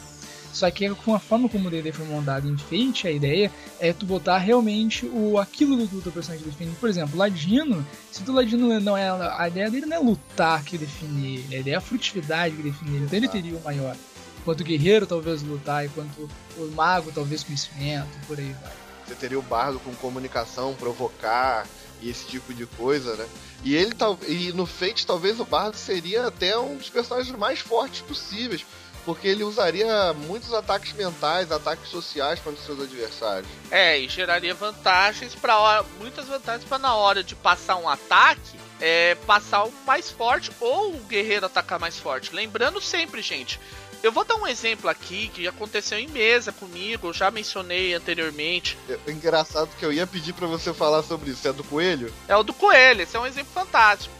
Só 0.52 0.70
que 0.70 0.88
com 0.90 1.14
a 1.14 1.18
forma 1.18 1.48
como 1.48 1.68
o 1.68 1.70
D&D 1.70 1.92
foi 1.92 2.06
montado 2.06 2.46
em 2.46 2.56
Fate, 2.58 3.08
a 3.08 3.10
ideia 3.10 3.50
é 3.80 3.92
tu 3.92 4.04
botar 4.04 4.36
realmente 4.38 5.06
o 5.06 5.38
aquilo 5.38 5.76
do, 5.76 5.86
do 5.86 6.02
teu 6.02 6.12
personagem 6.12 6.46
define. 6.46 6.74
Por 6.78 6.88
exemplo, 6.88 7.18
Ladino, 7.18 7.84
se 8.10 8.22
o 8.28 8.32
Ladino 8.32 8.78
não 8.78 8.96
é 8.96 9.08
a 9.10 9.48
ideia 9.48 9.70
dele 9.70 9.86
não 9.86 9.96
é 9.96 10.00
lutar 10.00 10.62
que 10.62 10.76
define 10.76 11.36
ele, 11.38 11.56
a 11.56 11.58
ideia 11.60 11.74
é 11.74 11.78
a 11.78 11.80
frutividade 11.80 12.54
que 12.54 12.62
define 12.62 12.96
ele. 12.96 13.04
Então 13.06 13.16
ele 13.16 13.28
teria 13.28 13.56
o 13.56 13.62
maior. 13.62 13.96
Enquanto 14.40 14.60
o 14.60 14.64
guerreiro 14.64 15.06
talvez 15.06 15.42
lutar, 15.42 15.86
enquanto 15.86 16.28
o 16.56 16.66
mago 16.74 17.10
talvez 17.12 17.42
conhecimento, 17.42 18.08
por 18.26 18.38
aí 18.38 18.54
vai. 18.60 18.72
Você 19.06 19.14
teria 19.14 19.38
o 19.38 19.42
bardo 19.42 19.80
com 19.80 19.94
comunicação, 19.94 20.74
provocar 20.74 21.66
e 22.00 22.10
esse 22.10 22.26
tipo 22.26 22.52
de 22.52 22.66
coisa, 22.66 23.16
né? 23.16 23.26
E 23.64 23.74
ele 23.74 23.92
e 24.28 24.52
no 24.52 24.66
Fate 24.66 25.06
talvez 25.06 25.38
o 25.40 25.44
bardo 25.44 25.76
seria 25.76 26.26
até 26.26 26.58
um 26.58 26.76
dos 26.76 26.90
personagens 26.90 27.36
mais 27.36 27.60
fortes 27.60 28.02
possíveis 28.02 28.66
porque 29.04 29.28
ele 29.28 29.44
usaria 29.44 30.12
muitos 30.12 30.52
ataques 30.52 30.92
mentais, 30.92 31.50
ataques 31.50 31.88
sociais 31.88 32.40
contra 32.40 32.62
seus 32.62 32.80
adversários. 32.80 33.50
É, 33.70 33.98
e 33.98 34.08
geraria 34.08 34.54
vantagens 34.54 35.34
para 35.34 35.84
muitas 35.98 36.26
vantagens 36.26 36.68
para 36.68 36.78
na 36.78 36.94
hora 36.94 37.22
de 37.22 37.34
passar 37.34 37.76
um 37.76 37.88
ataque, 37.88 38.58
é, 38.80 39.14
passar 39.26 39.64
o 39.64 39.72
mais 39.86 40.10
forte 40.10 40.50
ou 40.60 40.94
o 40.94 41.00
guerreiro 41.00 41.46
atacar 41.46 41.78
mais 41.78 41.98
forte. 41.98 42.34
Lembrando 42.34 42.80
sempre, 42.80 43.22
gente, 43.22 43.58
eu 44.02 44.10
vou 44.10 44.24
dar 44.24 44.34
um 44.34 44.46
exemplo 44.46 44.90
aqui 44.90 45.28
que 45.28 45.46
aconteceu 45.46 45.96
em 45.96 46.08
mesa 46.08 46.50
comigo, 46.50 47.08
eu 47.08 47.12
já 47.12 47.30
mencionei 47.30 47.94
anteriormente. 47.94 48.76
É 48.88 49.10
engraçado 49.10 49.70
que 49.78 49.84
eu 49.84 49.92
ia 49.92 50.06
pedir 50.06 50.32
para 50.32 50.46
você 50.46 50.74
falar 50.74 51.04
sobre 51.04 51.30
isso. 51.30 51.46
É 51.46 51.52
do 51.52 51.62
coelho? 51.62 52.12
É 52.26 52.36
o 52.36 52.42
do 52.42 52.52
coelho, 52.52 53.02
esse 53.02 53.16
é 53.16 53.20
um 53.20 53.26
exemplo 53.26 53.52
fantástico. 53.52 54.12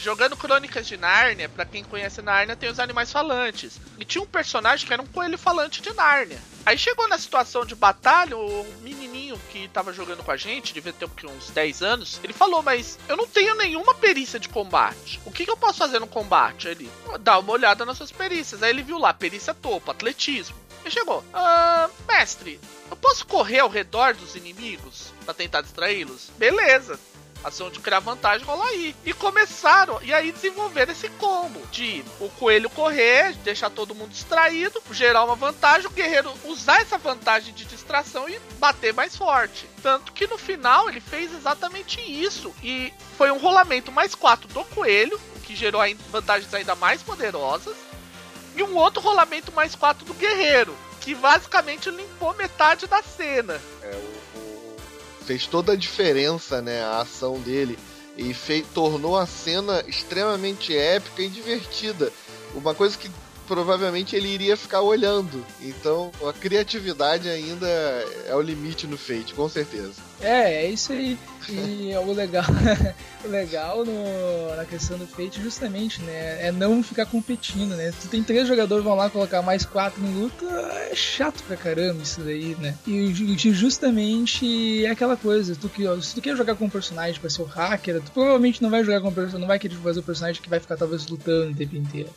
Jogando 0.00 0.34
Crônicas 0.34 0.86
de 0.86 0.96
Nárnia, 0.96 1.46
para 1.46 1.66
quem 1.66 1.84
conhece 1.84 2.22
Nárnia, 2.22 2.56
tem 2.56 2.70
os 2.70 2.80
animais 2.80 3.12
falantes. 3.12 3.78
E 3.98 4.04
tinha 4.04 4.22
um 4.22 4.26
personagem 4.26 4.86
que 4.86 4.92
era 4.92 5.02
um 5.02 5.06
coelho 5.06 5.36
falante 5.36 5.82
de 5.82 5.92
Nárnia. 5.92 6.38
Aí 6.64 6.78
chegou 6.78 7.06
na 7.06 7.18
situação 7.18 7.66
de 7.66 7.74
batalha, 7.74 8.34
o 8.34 8.66
menininho 8.80 9.38
que 9.50 9.68
tava 9.68 9.92
jogando 9.92 10.22
com 10.22 10.30
a 10.30 10.38
gente, 10.38 10.72
devia 10.72 10.92
ter 10.92 11.06
uns 11.26 11.50
10 11.50 11.82
anos, 11.82 12.18
ele 12.24 12.32
falou: 12.32 12.62
Mas 12.62 12.98
eu 13.08 13.16
não 13.16 13.26
tenho 13.26 13.54
nenhuma 13.54 13.94
perícia 13.94 14.40
de 14.40 14.48
combate. 14.48 15.20
O 15.26 15.30
que, 15.30 15.44
que 15.44 15.50
eu 15.50 15.56
posso 15.56 15.78
fazer 15.78 15.98
no 15.98 16.06
combate? 16.06 16.68
Ele 16.68 16.90
dá 17.20 17.38
uma 17.38 17.52
olhada 17.52 17.84
nas 17.84 17.98
suas 17.98 18.10
perícias. 18.10 18.62
Aí 18.62 18.70
ele 18.70 18.82
viu 18.82 18.98
lá: 18.98 19.12
perícia 19.12 19.52
topo, 19.52 19.90
atletismo. 19.90 20.56
E 20.82 20.90
chegou: 20.90 21.22
ah, 21.34 21.90
Mestre, 22.08 22.58
eu 22.90 22.96
posso 22.96 23.26
correr 23.26 23.58
ao 23.58 23.68
redor 23.68 24.14
dos 24.14 24.34
inimigos 24.34 25.12
para 25.26 25.34
tentar 25.34 25.60
distraí-los? 25.60 26.30
Beleza 26.38 26.98
ação 27.44 27.70
de 27.70 27.80
criar 27.80 28.00
vantagem 28.00 28.46
rola 28.46 28.64
aí. 28.66 28.94
E 29.04 29.12
começaram, 29.12 30.00
e 30.02 30.12
aí 30.12 30.32
desenvolveram 30.32 30.92
esse 30.92 31.08
combo 31.10 31.60
de 31.70 32.04
o 32.20 32.28
coelho 32.30 32.70
correr, 32.70 33.34
deixar 33.44 33.70
todo 33.70 33.94
mundo 33.94 34.10
distraído, 34.10 34.82
gerar 34.90 35.24
uma 35.24 35.34
vantagem, 35.34 35.86
o 35.86 35.92
guerreiro 35.92 36.32
usar 36.44 36.80
essa 36.80 36.98
vantagem 36.98 37.52
de 37.54 37.64
distração 37.64 38.28
e 38.28 38.38
bater 38.58 38.92
mais 38.92 39.16
forte. 39.16 39.68
Tanto 39.82 40.12
que 40.12 40.26
no 40.26 40.38
final 40.38 40.88
ele 40.88 41.00
fez 41.00 41.32
exatamente 41.32 42.00
isso. 42.00 42.54
E 42.62 42.92
foi 43.16 43.30
um 43.30 43.38
rolamento 43.38 43.90
mais 43.90 44.14
4 44.14 44.48
do 44.48 44.64
coelho, 44.64 45.20
que 45.44 45.56
gerou 45.56 45.80
vantagens 46.10 46.52
ainda 46.52 46.74
mais 46.74 47.02
poderosas. 47.02 47.76
E 48.56 48.62
um 48.62 48.76
outro 48.76 49.00
rolamento 49.00 49.52
mais 49.52 49.74
4 49.74 50.04
do 50.04 50.14
guerreiro, 50.14 50.76
que 51.00 51.14
basicamente 51.14 51.90
limpou 51.90 52.34
metade 52.34 52.86
da 52.86 53.02
cena. 53.02 53.60
É, 53.82 54.09
fez 55.30 55.46
toda 55.46 55.74
a 55.74 55.76
diferença, 55.76 56.60
né, 56.60 56.82
a 56.82 57.02
ação 57.02 57.38
dele 57.38 57.78
e 58.16 58.34
tornou 58.74 59.16
a 59.16 59.26
cena 59.26 59.80
extremamente 59.86 60.76
épica 60.76 61.22
e 61.22 61.28
divertida. 61.28 62.12
Uma 62.52 62.74
coisa 62.74 62.98
que 62.98 63.08
provavelmente 63.50 64.14
ele 64.14 64.28
iria 64.28 64.56
ficar 64.56 64.80
olhando. 64.80 65.44
Então, 65.60 66.12
a 66.24 66.32
criatividade 66.32 67.28
ainda 67.28 67.66
é 67.66 68.32
o 68.32 68.40
limite 68.40 68.86
no 68.86 68.96
Fate, 68.96 69.34
com 69.34 69.48
certeza. 69.48 69.94
É, 70.20 70.66
é 70.66 70.70
isso 70.70 70.92
aí. 70.92 71.18
E 71.48 71.90
o 71.98 72.12
legal, 72.12 72.44
o 73.24 73.28
legal 73.28 73.84
no, 73.84 74.54
na 74.54 74.64
questão 74.64 74.96
do 74.96 75.04
Fate 75.04 75.42
justamente, 75.42 76.00
né, 76.02 76.46
é 76.46 76.52
não 76.52 76.80
ficar 76.80 77.06
competindo, 77.06 77.74
né? 77.74 77.92
Tu 78.00 78.06
tem 78.06 78.22
três 78.22 78.46
jogadores 78.46 78.84
vão 78.84 78.94
lá 78.94 79.10
colocar 79.10 79.42
mais 79.42 79.64
quatro 79.64 80.00
em 80.00 80.14
luta, 80.14 80.46
é 80.88 80.94
chato 80.94 81.42
pra 81.42 81.56
caramba 81.56 82.04
isso 82.04 82.20
daí, 82.20 82.54
né? 82.60 82.76
E 82.86 83.12
justamente 83.52 84.86
é 84.86 84.90
aquela 84.90 85.16
coisa, 85.16 85.56
tu 85.56 85.68
que, 85.68 85.82
se 86.02 86.14
tu 86.14 86.22
quer 86.22 86.36
jogar 86.36 86.54
com 86.54 86.66
um 86.66 86.70
personagem 86.70 87.20
para 87.20 87.28
ser 87.28 87.42
o 87.42 87.46
hacker, 87.46 88.00
tu 88.00 88.12
provavelmente 88.12 88.62
não 88.62 88.70
vai 88.70 88.84
jogar 88.84 89.00
com 89.00 89.08
um 89.08 89.12
personagem, 89.12 89.40
não 89.40 89.48
vai 89.48 89.58
querer 89.58 89.74
fazer 89.74 89.98
o 89.98 90.04
personagem 90.04 90.40
que 90.40 90.48
vai 90.48 90.60
ficar 90.60 90.76
talvez 90.76 91.08
lutando 91.08 91.50
o 91.50 91.56
tempo 91.56 91.74
inteiro. 91.74 92.10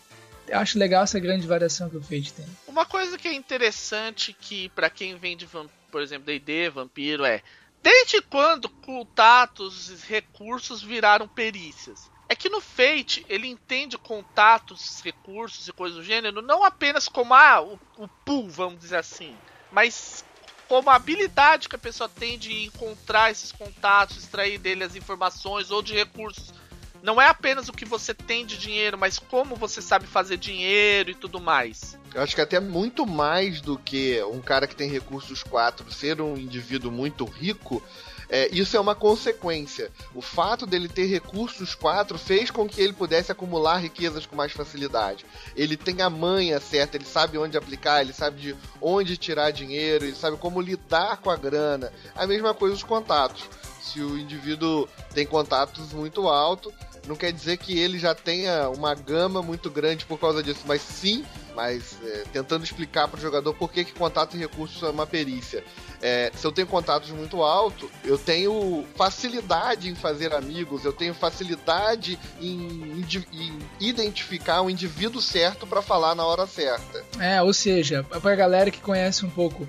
Eu 0.47 0.59
acho 0.59 0.77
legal 0.77 1.03
essa 1.03 1.19
grande 1.19 1.47
variação 1.47 1.89
que 1.89 1.97
o 1.97 2.01
Fate 2.01 2.33
tem. 2.33 2.45
Uma 2.67 2.85
coisa 2.85 3.17
que 3.17 3.27
é 3.27 3.33
interessante 3.33 4.33
que 4.33 4.69
para 4.69 4.89
quem 4.89 5.15
vem 5.15 5.37
de, 5.37 5.47
por 5.91 6.01
exemplo, 6.01 6.25
D&D, 6.25 6.69
Vampiro, 6.69 7.25
é 7.25 7.41
desde 7.81 8.21
quando 8.21 8.69
contatos, 8.69 10.03
recursos 10.03 10.81
viraram 10.81 11.27
perícias? 11.27 12.11
É 12.27 12.35
que 12.35 12.49
no 12.49 12.61
Fate 12.61 13.25
ele 13.29 13.47
entende 13.47 13.97
contatos, 13.97 15.01
recursos 15.01 15.67
e 15.67 15.73
coisas 15.73 15.97
do 15.97 16.03
gênero 16.03 16.41
não 16.41 16.63
apenas 16.63 17.07
como 17.07 17.33
ah, 17.33 17.61
o, 17.61 17.79
o 17.97 18.07
pool, 18.07 18.49
vamos 18.49 18.79
dizer 18.79 18.97
assim, 18.97 19.35
mas 19.71 20.25
como 20.67 20.89
a 20.89 20.95
habilidade 20.95 21.69
que 21.69 21.75
a 21.75 21.79
pessoa 21.79 22.09
tem 22.09 22.39
de 22.39 22.65
encontrar 22.65 23.29
esses 23.29 23.51
contatos, 23.51 24.17
extrair 24.17 24.57
dele 24.57 24.83
as 24.83 24.95
informações 24.95 25.69
ou 25.69 25.81
de 25.81 25.93
recursos 25.93 26.51
não 27.03 27.21
é 27.21 27.27
apenas 27.27 27.67
o 27.67 27.73
que 27.73 27.83
você 27.83 28.13
tem 28.13 28.45
de 28.45 28.57
dinheiro, 28.57 28.97
mas 28.97 29.19
como 29.19 29.57
você 29.57 29.81
sabe 29.81 30.07
fazer 30.07 30.37
dinheiro 30.37 31.11
e 31.11 31.13
tudo 31.13 31.39
mais. 31.39 31.99
Eu 32.15 32.21
acho 32.21 32.33
que 32.33 32.39
até 32.39 32.61
muito 32.61 33.05
mais 33.05 33.59
do 33.59 33.77
que 33.77 34.23
um 34.23 34.39
cara 34.39 34.65
que 34.65 34.75
tem 34.75 34.89
recursos 34.89 35.43
4 35.43 35.91
ser 35.91 36.21
um 36.21 36.37
indivíduo 36.37 36.89
muito 36.89 37.25
rico, 37.25 37.83
é, 38.29 38.47
isso 38.53 38.77
é 38.77 38.79
uma 38.79 38.95
consequência. 38.95 39.91
O 40.15 40.21
fato 40.21 40.65
dele 40.65 40.87
ter 40.87 41.05
recursos 41.07 41.75
4 41.75 42.17
fez 42.17 42.49
com 42.49 42.69
que 42.69 42.81
ele 42.81 42.93
pudesse 42.93 43.31
acumular 43.31 43.77
riquezas 43.77 44.25
com 44.25 44.37
mais 44.37 44.53
facilidade. 44.53 45.25
Ele 45.57 45.75
tem 45.75 46.01
a 46.01 46.09
manha 46.09 46.59
certa, 46.61 46.95
ele 46.95 47.05
sabe 47.05 47.37
onde 47.37 47.57
aplicar, 47.57 48.01
ele 48.01 48.13
sabe 48.13 48.39
de 48.39 48.55
onde 48.81 49.17
tirar 49.17 49.51
dinheiro, 49.51 50.05
ele 50.05 50.15
sabe 50.15 50.37
como 50.37 50.61
lidar 50.61 51.17
com 51.17 51.29
a 51.29 51.35
grana. 51.35 51.91
A 52.15 52.25
mesma 52.25 52.53
coisa 52.53 52.75
os 52.75 52.83
contatos. 52.83 53.43
Se 53.81 53.99
o 53.99 54.17
indivíduo 54.17 54.87
tem 55.13 55.27
contatos 55.27 55.91
muito 55.91 56.29
alto, 56.29 56.73
não 57.07 57.15
quer 57.15 57.31
dizer 57.31 57.57
que 57.57 57.77
ele 57.77 57.99
já 57.99 58.15
tenha 58.15 58.69
uma 58.69 58.93
gama 58.95 59.41
muito 59.41 59.69
grande 59.69 60.05
por 60.05 60.19
causa 60.19 60.41
disso, 60.41 60.61
mas 60.65 60.81
sim, 60.81 61.25
mas 61.55 61.97
é, 62.03 62.23
tentando 62.31 62.63
explicar 62.63 63.07
para 63.07 63.17
o 63.17 63.21
jogador 63.21 63.53
por 63.53 63.71
que, 63.71 63.83
que 63.83 63.93
contato 63.93 64.35
e 64.35 64.39
recurso 64.39 64.85
é 64.85 64.89
uma 64.89 65.05
perícia. 65.05 65.63
É, 66.01 66.31
se 66.35 66.45
eu 66.45 66.51
tenho 66.51 66.67
contatos 66.67 67.09
muito 67.11 67.41
alto, 67.41 67.89
eu 68.03 68.17
tenho 68.17 68.85
facilidade 68.95 69.89
em 69.89 69.95
fazer 69.95 70.33
amigos, 70.33 70.83
eu 70.83 70.93
tenho 70.93 71.13
facilidade 71.13 72.19
em, 72.41 73.05
em 73.39 73.59
identificar 73.79 74.61
o 74.61 74.69
indivíduo 74.69 75.21
certo 75.21 75.65
para 75.65 75.81
falar 75.81 76.15
na 76.15 76.25
hora 76.25 76.47
certa. 76.47 77.03
É, 77.19 77.41
ou 77.41 77.53
seja, 77.53 78.03
para 78.03 78.33
a 78.33 78.35
galera 78.35 78.71
que 78.71 78.79
conhece 78.79 79.25
um 79.25 79.29
pouco 79.29 79.67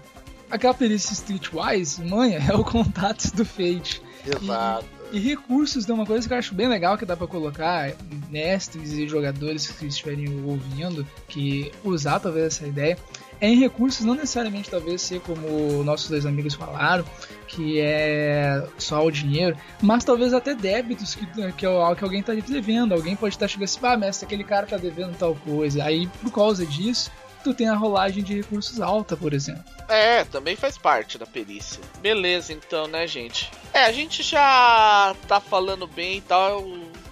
aquela 0.50 0.74
perícia 0.74 1.12
Streetwise, 1.12 2.02
manha, 2.02 2.38
é 2.48 2.54
o 2.54 2.64
contato 2.64 3.34
do 3.34 3.44
Fate. 3.44 4.02
Exato. 4.26 4.86
E 4.86 5.03
recursos 5.18 5.88
é 5.88 5.92
uma 5.92 6.06
coisa 6.06 6.26
que 6.26 6.34
eu 6.34 6.38
acho 6.38 6.54
bem 6.54 6.68
legal 6.68 6.96
que 6.98 7.04
dá 7.04 7.16
para 7.16 7.26
colocar 7.26 7.92
mestres 8.30 8.92
e 8.92 9.06
jogadores 9.08 9.66
que 9.68 9.86
estiverem 9.86 10.28
ouvindo, 10.44 11.06
que 11.28 11.70
usar 11.84 12.18
talvez 12.20 12.46
essa 12.46 12.66
ideia. 12.66 12.98
É 13.40 13.48
em 13.48 13.58
recursos, 13.58 14.06
não 14.06 14.14
necessariamente 14.14 14.70
talvez 14.70 15.02
ser 15.02 15.20
como 15.20 15.82
nossos 15.82 16.08
dois 16.08 16.24
amigos 16.24 16.54
falaram, 16.54 17.04
que 17.46 17.80
é 17.80 18.66
só 18.78 19.04
o 19.04 19.10
dinheiro, 19.10 19.56
mas 19.82 20.04
talvez 20.04 20.32
até 20.32 20.54
débitos 20.54 21.14
que, 21.14 21.26
que, 21.26 21.52
que 21.52 21.66
alguém 21.66 22.22
tá 22.22 22.32
devendo. 22.32 22.94
Alguém 22.94 23.16
pode 23.16 23.34
estar 23.34 23.48
chegando 23.48 23.64
assim, 23.64 23.78
ah, 23.82 23.96
mestre, 23.96 24.26
aquele 24.26 24.44
cara 24.44 24.66
tá 24.66 24.76
devendo 24.76 25.16
tal 25.18 25.34
coisa. 25.34 25.84
Aí, 25.84 26.06
por 26.22 26.32
causa 26.32 26.64
disso, 26.64 27.10
tu 27.44 27.52
tem 27.52 27.68
a 27.68 27.76
rolagem 27.76 28.24
de 28.24 28.34
recursos 28.34 28.80
alta, 28.80 29.16
por 29.16 29.34
exemplo. 29.34 29.62
É, 29.86 30.24
também 30.24 30.56
faz 30.56 30.78
parte 30.78 31.18
da 31.18 31.26
perícia. 31.26 31.80
Beleza, 32.00 32.54
então, 32.54 32.88
né, 32.88 33.06
gente? 33.06 33.50
É, 33.72 33.84
a 33.84 33.92
gente 33.92 34.22
já 34.22 35.14
tá 35.28 35.38
falando 35.40 35.86
bem 35.86 36.18
e 36.18 36.20
tal. 36.22 36.64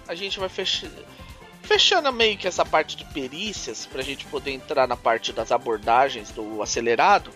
A 0.07 0.15
gente 0.15 0.39
vai 0.39 0.49
fechar. 0.49 0.89
Fechando 1.61 2.11
meio 2.11 2.37
que 2.37 2.47
essa 2.47 2.65
parte 2.65 2.97
de 2.97 3.05
perícias, 3.05 3.85
pra 3.85 4.01
gente 4.01 4.25
poder 4.25 4.51
entrar 4.51 4.85
na 4.85 4.97
parte 4.97 5.31
das 5.31 5.51
abordagens 5.51 6.29
do 6.31 6.61
acelerado. 6.61 7.31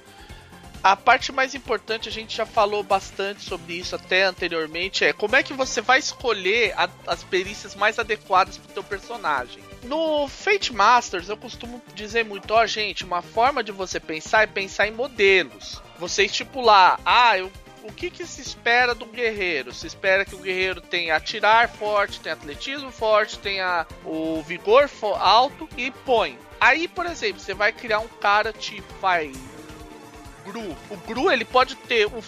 A 0.83 0.95
parte 0.95 1.31
mais 1.31 1.55
importante, 1.55 2.09
a 2.09 2.11
gente 2.11 2.35
já 2.35 2.45
falou 2.45 2.83
bastante 2.83 3.43
sobre 3.43 3.75
isso 3.75 3.95
até 3.95 4.23
anteriormente, 4.23 5.05
é 5.05 5.13
como 5.13 5.35
é 5.35 5.43
que 5.43 5.53
você 5.53 5.81
vai 5.81 5.99
escolher 5.99 6.73
a, 6.77 6.89
as 7.07 7.23
perícias 7.23 7.73
mais 7.73 7.97
adequadas 7.99 8.57
para 8.57 8.69
o 8.69 8.73
teu 8.73 8.83
personagem. 8.83 9.63
No 9.83 10.27
Fate 10.27 10.73
Masters, 10.73 11.29
eu 11.29 11.37
costumo 11.37 11.81
dizer 11.93 12.25
muito, 12.25 12.51
ó, 12.53 12.63
oh, 12.63 12.67
gente, 12.67 13.05
uma 13.05 13.21
forma 13.21 13.63
de 13.63 13.71
você 13.71 13.99
pensar 13.99 14.43
é 14.43 14.47
pensar 14.47 14.87
em 14.87 14.91
modelos. 14.91 15.81
Você 15.99 16.25
estipular, 16.25 16.99
ah, 17.05 17.37
eu 17.37 17.51
o 17.87 17.93
que, 17.93 18.09
que, 18.09 18.25
se 18.25 18.41
espera 18.41 18.93
do 18.93 19.05
guerreiro? 19.05 19.73
Se 19.73 19.87
espera 19.87 20.25
que 20.25 20.35
o 20.35 20.39
guerreiro 20.39 20.81
tenha 20.81 21.15
atirar 21.15 21.69
forte, 21.69 22.19
tenha 22.19 22.35
atletismo 22.35 22.91
forte, 22.91 23.39
tenha 23.39 23.87
o 24.03 24.43
vigor 24.43 24.89
alto 25.17 25.69
e 25.77 25.89
põe. 25.89 26.37
Aí, 26.59 26.87
por 26.87 27.05
exemplo, 27.05 27.39
você 27.39 27.53
vai 27.53 27.71
criar 27.71 27.99
um 27.99 28.07
cara 28.07 28.51
tipo, 28.51 28.93
vai, 28.99 29.31
Gru. 30.45 30.75
O 30.89 30.97
Gru 31.07 31.31
ele 31.31 31.45
pode 31.45 31.75
ter 31.75 32.07
o 32.07 32.21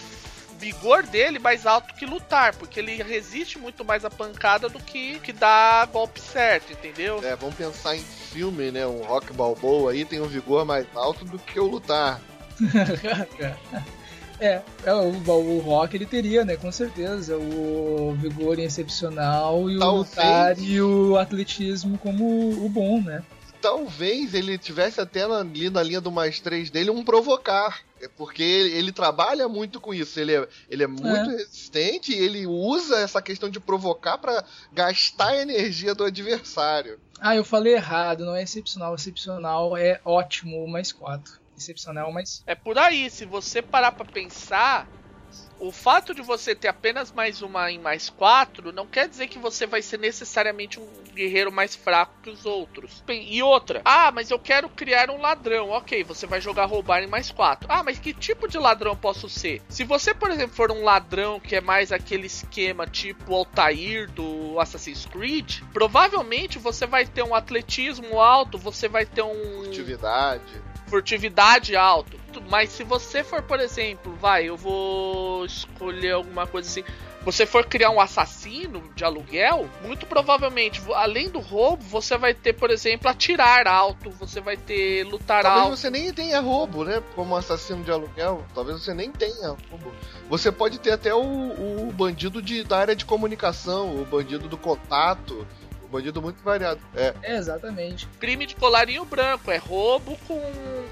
vigor 0.60 1.02
dele 1.04 1.38
mais 1.38 1.66
alto 1.66 1.94
que 1.94 2.04
lutar, 2.04 2.54
porque 2.54 2.78
ele 2.78 3.02
resiste 3.02 3.58
muito 3.58 3.82
mais 3.84 4.04
a 4.04 4.10
pancada 4.10 4.68
do 4.68 4.78
que 4.78 5.18
que 5.20 5.32
dá 5.32 5.88
golpe 5.90 6.20
certo, 6.20 6.72
entendeu? 6.72 7.20
É, 7.24 7.34
vamos 7.34 7.54
pensar 7.54 7.96
em 7.96 8.02
filme, 8.02 8.70
né? 8.70 8.86
Um 8.86 9.02
Rock 9.02 9.32
Balboa 9.32 9.92
aí 9.92 10.04
tem 10.04 10.20
um 10.20 10.26
vigor 10.26 10.66
mais 10.66 10.86
alto 10.94 11.24
do 11.24 11.38
que 11.38 11.58
o 11.58 11.66
lutar. 11.66 12.20
é, 14.38 14.60
é 14.84 14.92
o, 14.92 15.30
o 15.30 15.58
Rock 15.60 15.96
ele 15.96 16.04
teria, 16.04 16.44
né? 16.44 16.56
Com 16.56 16.70
certeza. 16.70 17.38
O 17.38 18.14
vigor 18.20 18.58
excepcional 18.58 19.70
e 19.70 19.78
o 19.78 19.92
lutar 19.92 20.58
e 20.58 20.80
o 20.82 21.16
atletismo 21.16 21.96
como 21.96 22.50
o 22.64 22.68
bom, 22.68 23.00
né? 23.00 23.22
talvez 23.60 24.32
ele 24.32 24.56
tivesse 24.56 25.00
até 25.00 25.22
ali 25.22 25.68
na 25.68 25.82
linha 25.82 26.00
do 26.00 26.10
mais 26.10 26.40
3 26.40 26.70
dele 26.70 26.90
um 26.90 27.04
provocar. 27.04 27.80
É 28.00 28.08
porque 28.08 28.42
ele, 28.42 28.70
ele, 28.74 28.92
trabalha 28.92 29.48
muito 29.48 29.80
com 29.80 29.92
isso. 29.92 30.18
Ele 30.18 30.34
é, 30.34 30.48
ele 30.68 30.82
é 30.82 30.86
muito 30.86 31.30
é. 31.30 31.36
resistente 31.36 32.12
e 32.12 32.18
ele 32.18 32.46
usa 32.46 32.98
essa 32.98 33.20
questão 33.20 33.50
de 33.50 33.60
provocar 33.60 34.18
para 34.18 34.44
gastar 34.72 35.28
a 35.28 35.42
energia 35.42 35.94
do 35.94 36.04
adversário. 36.04 36.98
Ah, 37.20 37.36
eu 37.36 37.44
falei 37.44 37.74
errado. 37.74 38.24
Não 38.24 38.34
é 38.34 38.42
excepcional. 38.42 38.94
Excepcional 38.94 39.76
é 39.76 40.00
ótimo, 40.04 40.66
mais 40.66 40.92
4. 40.92 41.40
Excepcional, 41.56 42.10
mais. 42.10 42.42
É 42.46 42.54
por 42.54 42.78
aí. 42.78 43.10
Se 43.10 43.26
você 43.26 43.60
parar 43.60 43.92
pra 43.92 44.06
pensar, 44.06 44.88
o 45.60 45.70
fato 45.70 46.14
de 46.14 46.22
você 46.22 46.54
ter 46.54 46.68
apenas 46.68 47.12
mais 47.12 47.42
uma 47.42 47.70
em 47.70 47.78
mais 47.78 48.08
quatro 48.08 48.72
não 48.72 48.86
quer 48.86 49.06
dizer 49.06 49.28
que 49.28 49.38
você 49.38 49.66
vai 49.66 49.82
ser 49.82 49.98
necessariamente 49.98 50.80
um 50.80 50.88
guerreiro 51.14 51.52
mais 51.52 51.76
fraco 51.76 52.14
que 52.22 52.30
os 52.30 52.46
outros. 52.46 53.04
E 53.08 53.42
outra, 53.42 53.82
ah, 53.84 54.10
mas 54.10 54.30
eu 54.30 54.38
quero 54.38 54.68
criar 54.70 55.10
um 55.10 55.20
ladrão. 55.20 55.68
Ok, 55.70 56.02
você 56.02 56.26
vai 56.26 56.40
jogar 56.40 56.64
roubar 56.64 57.02
em 57.02 57.06
mais 57.06 57.30
quatro. 57.30 57.68
Ah, 57.70 57.82
mas 57.82 57.98
que 57.98 58.14
tipo 58.14 58.48
de 58.48 58.58
ladrão 58.58 58.96
posso 58.96 59.28
ser? 59.28 59.62
Se 59.68 59.84
você, 59.84 60.14
por 60.14 60.30
exemplo, 60.30 60.56
for 60.56 60.70
um 60.70 60.82
ladrão 60.82 61.38
que 61.38 61.56
é 61.56 61.60
mais 61.60 61.92
aquele 61.92 62.26
esquema 62.26 62.86
tipo 62.86 63.34
Altair 63.34 64.10
do 64.10 64.58
Assassin's 64.58 65.04
Creed, 65.04 65.60
provavelmente 65.72 66.58
você 66.58 66.86
vai 66.86 67.06
ter 67.06 67.22
um 67.22 67.34
atletismo 67.34 68.18
alto, 68.18 68.56
você 68.56 68.88
vai 68.88 69.04
ter 69.04 69.22
um. 69.22 69.64
Furtividade 69.64 70.70
furtividade 70.90 71.76
alto. 71.76 72.18
Mas 72.48 72.70
se 72.70 72.84
você 72.84 73.24
for, 73.24 73.42
por 73.42 73.58
exemplo, 73.58 74.14
vai, 74.20 74.48
eu 74.48 74.56
vou 74.56 75.44
escolher 75.44 76.12
alguma 76.12 76.46
coisa 76.46 76.68
assim. 76.68 76.84
Você 77.22 77.44
for 77.44 77.66
criar 77.66 77.90
um 77.90 78.00
assassino 78.00 78.82
de 78.94 79.04
aluguel, 79.04 79.68
muito 79.84 80.06
provavelmente, 80.06 80.80
além 80.94 81.28
do 81.28 81.38
roubo, 81.38 81.84
você 81.84 82.16
vai 82.16 82.32
ter, 82.32 82.54
por 82.54 82.70
exemplo, 82.70 83.10
atirar 83.10 83.66
alto, 83.66 84.10
você 84.10 84.40
vai 84.40 84.56
ter 84.56 85.04
lutar 85.04 85.42
Talvez 85.42 85.46
alto. 85.46 85.60
Talvez 85.60 85.80
você 85.80 85.90
nem 85.90 86.12
tenha 86.14 86.40
roubo, 86.40 86.82
né? 86.82 87.02
Como 87.14 87.36
assassino 87.36 87.84
de 87.84 87.90
aluguel. 87.90 88.44
Talvez 88.54 88.82
você 88.82 88.94
nem 88.94 89.12
tenha 89.12 89.48
roubo. 89.48 89.92
Você 90.30 90.50
pode 90.50 90.78
ter 90.78 90.92
até 90.92 91.14
o, 91.14 91.20
o 91.20 91.92
bandido 91.92 92.40
de, 92.40 92.64
da 92.64 92.78
área 92.78 92.96
de 92.96 93.04
comunicação, 93.04 94.00
o 94.00 94.04
bandido 94.06 94.48
do 94.48 94.56
contato 94.56 95.46
bandido 95.90 96.22
muito 96.22 96.42
variado. 96.42 96.80
É. 96.94 97.14
é. 97.22 97.36
exatamente. 97.36 98.06
Crime 98.18 98.46
de 98.46 98.54
colarinho 98.54 99.04
branco, 99.04 99.50
é 99.50 99.56
roubo 99.56 100.16
com, 100.26 100.40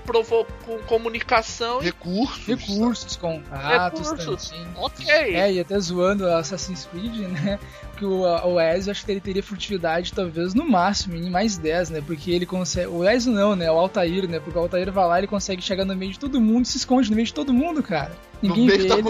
provo 0.04 0.46
com 0.66 0.78
comunicação 0.80 1.80
recursos. 1.80 2.46
Recursos, 2.46 3.16
contatos. 3.16 4.10
Recursos. 4.10 4.50
Também. 4.50 4.66
Ok. 4.76 5.06
É, 5.08 5.52
e 5.52 5.60
até 5.60 5.78
zoando 5.78 6.28
Assassin's 6.28 6.86
Creed, 6.86 7.16
né? 7.28 7.58
Que 7.96 8.04
o, 8.04 8.20
o 8.20 8.60
Ezio, 8.60 8.92
acho 8.92 9.04
que 9.04 9.10
ele 9.10 9.20
teria 9.20 9.42
furtividade 9.42 10.12
talvez 10.12 10.54
no 10.54 10.68
máximo, 10.68 11.16
em 11.16 11.28
mais 11.28 11.58
10, 11.58 11.90
né? 11.90 12.02
Porque 12.04 12.30
ele 12.30 12.46
consegue. 12.46 12.86
O 12.86 13.08
Ezio 13.08 13.32
não, 13.32 13.56
né? 13.56 13.70
O 13.70 13.78
Altair, 13.78 14.28
né? 14.28 14.38
Porque 14.38 14.58
o 14.58 14.62
Altair 14.62 14.92
vai 14.92 15.06
lá 15.06 15.18
ele 15.18 15.26
consegue 15.26 15.60
chegar 15.60 15.84
no 15.84 15.96
meio 15.96 16.12
de 16.12 16.18
todo 16.18 16.40
mundo 16.40 16.64
e 16.64 16.68
se 16.68 16.76
esconde 16.76 17.10
no 17.10 17.16
meio 17.16 17.26
de 17.26 17.34
todo 17.34 17.52
mundo, 17.52 17.82
cara. 17.82 18.12
Ninguém 18.40 18.66
vê 18.66 18.74
ele. 18.74 19.08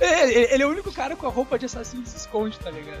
É, 0.00 0.54
ele 0.54 0.62
é 0.62 0.66
o 0.66 0.70
único 0.70 0.92
cara 0.92 1.16
com 1.16 1.26
a 1.26 1.30
roupa 1.30 1.58
de 1.58 1.66
assassino 1.66 2.02
que 2.02 2.08
se 2.08 2.18
esconde, 2.18 2.58
tá 2.58 2.70
ligado? 2.70 3.00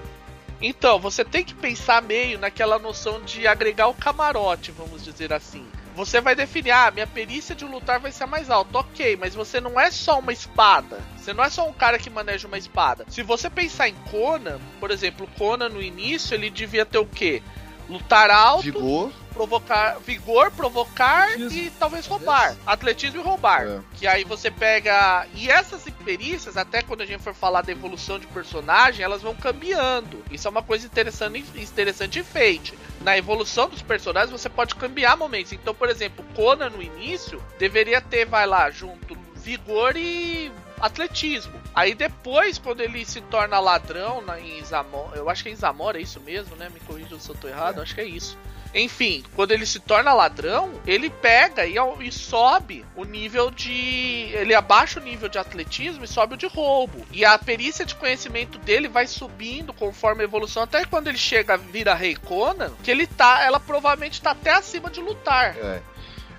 Então, 0.60 0.98
você 0.98 1.24
tem 1.24 1.44
que 1.44 1.54
pensar 1.54 2.02
meio 2.02 2.38
naquela 2.38 2.78
noção 2.78 3.22
de 3.22 3.46
agregar 3.46 3.88
o 3.88 3.94
camarote, 3.94 4.70
vamos 4.70 5.02
dizer 5.04 5.32
assim. 5.32 5.66
Você 5.94 6.20
vai 6.20 6.34
definir, 6.34 6.70
ah, 6.70 6.90
minha 6.90 7.06
perícia 7.06 7.54
de 7.54 7.64
lutar 7.64 7.98
vai 7.98 8.12
ser 8.12 8.26
mais 8.26 8.48
alta. 8.48 8.78
Ok, 8.78 9.16
mas 9.16 9.34
você 9.34 9.60
não 9.60 9.78
é 9.78 9.90
só 9.90 10.18
uma 10.18 10.32
espada. 10.32 11.00
Você 11.16 11.32
não 11.32 11.42
é 11.42 11.50
só 11.50 11.68
um 11.68 11.72
cara 11.72 11.98
que 11.98 12.08
maneja 12.08 12.46
uma 12.46 12.58
espada. 12.58 13.04
Se 13.08 13.22
você 13.22 13.50
pensar 13.50 13.88
em 13.88 13.94
Conan, 14.10 14.60
por 14.78 14.90
exemplo, 14.90 15.28
Conan 15.36 15.68
no 15.68 15.82
início, 15.82 16.34
ele 16.34 16.48
devia 16.48 16.86
ter 16.86 16.98
o 16.98 17.06
quê? 17.06 17.42
Lutar 17.88 18.30
alto. 18.30 18.62
Vigor 18.62 19.12
provocar 19.40 19.98
vigor, 20.00 20.50
provocar 20.50 21.40
e 21.40 21.70
talvez 21.78 22.06
roubar. 22.06 22.54
Atletismo 22.66 23.20
e 23.20 23.24
roubar. 23.24 23.66
É. 23.66 23.80
Que 23.94 24.06
aí 24.06 24.22
você 24.22 24.50
pega. 24.50 25.26
E 25.34 25.50
essas 25.50 25.84
perícias, 26.04 26.58
até 26.58 26.82
quando 26.82 27.00
a 27.00 27.06
gente 27.06 27.22
for 27.22 27.32
falar 27.32 27.62
da 27.62 27.72
evolução 27.72 28.18
de 28.18 28.26
personagem, 28.26 29.02
elas 29.02 29.22
vão 29.22 29.34
cambiando. 29.34 30.22
Isso 30.30 30.46
é 30.46 30.50
uma 30.50 30.62
coisa 30.62 30.86
interessante, 30.86 31.38
interessante 31.56 32.18
e 32.18 32.22
feite. 32.22 32.78
Na 33.00 33.16
evolução 33.16 33.70
dos 33.70 33.80
personagens, 33.80 34.30
você 34.30 34.50
pode 34.50 34.74
cambiar 34.74 35.16
momentos. 35.16 35.54
Então, 35.54 35.74
por 35.74 35.88
exemplo, 35.88 36.22
Conan 36.34 36.68
no 36.68 36.82
início 36.82 37.42
deveria 37.58 38.02
ter, 38.02 38.26
vai 38.26 38.46
lá, 38.46 38.70
junto 38.70 39.16
vigor 39.36 39.96
e 39.96 40.52
atletismo. 40.78 41.54
Aí 41.74 41.94
depois, 41.94 42.58
quando 42.58 42.82
ele 42.82 43.06
se 43.06 43.22
torna 43.22 43.58
ladrão 43.58 44.20
na, 44.20 44.38
em 44.38 44.62
Zamora, 44.62 45.16
eu 45.16 45.30
acho 45.30 45.42
que 45.42 45.48
é 45.48 45.52
em 45.52 45.56
Zamora, 45.56 45.98
é 45.98 46.02
isso 46.02 46.20
mesmo, 46.20 46.56
né? 46.56 46.68
Me 46.68 46.80
corrija 46.80 47.18
se 47.18 47.30
eu 47.30 47.34
tô 47.34 47.48
errado, 47.48 47.78
é. 47.78 47.82
acho 47.82 47.94
que 47.94 48.02
é 48.02 48.06
isso. 48.06 48.36
Enfim, 48.74 49.24
quando 49.34 49.52
ele 49.52 49.66
se 49.66 49.80
torna 49.80 50.12
ladrão, 50.12 50.72
ele 50.86 51.10
pega 51.10 51.66
e, 51.66 51.74
e, 52.00 52.12
sobe 52.12 52.84
o 52.94 53.04
nível 53.04 53.50
de. 53.50 54.30
Ele 54.32 54.54
abaixa 54.54 55.00
o 55.00 55.02
nível 55.02 55.28
de 55.28 55.38
atletismo 55.38 56.04
e 56.04 56.08
sobe 56.08 56.34
o 56.34 56.36
de 56.36 56.46
roubo. 56.46 57.04
E 57.10 57.24
a 57.24 57.36
perícia 57.38 57.84
de 57.84 57.94
conhecimento 57.94 58.58
dele 58.58 58.88
vai 58.88 59.06
subindo 59.06 59.72
conforme 59.72 60.22
a 60.22 60.24
evolução, 60.24 60.62
até 60.62 60.84
quando 60.84 61.08
ele 61.08 61.18
chega 61.18 61.56
vira 61.56 61.94
Rei 61.94 62.14
Conan, 62.14 62.72
que 62.82 62.90
ele 62.90 63.06
tá. 63.06 63.42
Ela 63.42 63.58
provavelmente 63.58 64.20
tá 64.20 64.30
até 64.30 64.52
acima 64.52 64.90
de 64.90 65.00
lutar. 65.00 65.56
É 65.56 65.80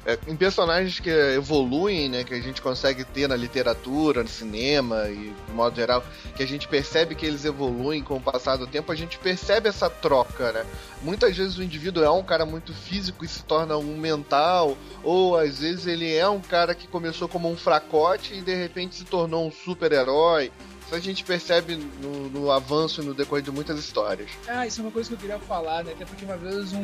é, 0.05 0.17
em 0.27 0.35
personagens 0.35 0.99
que 0.99 1.09
evoluem, 1.09 2.09
né, 2.09 2.23
que 2.23 2.33
a 2.33 2.41
gente 2.41 2.61
consegue 2.61 3.03
ter 3.03 3.27
na 3.27 3.35
literatura, 3.35 4.23
no 4.23 4.29
cinema 4.29 5.07
e 5.09 5.33
de 5.47 5.53
modo 5.53 5.75
geral, 5.75 6.03
que 6.35 6.41
a 6.41 6.47
gente 6.47 6.67
percebe 6.67 7.13
que 7.13 7.25
eles 7.25 7.45
evoluem 7.45 8.01
com 8.01 8.17
o 8.17 8.21
passar 8.21 8.55
do 8.55 8.65
tempo, 8.65 8.91
a 8.91 8.95
gente 8.95 9.19
percebe 9.19 9.69
essa 9.69 9.89
troca, 9.89 10.51
né? 10.51 10.65
Muitas 11.01 11.35
vezes 11.37 11.57
o 11.57 11.63
indivíduo 11.63 12.03
é 12.03 12.09
um 12.09 12.23
cara 12.23 12.45
muito 12.45 12.73
físico 12.73 13.23
e 13.23 13.27
se 13.27 13.43
torna 13.43 13.77
um 13.77 13.97
mental, 13.97 14.77
ou 15.03 15.37
às 15.37 15.59
vezes 15.59 15.85
ele 15.85 16.13
é 16.13 16.27
um 16.27 16.41
cara 16.41 16.73
que 16.73 16.87
começou 16.87 17.27
como 17.27 17.49
um 17.49 17.55
fracote 17.55 18.33
e 18.33 18.41
de 18.41 18.55
repente 18.55 18.95
se 18.95 19.05
tornou 19.05 19.47
um 19.47 19.51
super-herói 19.51 20.51
a 20.95 20.99
gente 20.99 21.23
percebe 21.23 21.75
no, 21.75 22.29
no 22.29 22.51
avanço 22.51 23.01
no 23.01 23.13
decorrer 23.13 23.43
de 23.43 23.51
muitas 23.51 23.79
histórias. 23.79 24.29
Ah, 24.47 24.65
isso 24.67 24.81
é 24.81 24.83
uma 24.83 24.91
coisa 24.91 25.09
que 25.09 25.15
eu 25.15 25.19
queria 25.19 25.39
falar, 25.39 25.83
né? 25.83 25.91
Até 25.93 26.05
porque 26.05 26.25
uma 26.25 26.37
vez 26.37 26.73
um, 26.73 26.83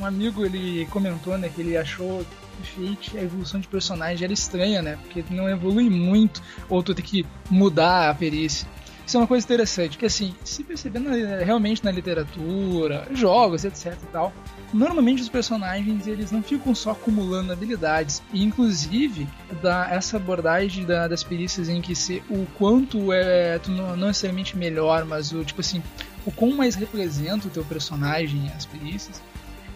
um 0.00 0.06
amigo 0.06 0.44
ele 0.44 0.86
comentou, 0.86 1.38
né, 1.38 1.48
que 1.48 1.60
ele 1.60 1.76
achou 1.76 2.24
que 2.62 3.18
a 3.18 3.22
evolução 3.22 3.60
de 3.60 3.68
personagem 3.68 4.24
era 4.24 4.32
estranha, 4.32 4.80
né? 4.80 4.98
Porque 5.02 5.24
não 5.30 5.48
evolui 5.48 5.90
muito, 5.90 6.42
ou 6.68 6.82
tu 6.82 6.94
tem 6.94 7.04
que 7.04 7.26
mudar 7.50 8.10
a 8.10 8.14
perícia. 8.14 8.68
isso 9.06 9.16
é 9.16 9.20
uma 9.20 9.26
coisa 9.26 9.44
interessante, 9.44 9.98
que 9.98 10.06
assim, 10.06 10.34
se 10.44 10.62
percebendo 10.62 11.10
realmente 11.44 11.84
na 11.84 11.90
literatura, 11.90 13.06
jogos, 13.12 13.64
etc 13.64 13.98
e 14.02 14.06
tal, 14.06 14.32
normalmente 14.74 15.22
os 15.22 15.28
personagens 15.28 16.06
eles 16.06 16.32
não 16.32 16.42
ficam 16.42 16.74
só 16.74 16.90
acumulando 16.90 17.52
habilidades, 17.52 18.22
e 18.32 18.42
inclusive 18.42 19.28
da, 19.62 19.88
essa 19.90 20.16
abordagem 20.16 20.84
da, 20.84 21.06
das 21.06 21.22
perícias 21.22 21.68
em 21.68 21.80
que 21.80 21.94
se, 21.94 22.22
o 22.28 22.44
quanto 22.58 23.12
é 23.12 23.58
tu 23.60 23.70
não, 23.70 23.96
não 23.96 24.08
necessariamente 24.08 24.56
melhor, 24.56 25.04
mas 25.04 25.32
o 25.32 25.44
tipo 25.44 25.60
assim, 25.60 25.82
o 26.26 26.32
quão 26.32 26.52
mais 26.52 26.74
representa 26.74 27.46
o 27.46 27.50
teu 27.50 27.64
personagem 27.64 28.50
as 28.56 28.66
perícias, 28.66 29.22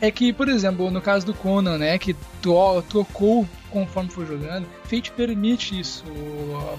é 0.01 0.11
que, 0.11 0.33
por 0.33 0.49
exemplo, 0.49 0.91
no 0.91 1.01
caso 1.01 1.27
do 1.27 1.35
Conan, 1.35 1.79
né, 1.79 1.99
que 1.99 2.15
trocou 2.89 3.49
conforme 3.71 4.11
for 4.11 4.27
jogando, 4.27 4.67
Fate 4.85 5.11
permite 5.13 5.79
isso, 5.79 6.05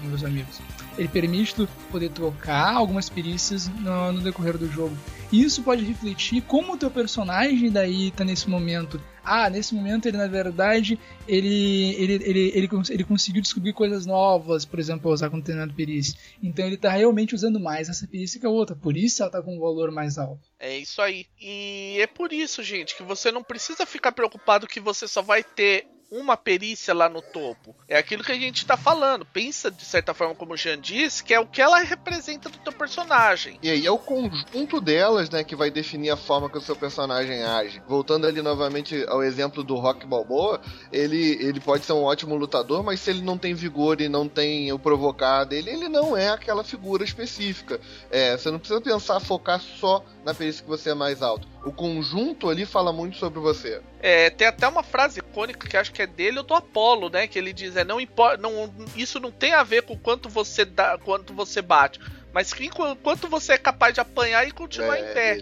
meus 0.04 0.24
amigos. 0.24 0.60
Ele 1.00 1.08
permite 1.08 1.54
tu 1.54 1.66
poder 1.90 2.10
trocar 2.10 2.74
algumas 2.74 3.08
perícias 3.08 3.68
no, 3.68 4.12
no 4.12 4.20
decorrer 4.20 4.58
do 4.58 4.70
jogo. 4.70 4.94
E 5.32 5.42
isso 5.42 5.62
pode 5.62 5.82
refletir 5.82 6.42
como 6.42 6.74
o 6.74 6.76
teu 6.76 6.90
personagem 6.90 7.70
daí 7.70 8.10
tá 8.10 8.22
nesse 8.22 8.50
momento. 8.50 9.00
Ah, 9.24 9.48
nesse 9.48 9.74
momento 9.74 10.06
ele 10.06 10.18
na 10.18 10.26
verdade 10.26 10.98
ele 11.26 11.94
ele, 11.94 12.12
ele, 12.22 12.52
ele, 12.54 12.68
ele 12.90 13.04
conseguiu 13.04 13.40
descobrir 13.40 13.72
coisas 13.72 14.04
novas, 14.04 14.66
por 14.66 14.78
exemplo, 14.78 15.10
usar 15.10 15.30
com 15.30 15.38
determinada 15.38 15.72
perícia. 15.72 16.18
Então 16.42 16.66
ele 16.66 16.76
tá 16.76 16.90
realmente 16.90 17.34
usando 17.34 17.58
mais 17.58 17.88
essa 17.88 18.06
perícia 18.06 18.38
que 18.38 18.44
a 18.44 18.50
outra, 18.50 18.76
por 18.76 18.94
isso 18.94 19.22
ela 19.22 19.32
tá 19.32 19.40
com 19.40 19.56
um 19.56 19.60
valor 19.60 19.90
mais 19.90 20.18
alto. 20.18 20.42
É 20.58 20.76
isso 20.76 21.00
aí. 21.00 21.24
E 21.40 21.96
é 21.98 22.06
por 22.06 22.30
isso, 22.30 22.62
gente, 22.62 22.94
que 22.94 23.02
você 23.02 23.32
não 23.32 23.42
precisa 23.42 23.86
ficar 23.86 24.12
preocupado 24.12 24.66
que 24.66 24.80
você 24.80 25.08
só 25.08 25.22
vai 25.22 25.42
ter 25.42 25.86
uma 26.10 26.36
perícia 26.36 26.92
lá 26.92 27.08
no 27.08 27.22
topo. 27.22 27.74
É 27.86 27.96
aquilo 27.96 28.24
que 28.24 28.32
a 28.32 28.38
gente 28.38 28.66
tá 28.66 28.76
falando. 28.76 29.24
Pensa, 29.24 29.70
de 29.70 29.84
certa 29.84 30.12
forma, 30.12 30.34
como 30.34 30.54
o 30.54 30.56
Jean 30.56 30.80
disse, 30.80 31.22
que 31.22 31.32
é 31.32 31.38
o 31.38 31.46
que 31.46 31.62
ela 31.62 31.78
representa 31.78 32.48
do 32.48 32.58
teu 32.58 32.72
personagem. 32.72 33.58
E 33.62 33.70
aí 33.70 33.86
é 33.86 33.90
o 33.90 33.98
conjunto 33.98 34.80
delas, 34.80 35.30
né, 35.30 35.44
que 35.44 35.54
vai 35.54 35.70
definir 35.70 36.10
a 36.10 36.16
forma 36.16 36.50
que 36.50 36.58
o 36.58 36.60
seu 36.60 36.74
personagem 36.74 37.42
age. 37.42 37.82
Voltando 37.86 38.26
ali 38.26 38.42
novamente 38.42 39.04
ao 39.08 39.22
exemplo 39.22 39.62
do 39.62 39.76
Rock 39.76 40.04
Balboa, 40.06 40.60
ele, 40.92 41.38
ele 41.40 41.60
pode 41.60 41.84
ser 41.84 41.92
um 41.92 42.02
ótimo 42.02 42.34
lutador, 42.34 42.82
mas 42.82 43.00
se 43.00 43.10
ele 43.10 43.22
não 43.22 43.38
tem 43.38 43.54
vigor 43.54 44.00
e 44.00 44.08
não 44.08 44.28
tem 44.28 44.72
o 44.72 44.78
provocar 44.78 45.44
dele, 45.44 45.70
ele 45.70 45.88
não 45.88 46.16
é 46.16 46.30
aquela 46.30 46.64
figura 46.64 47.04
específica. 47.04 47.80
É, 48.10 48.36
você 48.36 48.50
não 48.50 48.58
precisa 48.58 48.80
pensar, 48.80 49.20
focar 49.20 49.60
só 49.60 50.04
na 50.24 50.34
perícia 50.34 50.62
que 50.62 50.68
você 50.68 50.90
é 50.90 50.94
mais 50.94 51.22
alto. 51.22 51.46
O 51.62 51.72
conjunto 51.72 52.48
ali 52.48 52.64
fala 52.64 52.90
muito 52.92 53.18
sobre 53.18 53.38
você. 53.38 53.82
É, 54.00 54.30
tem 54.30 54.46
até 54.46 54.66
uma 54.66 54.82
frase 54.82 55.20
icônica 55.20 55.68
que 55.68 55.76
acho 55.76 55.92
que 55.92 56.00
é 56.00 56.06
dele 56.06 56.38
ou 56.38 56.44
do 56.44 56.54
Apolo, 56.54 57.10
né? 57.10 57.26
Que 57.26 57.38
ele 57.38 57.52
diz: 57.52 57.76
é, 57.76 57.84
não 57.84 58.00
importa, 58.00 58.38
não, 58.38 58.72
isso 58.96 59.20
não 59.20 59.30
tem 59.30 59.52
a 59.52 59.62
ver 59.62 59.82
com 59.82 59.96
quanto 59.96 60.28
você 60.28 60.64
dá, 60.64 60.96
quanto 60.96 61.34
você 61.34 61.60
bate, 61.60 62.00
mas 62.32 62.54
quanto 63.02 63.28
você 63.28 63.52
é 63.52 63.58
capaz 63.58 63.92
de 63.92 64.00
apanhar 64.00 64.48
e 64.48 64.52
continuar 64.52 64.96
é, 64.96 65.00
em 65.00 65.14
pé. 65.14 65.38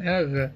É, 0.00 0.22
é, 0.44 0.50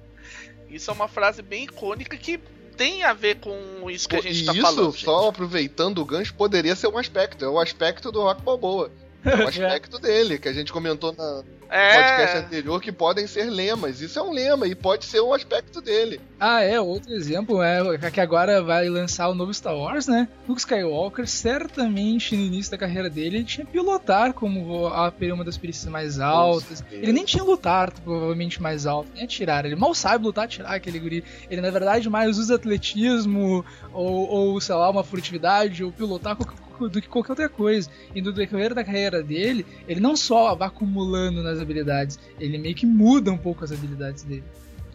isso 0.69 0.91
é 0.91 0.93
uma 0.93 1.07
frase 1.07 1.41
bem 1.41 1.63
icônica 1.63 2.17
que 2.17 2.37
tem 2.75 3.03
a 3.03 3.13
ver 3.13 3.37
com 3.37 3.89
isso 3.89 4.07
que 4.07 4.15
a 4.17 4.21
gente 4.21 4.43
e 4.43 4.45
tá 4.45 4.51
isso, 4.51 4.61
falando. 4.61 4.89
Isso, 4.93 5.05
só 5.05 5.29
aproveitando 5.29 5.99
o 5.99 6.05
gancho, 6.05 6.33
poderia 6.33 6.75
ser 6.75 6.87
um 6.87 6.97
aspecto. 6.97 7.45
É 7.45 7.49
o 7.49 7.59
aspecto 7.59 8.11
do 8.11 8.21
Rock 8.21 8.41
Balboa. 8.41 8.91
É 9.25 9.35
o 9.43 9.47
aspecto 9.49 9.99
dele, 9.99 10.37
que 10.37 10.49
a 10.49 10.53
gente 10.53 10.71
comentou 10.71 11.13
na, 11.13 11.43
é... 11.69 12.01
podcast 12.01 12.37
anterior 12.37 12.81
que 12.81 12.91
podem 12.91 13.27
ser 13.27 13.49
lemas. 13.49 14.01
Isso 14.01 14.17
é 14.19 14.21
um 14.21 14.31
lema 14.31 14.67
e 14.67 14.75
pode 14.75 15.05
ser 15.05 15.21
um 15.21 15.33
aspecto 15.33 15.81
dele. 15.81 16.19
Ah, 16.39 16.61
é. 16.61 16.79
Outro 16.79 17.13
exemplo 17.13 17.61
é 17.61 18.11
que 18.11 18.21
agora 18.21 18.61
vai 18.61 18.87
lançar 18.89 19.27
o 19.29 19.35
novo 19.35 19.53
Star 19.53 19.75
Wars, 19.75 20.07
né? 20.07 20.27
Luke 20.47 20.61
Skywalker, 20.61 21.27
certamente 21.27 22.35
no 22.35 22.43
início 22.43 22.71
da 22.71 22.77
carreira 22.77 23.09
dele, 23.09 23.37
ele 23.37 23.45
tinha 23.45 23.65
pilotar 23.65 24.33
como 24.33 24.87
a, 24.87 25.11
uma 25.33 25.43
das 25.43 25.57
perícias 25.57 25.91
mais 25.91 26.19
altas. 26.19 26.83
Ele 26.91 27.11
nem 27.11 27.25
tinha 27.25 27.43
lutar, 27.43 27.91
provavelmente 27.91 28.61
mais 28.61 28.85
alto, 28.85 29.09
nem 29.13 29.23
atirar. 29.23 29.65
Ele 29.65 29.75
mal 29.75 29.93
sabe 29.93 30.25
lutar, 30.25 30.45
atirar 30.45 30.73
aquele 30.73 30.99
guri. 30.99 31.23
Ele, 31.49 31.61
na 31.61 31.71
verdade, 31.71 32.09
mais 32.09 32.37
usa 32.37 32.55
atletismo 32.55 33.65
ou, 33.93 34.29
ou 34.29 34.61
sei 34.61 34.75
lá, 34.75 34.89
uma 34.89 35.03
furtividade 35.03 35.83
ou 35.83 35.91
pilotar 35.91 36.37
do 36.85 37.01
que 37.01 37.07
qualquer 37.07 37.31
outra 37.31 37.49
coisa. 37.49 37.89
E 38.13 38.21
no 38.21 38.31
decorrer 38.31 38.73
da 38.73 38.83
carreira 38.83 39.23
dele, 39.23 39.65
ele 39.87 39.99
não 39.99 40.15
só 40.15 40.53
vai 40.53 40.67
acumulando 40.67 41.41
nas 41.41 41.56
habilidades, 41.59 42.19
ele 42.39 42.57
meio 42.57 42.75
que 42.75 42.85
muda 42.85 43.31
um 43.31 43.37
pouco 43.37 43.63
as 43.63 43.71
habilidades 43.71 44.23
dele. 44.23 44.43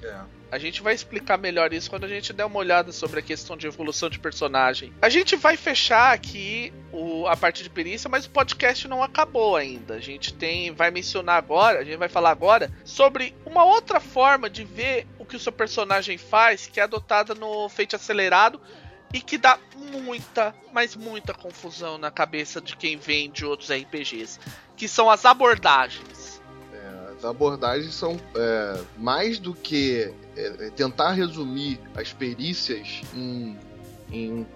É. 0.03 0.43
A 0.51 0.59
gente 0.59 0.83
vai 0.83 0.93
explicar 0.93 1.39
melhor 1.39 1.73
isso 1.73 1.89
quando 1.89 2.05
a 2.05 2.09
gente 2.09 2.31
der 2.31 2.45
uma 2.45 2.59
olhada 2.59 2.93
sobre 2.93 3.21
a 3.21 3.23
questão 3.23 3.57
de 3.57 3.67
evolução 3.67 4.11
de 4.11 4.19
personagem. 4.19 4.93
A 5.01 5.09
gente 5.09 5.35
vai 5.35 5.57
fechar 5.57 6.13
aqui 6.13 6.71
o, 6.93 7.27
a 7.27 7.35
parte 7.35 7.63
de 7.63 7.71
perícia, 7.71 8.11
mas 8.11 8.27
o 8.27 8.31
podcast 8.31 8.87
não 8.87 9.03
acabou 9.03 9.57
ainda. 9.57 9.95
A 9.95 10.01
gente 10.01 10.35
tem, 10.35 10.71
vai 10.71 10.91
mencionar 10.91 11.37
agora, 11.37 11.79
a 11.79 11.85
gente 11.85 11.97
vai 11.97 12.09
falar 12.11 12.31
agora 12.31 12.71
sobre 12.85 13.35
uma 13.47 13.65
outra 13.65 13.99
forma 13.99 14.51
de 14.51 14.63
ver 14.63 15.07
o 15.19 15.25
que 15.25 15.37
o 15.37 15.41
seu 15.41 15.53
personagem 15.53 16.19
faz, 16.19 16.67
que 16.67 16.81
é 16.81 16.83
adotada 16.83 17.35
no 17.35 17.67
Feito 17.71 17.97
Acelerado, 17.97 18.61
e 19.11 19.21
que 19.21 19.39
dá 19.39 19.59
muita, 19.91 20.55
mas 20.71 20.97
muita 20.97 21.33
confusão 21.33 21.97
na 21.97 22.11
cabeça 22.11 22.61
de 22.61 22.77
quem 22.77 22.99
vem 22.99 23.31
de 23.31 23.47
outros 23.47 23.71
RPGs, 23.71 24.39
que 24.77 24.87
são 24.87 25.09
as 25.09 25.25
abordagens. 25.25 26.22
É, 27.23 27.27
abordagens 27.27 27.95
são 27.95 28.19
é, 28.35 28.81
mais 28.97 29.39
do 29.39 29.55
que 29.55 30.13
é, 30.37 30.71
tentar 30.71 31.13
resumir 31.13 31.81
as 31.95 32.13
perícias 32.13 33.03
em, 33.15 33.57
em 34.11 34.47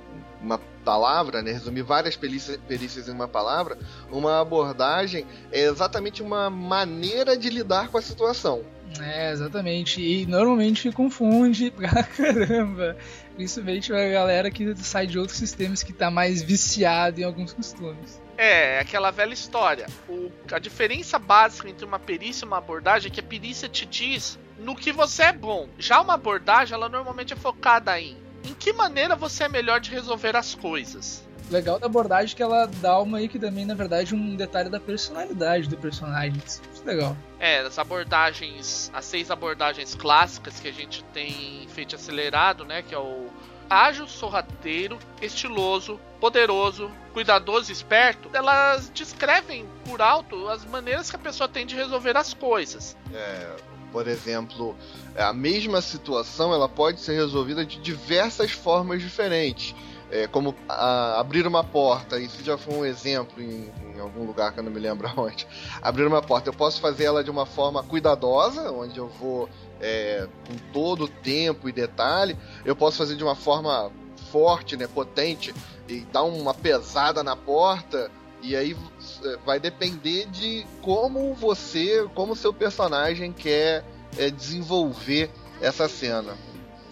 uma 0.40 0.58
palavra, 0.84 1.42
né? 1.42 1.52
resumir 1.52 1.82
várias 1.82 2.16
perícias, 2.16 2.58
perícias 2.68 3.08
em 3.08 3.12
uma 3.12 3.26
palavra, 3.26 3.76
uma 4.10 4.40
abordagem 4.40 5.26
é 5.50 5.62
exatamente 5.62 6.22
uma 6.22 6.48
maneira 6.48 7.36
de 7.36 7.50
lidar 7.50 7.88
com 7.88 7.98
a 7.98 8.02
situação. 8.02 8.62
É, 9.00 9.32
exatamente. 9.32 10.00
E 10.00 10.26
normalmente 10.26 10.90
confunde 10.92 11.70
pra 11.76 12.02
caramba. 12.04 12.96
Principalmente 13.34 13.92
a 13.92 14.08
galera 14.08 14.50
que 14.50 14.74
sai 14.76 15.06
de 15.06 15.18
outros 15.18 15.36
sistemas 15.36 15.82
que 15.82 15.92
tá 15.92 16.10
mais 16.10 16.42
viciado 16.42 17.20
em 17.20 17.24
alguns 17.24 17.52
costumes. 17.52 18.20
É, 18.36 18.78
aquela 18.78 19.10
velha 19.10 19.32
história. 19.32 19.86
O, 20.08 20.30
a 20.52 20.58
diferença 20.58 21.18
básica 21.18 21.68
entre 21.68 21.84
uma 21.84 21.98
perícia 21.98 22.44
e 22.44 22.46
uma 22.46 22.58
abordagem 22.58 23.10
é 23.10 23.14
que 23.14 23.20
a 23.20 23.22
perícia 23.22 23.68
te 23.68 23.86
diz 23.86 24.38
no 24.58 24.76
que 24.76 24.92
você 24.92 25.24
é 25.24 25.32
bom. 25.32 25.68
Já 25.78 26.00
uma 26.00 26.14
abordagem, 26.14 26.74
ela 26.74 26.88
normalmente 26.88 27.32
é 27.32 27.36
focada 27.36 27.98
em 28.00 28.26
em 28.46 28.54
que 28.54 28.72
maneira 28.72 29.16
você 29.16 29.44
é 29.44 29.48
melhor 29.48 29.80
de 29.80 29.90
resolver 29.90 30.36
as 30.36 30.54
coisas. 30.54 31.26
Legal 31.50 31.78
da 31.78 31.86
abordagem 31.86 32.34
que 32.34 32.42
ela 32.42 32.66
dá 32.66 32.98
uma 32.98 33.18
aí 33.18 33.28
que 33.28 33.38
também, 33.38 33.64
na 33.64 33.74
verdade, 33.74 34.14
um 34.14 34.34
detalhe 34.34 34.68
da 34.68 34.80
personalidade 34.80 35.68
do 35.68 35.76
personagem. 35.76 36.42
Isso 36.44 36.60
é 36.82 36.86
legal. 36.86 37.16
É, 37.38 37.60
as 37.60 37.78
abordagens, 37.78 38.90
as 38.92 39.04
seis 39.04 39.30
abordagens 39.30 39.94
clássicas 39.94 40.58
que 40.58 40.66
a 40.66 40.72
gente 40.72 41.04
tem 41.12 41.66
feito 41.68 41.94
acelerado, 41.94 42.64
né? 42.64 42.82
Que 42.82 42.94
é 42.94 42.98
o 42.98 43.28
ágil, 43.68 44.08
sorrateiro, 44.08 44.98
estiloso, 45.20 46.00
poderoso, 46.20 46.90
cuidadoso 47.12 47.70
e 47.70 47.72
esperto, 47.72 48.28
elas 48.32 48.90
descrevem 48.90 49.66
por 49.84 50.00
alto 50.00 50.48
as 50.48 50.64
maneiras 50.64 51.10
que 51.10 51.16
a 51.16 51.18
pessoa 51.18 51.48
tem 51.48 51.66
de 51.66 51.74
resolver 51.74 52.16
as 52.16 52.34
coisas. 52.34 52.96
É, 53.12 53.56
por 53.92 54.06
exemplo, 54.08 54.76
a 55.16 55.32
mesma 55.32 55.80
situação 55.80 56.52
ela 56.52 56.68
pode 56.68 57.00
ser 57.00 57.14
resolvida 57.14 57.64
de 57.64 57.78
diversas 57.80 58.50
formas 58.50 59.00
diferentes. 59.00 59.74
É, 60.10 60.26
como 60.28 60.54
a, 60.68 61.18
abrir 61.18 61.46
uma 61.46 61.64
porta, 61.64 62.18
isso 62.18 62.44
já 62.44 62.56
foi 62.56 62.74
um 62.74 62.84
exemplo 62.84 63.42
em, 63.42 63.72
em, 63.94 64.00
algum 64.00 64.24
lugar 64.24 64.52
que 64.52 64.60
eu 64.60 64.64
não 64.64 64.70
me 64.70 64.78
lembro 64.78 65.10
onde. 65.16 65.46
Abrir 65.82 66.06
uma 66.06 66.22
porta, 66.22 66.48
eu 66.48 66.54
posso 66.54 66.80
fazer 66.80 67.04
ela 67.04 67.24
de 67.24 67.30
uma 67.30 67.44
forma 67.44 67.82
cuidadosa, 67.82 68.70
onde 68.70 68.98
eu 68.98 69.08
vou 69.08 69.48
é, 69.80 70.28
com 70.46 70.56
todo 70.72 71.04
o 71.04 71.08
tempo 71.08 71.68
e 71.68 71.72
detalhe. 71.72 72.36
Eu 72.64 72.76
posso 72.76 72.98
fazer 72.98 73.16
de 73.16 73.24
uma 73.24 73.34
forma 73.34 73.90
forte, 74.30 74.76
né, 74.76 74.86
potente, 74.86 75.54
e 75.88 76.00
dar 76.12 76.22
uma 76.22 76.54
pesada 76.54 77.22
na 77.24 77.34
porta. 77.34 78.10
E 78.42 78.54
aí 78.54 78.76
é, 79.24 79.36
vai 79.44 79.58
depender 79.58 80.26
de 80.26 80.64
como 80.82 81.34
você, 81.34 82.08
como 82.14 82.36
seu 82.36 82.52
personagem 82.52 83.32
quer 83.32 83.84
é, 84.16 84.30
desenvolver 84.30 85.30
essa 85.60 85.88
cena. 85.88 86.34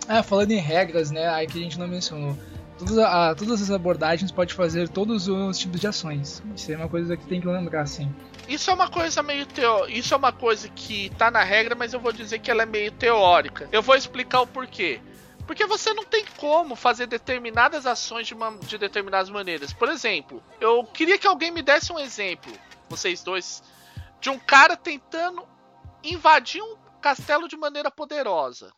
Ah, 0.08 0.22
falando 0.22 0.50
em 0.50 0.58
regras, 0.58 1.10
né? 1.10 1.28
Aí 1.28 1.46
que 1.46 1.58
a 1.58 1.62
gente 1.62 1.78
não 1.78 1.88
mencionou. 1.88 2.36
Todas, 2.78 2.98
a, 2.98 3.34
todas 3.34 3.62
as 3.62 3.70
abordagens 3.70 4.32
pode 4.32 4.52
fazer 4.52 4.88
todos 4.88 5.28
os 5.28 5.58
tipos 5.58 5.80
de 5.80 5.86
ações. 5.86 6.42
Isso 6.56 6.72
é 6.72 6.76
uma 6.76 6.88
coisa 6.88 7.16
que 7.16 7.26
tem 7.26 7.40
que 7.40 7.46
lembrar, 7.46 7.82
assim. 7.82 8.12
Isso 8.48 8.70
é 8.70 8.74
uma 8.74 8.88
coisa 8.88 9.22
meio 9.22 9.46
teo... 9.46 9.86
Isso 9.88 10.12
é 10.12 10.16
uma 10.16 10.32
coisa 10.32 10.68
que 10.68 11.10
tá 11.10 11.30
na 11.30 11.42
regra, 11.42 11.74
mas 11.74 11.94
eu 11.94 12.00
vou 12.00 12.12
dizer 12.12 12.40
que 12.40 12.50
ela 12.50 12.62
é 12.62 12.66
meio 12.66 12.90
teórica. 12.90 13.68
Eu 13.70 13.80
vou 13.80 13.94
explicar 13.94 14.40
o 14.40 14.46
porquê. 14.46 15.00
Porque 15.46 15.66
você 15.66 15.92
não 15.92 16.04
tem 16.04 16.24
como 16.36 16.74
fazer 16.74 17.06
determinadas 17.06 17.86
ações 17.86 18.26
de, 18.26 18.34
uma, 18.34 18.56
de 18.58 18.78
determinadas 18.78 19.30
maneiras. 19.30 19.72
Por 19.72 19.88
exemplo, 19.88 20.42
eu 20.60 20.84
queria 20.84 21.18
que 21.18 21.26
alguém 21.26 21.50
me 21.50 21.62
desse 21.62 21.92
um 21.92 21.98
exemplo, 21.98 22.52
vocês 22.88 23.22
dois, 23.22 23.62
de 24.20 24.30
um 24.30 24.38
cara 24.38 24.76
tentando 24.76 25.44
invadir 26.02 26.62
um 26.62 26.76
castelo 27.00 27.46
de 27.46 27.56
maneira 27.56 27.90
poderosa. 27.90 28.72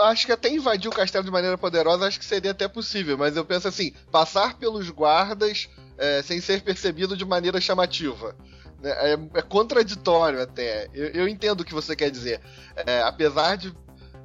Acho 0.00 0.26
que 0.26 0.32
até 0.32 0.48
invadir 0.48 0.88
o 0.88 0.94
castelo 0.94 1.24
de 1.24 1.30
maneira 1.30 1.56
poderosa 1.56 2.06
acho 2.06 2.18
que 2.18 2.24
seria 2.24 2.50
até 2.50 2.66
possível, 2.68 3.16
mas 3.16 3.36
eu 3.36 3.44
penso 3.44 3.68
assim, 3.68 3.92
passar 4.10 4.58
pelos 4.58 4.90
guardas 4.90 5.68
é, 5.96 6.22
sem 6.22 6.40
ser 6.40 6.62
percebido 6.62 7.16
de 7.16 7.24
maneira 7.24 7.60
chamativa. 7.60 8.36
É, 8.82 9.12
é 9.34 9.42
contraditório 9.42 10.40
até. 10.40 10.88
Eu, 10.94 11.08
eu, 11.08 11.28
entendo 11.28 11.62
o 11.62 11.64
que 11.64 11.74
você 11.74 11.96
quer 11.96 12.10
dizer. 12.10 12.40
É, 12.76 13.02
apesar 13.02 13.56
de 13.56 13.74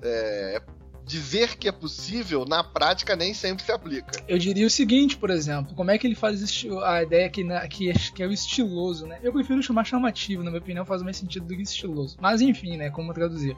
é, 0.02 0.62
dizer 1.06 1.58
que 1.58 1.68
é 1.68 1.72
possível, 1.72 2.46
na 2.46 2.64
prática 2.64 3.16
nem 3.16 3.34
sempre 3.34 3.64
se 3.64 3.72
aplica. 3.72 4.24
Eu 4.28 4.38
diria 4.38 4.66
o 4.66 4.70
seguinte, 4.70 5.18
por 5.18 5.30
exemplo, 5.30 5.76
como 5.76 5.92
é 5.92 5.98
que 5.98 6.08
ele 6.08 6.16
faz 6.16 6.66
a 6.84 7.04
ideia 7.04 7.30
que, 7.30 7.44
que, 7.70 7.90
é, 7.90 7.94
que 7.94 8.24
é 8.24 8.28
o 8.28 8.32
estiloso, 8.32 9.06
né? 9.06 9.20
Eu 9.22 9.34
prefiro 9.34 9.62
chamar 9.62 9.84
chamativo, 9.86 10.44
na 10.44 10.50
minha 10.50 10.62
opinião 10.62 10.86
faz 10.86 11.02
mais 11.02 11.18
sentido 11.18 11.46
do 11.46 11.56
que 11.56 11.62
estiloso. 11.62 12.18
Mas 12.22 12.42
enfim, 12.42 12.78
né? 12.78 12.90
Como 12.90 13.14
traduzir? 13.14 13.56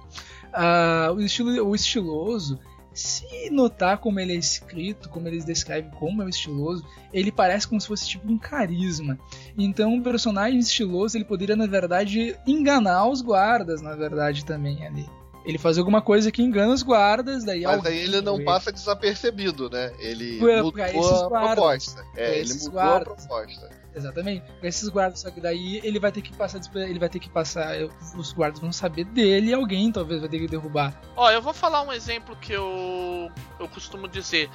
Uh, 0.53 1.13
o, 1.13 1.21
estilo, 1.21 1.67
o 1.67 1.75
estiloso 1.75 2.59
se 2.95 3.49
notar 3.49 3.97
como 3.97 4.21
ele 4.21 4.33
é 4.33 4.37
escrito, 4.37 5.09
como 5.09 5.27
eles 5.27 5.43
descrevem 5.43 5.91
como 5.91 6.21
é 6.21 6.25
o 6.25 6.29
estiloso, 6.29 6.83
ele 7.11 7.29
parece 7.29 7.67
como 7.67 7.79
se 7.79 7.87
fosse 7.87 8.07
tipo 8.07 8.31
um 8.31 8.37
carisma. 8.37 9.19
Então, 9.57 9.93
um 9.93 10.01
personagem 10.01 10.59
estiloso, 10.59 11.17
ele 11.17 11.25
poderia, 11.25 11.57
na 11.57 11.67
verdade, 11.67 12.39
enganar 12.47 13.05
os 13.07 13.21
guardas, 13.21 13.81
na 13.81 13.95
verdade, 13.95 14.45
também 14.45 14.87
ali. 14.87 15.05
Ele 15.45 15.57
faz 15.59 15.77
alguma 15.77 16.01
coisa 16.01 16.31
que 16.31 16.41
engana 16.41 16.73
os 16.73 16.81
guardas, 16.81 17.43
daí 17.43 17.63
Mas 17.63 17.85
aí 17.85 17.99
ele 17.99 18.19
não 18.21 18.35
ele. 18.35 18.43
passa 18.45 18.71
desapercebido, 18.71 19.69
né? 19.69 19.91
Ele 19.99 20.39
Foi, 20.39 20.55
mudou 20.61 20.83
a 20.83 21.27
guardas, 21.29 21.55
proposta. 21.55 22.05
É, 22.15 22.39
ele 22.39 22.53
mudou 22.55 22.71
guardas. 22.71 23.25
a 23.25 23.27
proposta. 23.27 23.69
Exatamente. 23.95 24.43
Pra 24.59 24.67
esses 24.67 24.89
guardas, 24.89 25.19
só 25.21 25.31
que 25.31 25.39
daí 25.39 25.79
ele 25.83 25.99
vai 25.99 26.11
ter 26.11 26.21
que 26.21 26.33
passar, 26.33 26.59
ele 26.75 26.99
vai 26.99 27.07
ter 27.07 27.19
que 27.19 27.29
passar, 27.29 27.77
os 28.17 28.33
guardas 28.33 28.59
vão 28.59 28.71
saber 28.73 29.05
dele 29.05 29.51
e 29.51 29.53
alguém 29.53 29.91
talvez 29.91 30.19
vai 30.19 30.29
ter 30.29 30.39
que 30.39 30.47
derrubar. 30.47 30.99
Ó, 31.15 31.31
eu 31.31 31.41
vou 31.41 31.53
falar 31.53 31.81
um 31.81 31.93
exemplo 31.93 32.35
que 32.35 32.51
eu 32.51 33.31
eu 33.59 33.67
costumo 33.69 34.07
dizer. 34.07 34.49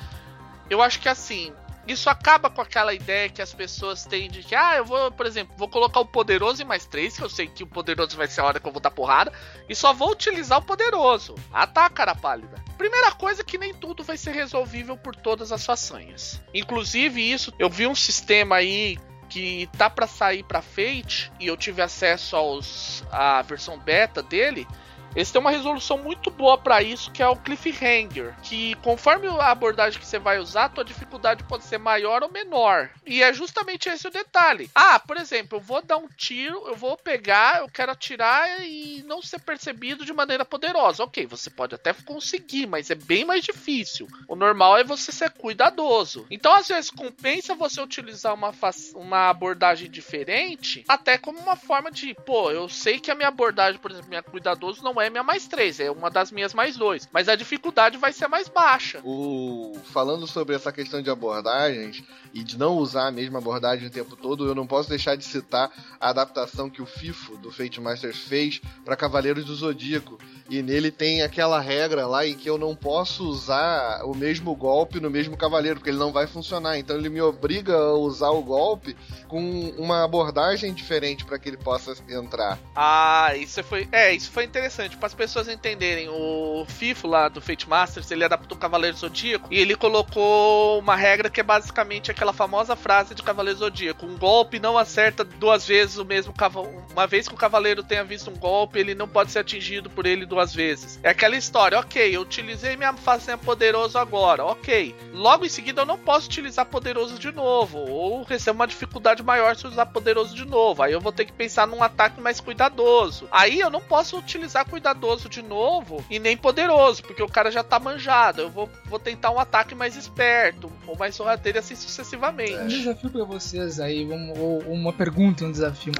Eu 0.69 0.83
acho 0.83 1.01
que 1.01 1.09
assim, 1.09 1.53
isso 1.87 2.09
acaba 2.09 2.51
com 2.51 2.61
aquela 2.61 2.95
ideia 2.95 3.29
que 3.29 3.43
as 3.43 3.53
pessoas 3.53 4.05
têm 4.05 4.31
de 4.31 4.43
que, 4.43 4.55
ah, 4.55 4.77
eu 4.77 4.85
vou, 4.85 5.11
por 5.11 5.27
exemplo, 5.27 5.55
vou 5.57 5.69
colocar 5.69 6.01
o 6.01 6.07
poderoso 6.07 6.63
em 6.63 6.65
mais 6.65 6.87
três, 6.87 7.17
que 7.17 7.23
eu 7.23 7.29
sei 7.29 7.47
que 7.47 7.63
o 7.63 7.67
poderoso 7.67 8.17
vai 8.17 8.27
ser 8.27 8.41
a 8.41 8.45
hora 8.45 8.61
que 8.61 8.67
eu 8.69 8.73
vou 8.73 8.81
dar 8.81 8.91
porrada, 8.91 9.33
e 9.69 9.75
só 9.75 9.93
vou 9.93 10.11
utilizar 10.11 10.59
o 10.59 10.63
poderoso. 10.63 11.35
Ah 11.53 11.67
tá, 11.67 11.89
cara 11.89 12.15
pálida. 12.15 12.63
Primeira 12.77 13.13
coisa 13.13 13.45
que 13.45 13.59
nem 13.59 13.75
tudo 13.75 14.05
vai 14.05 14.17
ser 14.17 14.33
resolvível 14.33 14.97
por 14.97 15.15
todas 15.15 15.53
as 15.53 15.65
façanhas. 15.65 16.41
Inclusive, 16.55 17.21
isso, 17.21 17.53
eu 17.59 17.69
vi 17.69 17.87
um 17.87 17.95
sistema 17.95 18.57
aí 18.57 18.99
que 19.29 19.69
tá 19.79 19.89
para 19.89 20.09
sair 20.09 20.43
para 20.43 20.61
Fate 20.61 21.33
e 21.39 21.47
eu 21.47 21.57
tive 21.57 21.81
acesso 21.81 22.35
aos 22.35 23.05
a 23.13 23.41
versão 23.43 23.79
beta 23.79 24.23
dele 24.23 24.67
esse 25.15 25.33
tem 25.33 25.41
uma 25.41 25.51
resolução 25.51 25.99
muito 25.99 26.31
boa 26.31 26.57
para 26.57 26.83
isso, 26.83 27.11
que 27.11 27.23
é 27.23 27.29
o 27.29 27.37
cliffhanger, 27.37 28.35
que 28.43 28.75
conforme 28.77 29.27
a 29.29 29.51
abordagem 29.51 29.99
que 29.99 30.07
você 30.07 30.19
vai 30.19 30.39
usar, 30.39 30.65
a 30.65 30.69
tua 30.69 30.85
dificuldade 30.85 31.45
pode 31.45 31.65
ser 31.65 31.79
maior 31.79 32.23
ou 32.23 32.31
menor. 32.31 32.91
E 33.05 33.23
é 33.23 33.33
justamente 33.33 33.89
esse 33.89 34.07
o 34.07 34.11
detalhe. 34.11 34.71
Ah, 34.75 34.99
por 34.99 35.17
exemplo, 35.17 35.59
eu 35.59 35.63
vou 35.63 35.83
dar 35.83 35.97
um 35.97 36.09
tiro, 36.09 36.63
eu 36.67 36.77
vou 36.77 36.97
pegar, 36.97 37.61
eu 37.61 37.69
quero 37.69 37.93
atirar 37.93 38.61
e 38.63 39.03
não 39.07 39.21
ser 39.21 39.41
percebido 39.41 40.05
de 40.05 40.13
maneira 40.13 40.45
poderosa. 40.45 41.03
OK, 41.03 41.27
você 41.27 41.51
pode 41.51 41.75
até 41.75 41.93
conseguir, 41.93 42.67
mas 42.67 42.91
é 42.91 42.95
bem 42.95 43.25
mais 43.25 43.45
difícil. 43.45 44.07
O 44.29 44.37
normal 44.37 44.79
é 44.79 44.85
você 44.85 45.11
ser 45.11 45.31
cuidadoso. 45.31 46.27
Então, 46.31 46.55
às 46.55 46.69
vezes 46.69 46.91
compensa 46.91 47.55
você 47.55 47.81
utilizar 47.81 48.35
uma 48.35 48.51
uma 48.95 49.31
abordagem 49.31 49.91
diferente, 49.91 50.85
até 50.87 51.17
como 51.17 51.39
uma 51.39 51.57
forma 51.57 51.91
de, 51.91 52.15
pô, 52.15 52.51
eu 52.51 52.69
sei 52.69 53.01
que 53.01 53.11
a 53.11 53.15
minha 53.15 53.29
abordagem, 53.29 53.81
por 53.81 53.91
exemplo, 53.91 54.09
minha 54.09 54.23
cuidadoso 54.23 54.83
não 54.83 55.00
é 55.01 55.11
minha 55.11 55.23
mais 55.23 55.47
3, 55.47 55.81
é 55.81 55.91
uma 55.91 56.11
das 56.11 56.31
minhas 56.31 56.55
mais 56.55 56.77
2. 56.77 57.09
Mas 57.13 57.29
a 57.29 57.37
dificuldade 57.37 57.97
vai 57.97 58.13
ser 58.13 58.29
mais 58.29 58.49
baixa. 58.49 59.01
O... 59.05 59.79
Falando 59.93 60.27
sobre 60.27 60.55
essa 60.55 60.73
questão 60.73 61.03
de 61.03 61.11
abordagens 61.11 62.03
e 62.33 62.43
de 62.45 62.59
não 62.59 62.77
usar 62.77 63.09
a 63.09 63.11
mesma 63.11 63.39
abordagem 63.39 63.89
o 63.89 63.91
tempo 63.91 64.17
todo, 64.17 64.47
eu 64.47 64.55
não 64.55 64.67
posso 64.67 64.89
deixar 64.89 65.17
de 65.17 65.25
citar 65.25 65.71
a 65.99 66.11
adaptação 66.11 66.71
que 66.71 66.83
o 66.83 66.87
FIFO 66.87 67.37
do 67.37 67.51
Fate 67.51 67.81
Masters 67.81 68.19
fez 68.19 68.61
para 68.85 68.97
Cavaleiros 68.97 69.45
do 69.45 69.55
Zodíaco. 69.55 70.19
E 70.49 70.63
nele 70.63 70.91
tem 70.91 71.23
aquela 71.23 71.61
regra 71.61 72.07
lá 72.07 72.27
em 72.27 72.35
que 72.35 72.51
eu 72.51 72.59
não 72.59 72.75
posso 72.75 73.25
usar 73.25 74.05
o 74.05 74.15
mesmo 74.15 74.55
golpe 74.55 74.99
no 74.99 75.09
mesmo 75.09 75.37
cavaleiro, 75.37 75.77
porque 75.77 75.91
ele 75.91 75.99
não 75.99 76.13
vai 76.13 76.27
funcionar. 76.27 76.77
Então 76.77 76.97
ele 76.97 77.09
me 77.09 77.21
obriga 77.21 77.77
a 77.77 77.95
usar 77.95 78.31
o 78.31 78.43
golpe 78.43 78.97
com 79.29 79.41
uma 79.79 80.05
abordagem 80.05 80.75
diferente 80.75 81.25
para 81.25 81.39
que 81.39 81.49
ele 81.49 81.57
possa 81.57 81.95
entrar. 82.09 82.59
Ah, 82.75 83.33
isso 83.37 83.63
foi, 83.63 83.89
é, 83.93 84.13
isso 84.13 84.31
foi 84.31 84.45
interessante 84.45 84.90
interessante 84.91 84.97
para 84.97 85.07
as 85.07 85.15
pessoas 85.15 85.49
entenderem. 85.49 86.09
O 86.09 86.65
FIFO 86.67 87.07
lá 87.07 87.29
do 87.29 87.41
Fate 87.41 87.69
Masters, 87.69 88.11
ele 88.11 88.25
adaptou 88.25 88.57
o 88.57 88.61
Cavaleiro 88.61 88.97
Zodíaco 88.97 89.49
e 89.51 89.59
ele 89.59 89.77
colocou 89.77 90.79
uma 90.79 90.97
regra 90.97 91.31
que 91.31 91.41
é 91.41 91.43
basicamente 91.43 92.11
aquela 92.11 92.33
famosa 92.33 92.75
frase 92.75 93.15
de 93.15 93.23
Cavaleiro 93.23 93.59
Zodíaco: 93.59 94.07
um 94.07 94.17
golpe 94.17 94.59
não 94.59 94.77
acerta 94.77 95.25
duas 95.25 95.67
vezes 95.67 95.99
o 95.99 96.05
mesmo 96.05 96.33
cavaleiro. 96.33 96.85
Uma 96.93 97.07
vez 97.07 97.29
que 97.29 97.35
o 97.35 97.39
cavaleiro 97.39 97.83
tenha 97.83 98.05
visto 98.05 98.31
um 98.31 98.37
golpe, 98.37 98.79
ele 98.79 98.95
não 98.95 99.09
pode 99.09 99.31
ser 99.31 99.41
atingido 99.41 99.89
por 99.89 100.07
ele 100.07 100.27
duas 100.27 100.55
vezes. 100.55 100.99
É 101.03 101.11
aquela 101.11 101.37
história, 101.37 101.79
ok, 101.79 102.15
eu 102.15 102.23
utilizei 102.23 102.77
minha 102.77 102.93
façanha 102.93 103.39
poderoso 103.39 103.99
agora, 103.99 104.45
ok. 104.45 104.95
Logo 105.13 105.45
em 105.45 105.49
seguida 105.49 105.83
eu 105.83 105.87
não 105.87 105.99
posso 105.99 106.27
utilizar 106.27 106.67
poderoso 106.67 107.19
de 107.19 107.33
novo, 107.33 107.79
ou 107.79 108.23
receber 108.23 108.57
uma 108.57 108.67
dificuldade 108.67 109.23
maior 109.23 109.57
se 109.57 109.67
usar 109.67 109.87
poderoso 109.87 110.35
de 110.35 110.45
novo. 110.45 110.83
Aí 110.83 110.93
eu 110.93 111.01
vou 111.01 111.13
ter 111.13 111.25
que 111.25 111.33
pensar 111.33 111.67
num 111.67 111.83
ataque 111.83 112.21
mais 112.21 112.41
cuidadoso. 112.41 113.29
Aí 113.31 113.61
eu 113.61 113.71
não 113.71 113.81
posso 113.81 114.19
utilizar 114.19 114.69
cuidadoso 114.69 114.80
cuidadoso 114.81 115.29
de 115.29 115.43
novo 115.43 116.03
e 116.11 116.19
nem 116.19 116.37
poderoso, 116.37 117.03
porque 117.03 117.23
o 117.23 117.29
cara 117.29 117.51
já 117.51 117.63
tá 117.63 117.79
manjado. 117.79 118.41
Eu 118.41 118.51
vou, 118.51 118.69
vou 118.87 118.99
tentar 118.99 119.31
um 119.31 119.39
ataque 119.39 119.75
mais 119.75 119.95
esperto, 119.95 120.73
ou 120.87 120.97
mais 120.97 121.15
sorrateiro 121.15 121.59
assim 121.59 121.77
sucessivamente. 121.77 122.57
Um 122.57 122.67
desafio 122.67 123.11
para 123.11 123.25
vocês 123.25 123.79
aí, 123.79 124.07
um, 124.07 124.59
uma 124.67 124.93
pergunta, 124.93 125.45
um 125.45 125.53
desafio. 125.53 125.93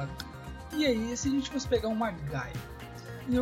E 0.73 0.85
aí, 0.85 1.15
se 1.15 1.27
a 1.27 1.31
gente 1.31 1.49
fosse 1.49 1.67
pegar 1.67 1.87
um 1.87 1.95
MacGyver? 1.95 2.71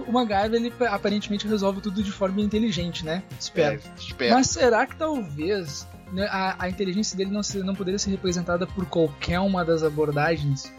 o 0.07 0.11
MacGyver 0.11 0.55
ele 0.55 0.73
aparentemente 0.87 1.47
resolve 1.47 1.79
tudo 1.81 2.03
de 2.03 2.11
forma 2.11 2.41
inteligente, 2.41 3.05
né? 3.05 3.23
Espero. 3.39 3.79
É, 3.79 3.99
espero. 3.99 4.35
Mas 4.35 4.47
será 4.47 4.85
que 4.85 4.95
talvez 4.95 5.87
né, 6.11 6.27
a, 6.29 6.63
a, 6.65 6.69
inteligência 6.69 7.17
dele 7.17 7.31
não, 7.31 7.41
não 7.63 7.73
poderia 7.73 7.97
ser 7.97 8.11
representada 8.11 8.67
por 8.67 8.85
qualquer 8.85 9.39
uma 9.39 9.63
das 9.63 9.81
abordagens? 9.81 10.71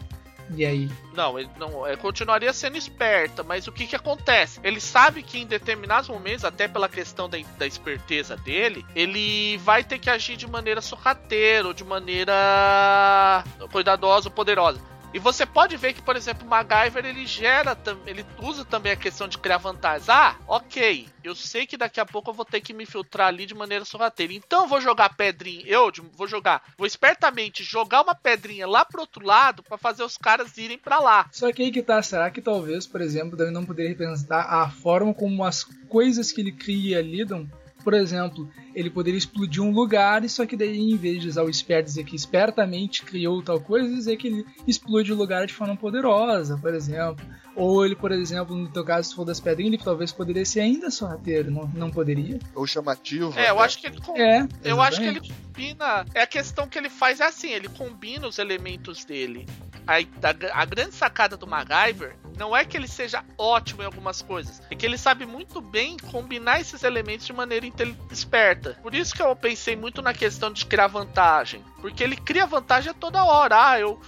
E 0.55 0.65
aí? 0.65 0.89
Não, 1.13 1.39
ele 1.39 1.49
não 1.57 1.85
é, 1.85 1.95
continuaria 1.95 2.51
sendo 2.53 2.77
esperta, 2.77 3.43
mas 3.43 3.67
o 3.67 3.71
que 3.71 3.87
que 3.87 3.95
acontece? 3.95 4.59
Ele 4.63 4.79
sabe 4.79 5.23
que 5.23 5.39
em 5.39 5.45
determinados 5.45 6.09
momentos, 6.09 6.45
até 6.45 6.67
pela 6.67 6.89
questão 6.89 7.29
da, 7.29 7.37
da 7.57 7.65
esperteza 7.65 8.35
dele, 8.37 8.85
ele 8.95 9.57
vai 9.59 9.83
ter 9.83 9.99
que 9.99 10.09
agir 10.09 10.35
de 10.35 10.47
maneira 10.47 10.81
sorrateira, 10.81 11.67
ou 11.67 11.73
de 11.73 11.83
maneira 11.83 13.43
cuidadosa 13.71 14.29
ou 14.29 14.35
poderosa. 14.35 14.81
E 15.13 15.19
você 15.19 15.45
pode 15.45 15.75
ver 15.75 15.93
que, 15.93 16.01
por 16.01 16.15
exemplo, 16.15 16.47
o 16.47 16.49
MacGyver 16.49 17.05
ele 17.05 17.25
gera, 17.25 17.77
ele 18.05 18.25
usa 18.39 18.63
também 18.63 18.93
a 18.93 18.95
questão 18.95 19.27
de 19.27 19.37
criar 19.37 19.57
vantagens. 19.57 20.07
Ah, 20.07 20.37
ok, 20.47 21.07
eu 21.21 21.35
sei 21.35 21.65
que 21.65 21.75
daqui 21.75 21.99
a 21.99 22.05
pouco 22.05 22.29
eu 22.29 22.33
vou 22.33 22.45
ter 22.45 22.61
que 22.61 22.73
me 22.73 22.85
filtrar 22.85 23.27
ali 23.27 23.45
de 23.45 23.53
maneira 23.53 23.83
sorrateira. 23.83 24.33
Então 24.33 24.63
eu 24.63 24.67
vou 24.69 24.79
jogar 24.79 25.15
pedrinha, 25.15 25.65
eu 25.67 25.91
vou 26.13 26.27
jogar, 26.27 26.63
vou 26.77 26.87
espertamente 26.87 27.63
jogar 27.63 28.01
uma 28.01 28.15
pedrinha 28.15 28.65
lá 28.65 28.85
pro 28.85 29.01
outro 29.01 29.25
lado 29.25 29.61
para 29.61 29.77
fazer 29.77 30.03
os 30.03 30.17
caras 30.17 30.57
irem 30.57 30.77
para 30.77 30.99
lá. 30.99 31.27
Só 31.31 31.51
que 31.51 31.61
aí 31.61 31.71
que 31.71 31.81
tá, 31.81 32.01
será 32.01 32.31
que 32.31 32.41
talvez, 32.41 32.87
por 32.87 33.01
exemplo, 33.01 33.37
deve 33.37 33.51
não 33.51 33.65
poderia 33.65 33.89
representar 33.89 34.41
a 34.41 34.69
forma 34.69 35.13
como 35.13 35.43
as 35.43 35.63
coisas 35.89 36.31
que 36.31 36.39
ele 36.39 36.53
cria 36.53 37.01
lidam 37.01 37.49
por 37.81 37.93
exemplo, 37.93 38.49
ele 38.73 38.89
poderia 38.89 39.17
explodir 39.17 39.61
um 39.61 39.71
lugar, 39.71 40.27
só 40.29 40.45
que 40.45 40.55
daí, 40.55 40.77
em 40.77 40.95
vez 40.95 41.21
de 41.21 41.27
usar 41.27 41.43
o 41.43 41.49
esperto 41.49 41.85
dizer 41.85 42.03
que 42.03 42.15
espertamente 42.15 43.03
criou 43.03 43.41
tal 43.41 43.59
coisa, 43.59 43.93
dizer 43.93 44.17
que 44.17 44.27
ele 44.27 44.45
explode 44.67 45.11
o 45.11 45.15
lugar 45.15 45.45
de 45.45 45.53
forma 45.53 45.75
poderosa, 45.75 46.57
por 46.57 46.73
exemplo. 46.73 47.25
Ou 47.55 47.85
ele, 47.85 47.95
por 47.95 48.11
exemplo, 48.11 48.55
no 48.55 48.69
teu 48.69 48.83
caso, 48.83 49.09
se 49.09 49.15
for 49.15 49.25
das 49.25 49.39
pedrinhas, 49.39 49.73
ele 49.73 49.83
talvez 49.83 50.11
poderia 50.11 50.45
ser 50.45 50.61
ainda 50.61 50.89
sorrateiro, 50.89 51.51
não, 51.51 51.67
não 51.73 51.91
poderia? 51.91 52.39
Ou 52.55 52.65
chamativo. 52.65 53.37
É, 53.37 53.49
eu 53.49 53.55
né? 53.55 53.61
acho 53.61 53.79
que 53.79 53.87
ele. 53.87 54.01
Com... 54.01 54.17
É, 54.17 54.47
eu 54.63 54.81
acho 54.81 55.01
que 55.01 55.07
ele 55.07 55.19
combina. 55.19 56.05
É 56.13 56.21
a 56.21 56.27
questão 56.27 56.67
que 56.67 56.77
ele 56.77 56.89
faz 56.89 57.19
é 57.19 57.25
assim: 57.25 57.49
ele 57.49 57.67
combina 57.67 58.27
os 58.27 58.39
elementos 58.39 59.03
dele. 59.03 59.45
A, 59.85 59.97
a, 59.97 60.61
a 60.61 60.65
grande 60.65 60.95
sacada 60.95 61.35
do 61.35 61.45
MacGyver 61.45 62.15
não 62.37 62.55
é 62.55 62.65
que 62.65 62.77
ele 62.77 62.87
seja 62.87 63.23
ótimo 63.37 63.81
em 63.81 63.85
algumas 63.85 64.21
coisas, 64.21 64.61
é 64.69 64.75
que 64.75 64.85
ele 64.85 64.97
sabe 64.97 65.25
muito 65.25 65.61
bem 65.61 65.97
combinar 65.97 66.59
esses 66.59 66.83
elementos 66.83 67.25
de 67.25 67.33
maneira 67.33 67.65
esperta. 68.11 68.77
Por 68.81 68.93
isso 68.95 69.13
que 69.13 69.21
eu 69.21 69.35
pensei 69.35 69.75
muito 69.75 70.01
na 70.01 70.13
questão 70.13 70.51
de 70.51 70.65
criar 70.65 70.87
vantagem, 70.87 71.63
porque 71.79 72.03
ele 72.03 72.15
cria 72.15 72.45
vantagem 72.45 72.91
a 72.91 72.93
toda 72.93 73.23
hora. 73.23 73.71
Ah, 73.71 73.79
eu 73.79 73.99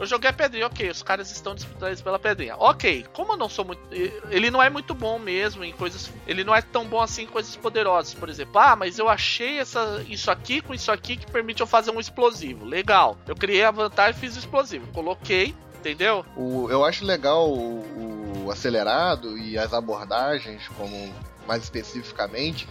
eu 0.00 0.06
joguei 0.06 0.30
a 0.30 0.32
pedrinha, 0.32 0.66
ok, 0.66 0.88
os 0.88 1.02
caras 1.02 1.30
estão 1.30 1.54
disputando 1.54 2.02
pela 2.02 2.18
pedrinha. 2.18 2.56
Ok, 2.56 3.04
como 3.12 3.34
eu 3.34 3.36
não 3.36 3.50
sou 3.50 3.66
muito. 3.66 3.82
Ele 4.30 4.50
não 4.50 4.62
é 4.62 4.70
muito 4.70 4.94
bom 4.94 5.18
mesmo 5.18 5.62
em 5.62 5.74
coisas. 5.74 6.10
Ele 6.26 6.42
não 6.42 6.54
é 6.54 6.62
tão 6.62 6.86
bom 6.86 7.02
assim 7.02 7.24
em 7.24 7.26
coisas 7.26 7.54
poderosas, 7.54 8.14
por 8.14 8.30
exemplo. 8.30 8.58
Ah, 8.58 8.74
mas 8.74 8.98
eu 8.98 9.10
achei 9.10 9.58
essa, 9.58 10.02
isso 10.08 10.30
aqui 10.30 10.62
com 10.62 10.72
isso 10.72 10.90
aqui 10.90 11.18
que 11.18 11.30
permite 11.30 11.60
eu 11.60 11.66
fazer 11.66 11.90
um 11.90 12.00
explosivo. 12.00 12.64
Legal. 12.64 13.18
Eu 13.28 13.36
criei 13.36 13.62
a 13.62 13.70
vantagem 13.70 14.16
e 14.16 14.20
fiz 14.20 14.36
o 14.36 14.38
explosivo. 14.38 14.86
Coloquei, 14.90 15.54
entendeu? 15.80 16.24
O, 16.36 16.70
eu 16.70 16.84
acho 16.84 17.04
legal 17.04 17.50
o, 17.50 18.44
o 18.44 18.50
acelerado 18.50 19.36
e 19.36 19.58
as 19.58 19.72
abordagens, 19.72 20.68
como 20.76 21.12
mais 21.46 21.62
especificamente, 21.64 22.68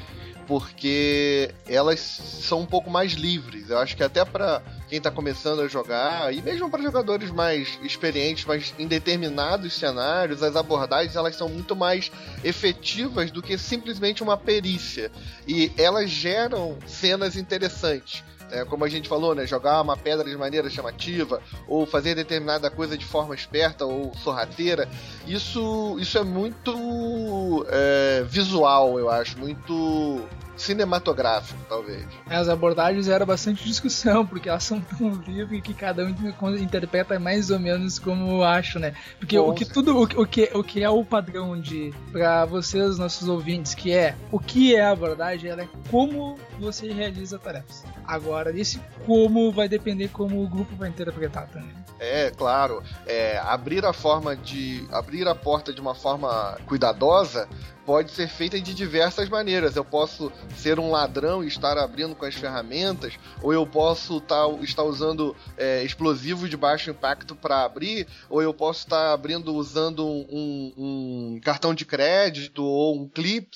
porque 0.47 1.53
elas 1.67 1.99
são 1.99 2.61
um 2.61 2.65
pouco 2.65 2.89
mais 2.89 3.13
livres. 3.13 3.69
Eu 3.69 3.77
acho 3.77 3.95
que 3.95 4.03
até 4.03 4.23
para 4.23 4.63
quem 4.87 4.99
tá 4.99 5.11
começando 5.11 5.61
a 5.61 5.67
jogar, 5.67 6.33
e 6.33 6.41
mesmo 6.41 6.69
para 6.69 6.81
jogadores 6.81 7.29
mais 7.29 7.77
experientes, 7.83 8.45
mas 8.45 8.73
em 8.79 8.87
determinados 8.87 9.73
cenários, 9.73 10.41
as 10.41 10.55
abordagens 10.55 11.15
elas 11.15 11.35
são 11.35 11.49
muito 11.49 11.75
mais 11.75 12.11
efetivas 12.43 13.29
do 13.29 13.43
que 13.43 13.57
simplesmente 13.57 14.23
uma 14.23 14.37
perícia. 14.37 15.11
E 15.47 15.71
elas 15.77 16.09
geram 16.09 16.77
cenas 16.87 17.35
interessantes. 17.35 18.23
É, 18.51 18.65
como 18.65 18.83
a 18.85 18.89
gente 18.89 19.07
falou, 19.07 19.35
né? 19.35 19.45
Jogar 19.45 19.81
uma 19.81 19.95
pedra 19.97 20.29
de 20.29 20.37
maneira 20.37 20.69
chamativa, 20.69 21.41
ou 21.67 21.85
fazer 21.85 22.15
determinada 22.15 22.69
coisa 22.69 22.97
de 22.97 23.05
forma 23.05 23.35
esperta 23.35 23.85
ou 23.85 24.13
sorrateira. 24.15 24.87
Isso, 25.27 25.97
isso 25.99 26.17
é 26.17 26.23
muito 26.23 27.65
é, 27.69 28.23
visual, 28.27 28.99
eu 28.99 29.09
acho, 29.09 29.37
muito 29.37 30.21
cinematográfico, 30.61 31.59
talvez. 31.67 32.05
As 32.27 32.47
abordagens 32.47 33.07
eram 33.07 33.25
bastante 33.25 33.63
discussão, 33.63 34.25
porque 34.25 34.49
elas 34.49 34.63
são 34.63 34.79
tão 34.81 35.11
livres 35.27 35.61
que 35.61 35.73
cada 35.73 36.03
um 36.05 36.55
interpreta 36.55 37.19
mais 37.19 37.49
ou 37.49 37.59
menos 37.59 37.99
como 37.99 38.43
acha, 38.43 38.79
né? 38.79 38.93
Porque 39.19 39.37
Bom, 39.37 39.49
o 39.49 39.53
que 39.53 39.65
tudo 39.65 39.97
o, 39.97 40.03
o, 40.03 40.27
que 40.27 40.49
o 40.53 40.63
que 40.63 40.83
é 40.83 40.89
o 40.89 41.03
padrão 41.03 41.59
de 41.59 41.93
para 42.11 42.45
vocês 42.45 42.97
nossos 42.97 43.27
ouvintes, 43.27 43.73
que 43.73 43.91
é 43.91 44.15
o 44.31 44.39
que 44.39 44.75
é 44.75 44.81
a 44.81 44.91
abordagem, 44.91 45.49
ela 45.49 45.63
é 45.63 45.69
como 45.89 46.37
você 46.59 46.91
realiza 46.91 47.39
tarefas. 47.39 47.83
Agora, 48.05 48.57
esse 48.57 48.81
como 49.05 49.51
vai 49.51 49.67
depender 49.67 50.09
como 50.09 50.43
o 50.43 50.47
grupo 50.47 50.75
vai 50.75 50.89
interpretar 50.89 51.47
também. 51.47 51.73
É, 51.99 52.31
claro. 52.31 52.81
É, 53.05 53.37
abrir 53.39 53.85
a 53.85 53.91
forma 53.91 54.35
de 54.35 54.87
abrir 54.91 55.27
a 55.27 55.35
porta 55.35 55.73
de 55.73 55.81
uma 55.81 55.93
forma 55.93 56.57
cuidadosa 56.65 57.47
pode 57.89 58.11
ser 58.11 58.29
feita 58.29 58.61
de 58.61 58.71
diversas 58.71 59.27
maneiras. 59.29 59.75
Eu 59.75 59.83
posso 59.83 60.31
ser 60.55 60.79
um 60.79 60.91
ladrão 60.91 61.43
e 61.43 61.47
estar 61.47 61.75
abrindo 61.75 62.15
com 62.15 62.23
as 62.23 62.35
ferramentas, 62.35 63.17
ou 63.41 63.51
eu 63.51 63.65
posso 63.65 64.21
tá, 64.21 64.47
estar 64.61 64.83
usando 64.83 65.35
é, 65.57 65.83
explosivo 65.83 66.47
de 66.47 66.55
baixo 66.55 66.91
impacto 66.91 67.35
para 67.35 67.65
abrir, 67.65 68.05
ou 68.29 68.43
eu 68.43 68.53
posso 68.53 68.81
estar 68.81 69.11
abrindo 69.11 69.55
usando 69.55 70.05
um, 70.05 70.73
um, 70.77 71.41
cartão 71.43 71.73
de 71.73 71.83
crédito 71.83 72.63
ou 72.63 72.95
um 72.95 73.09
clip. 73.09 73.49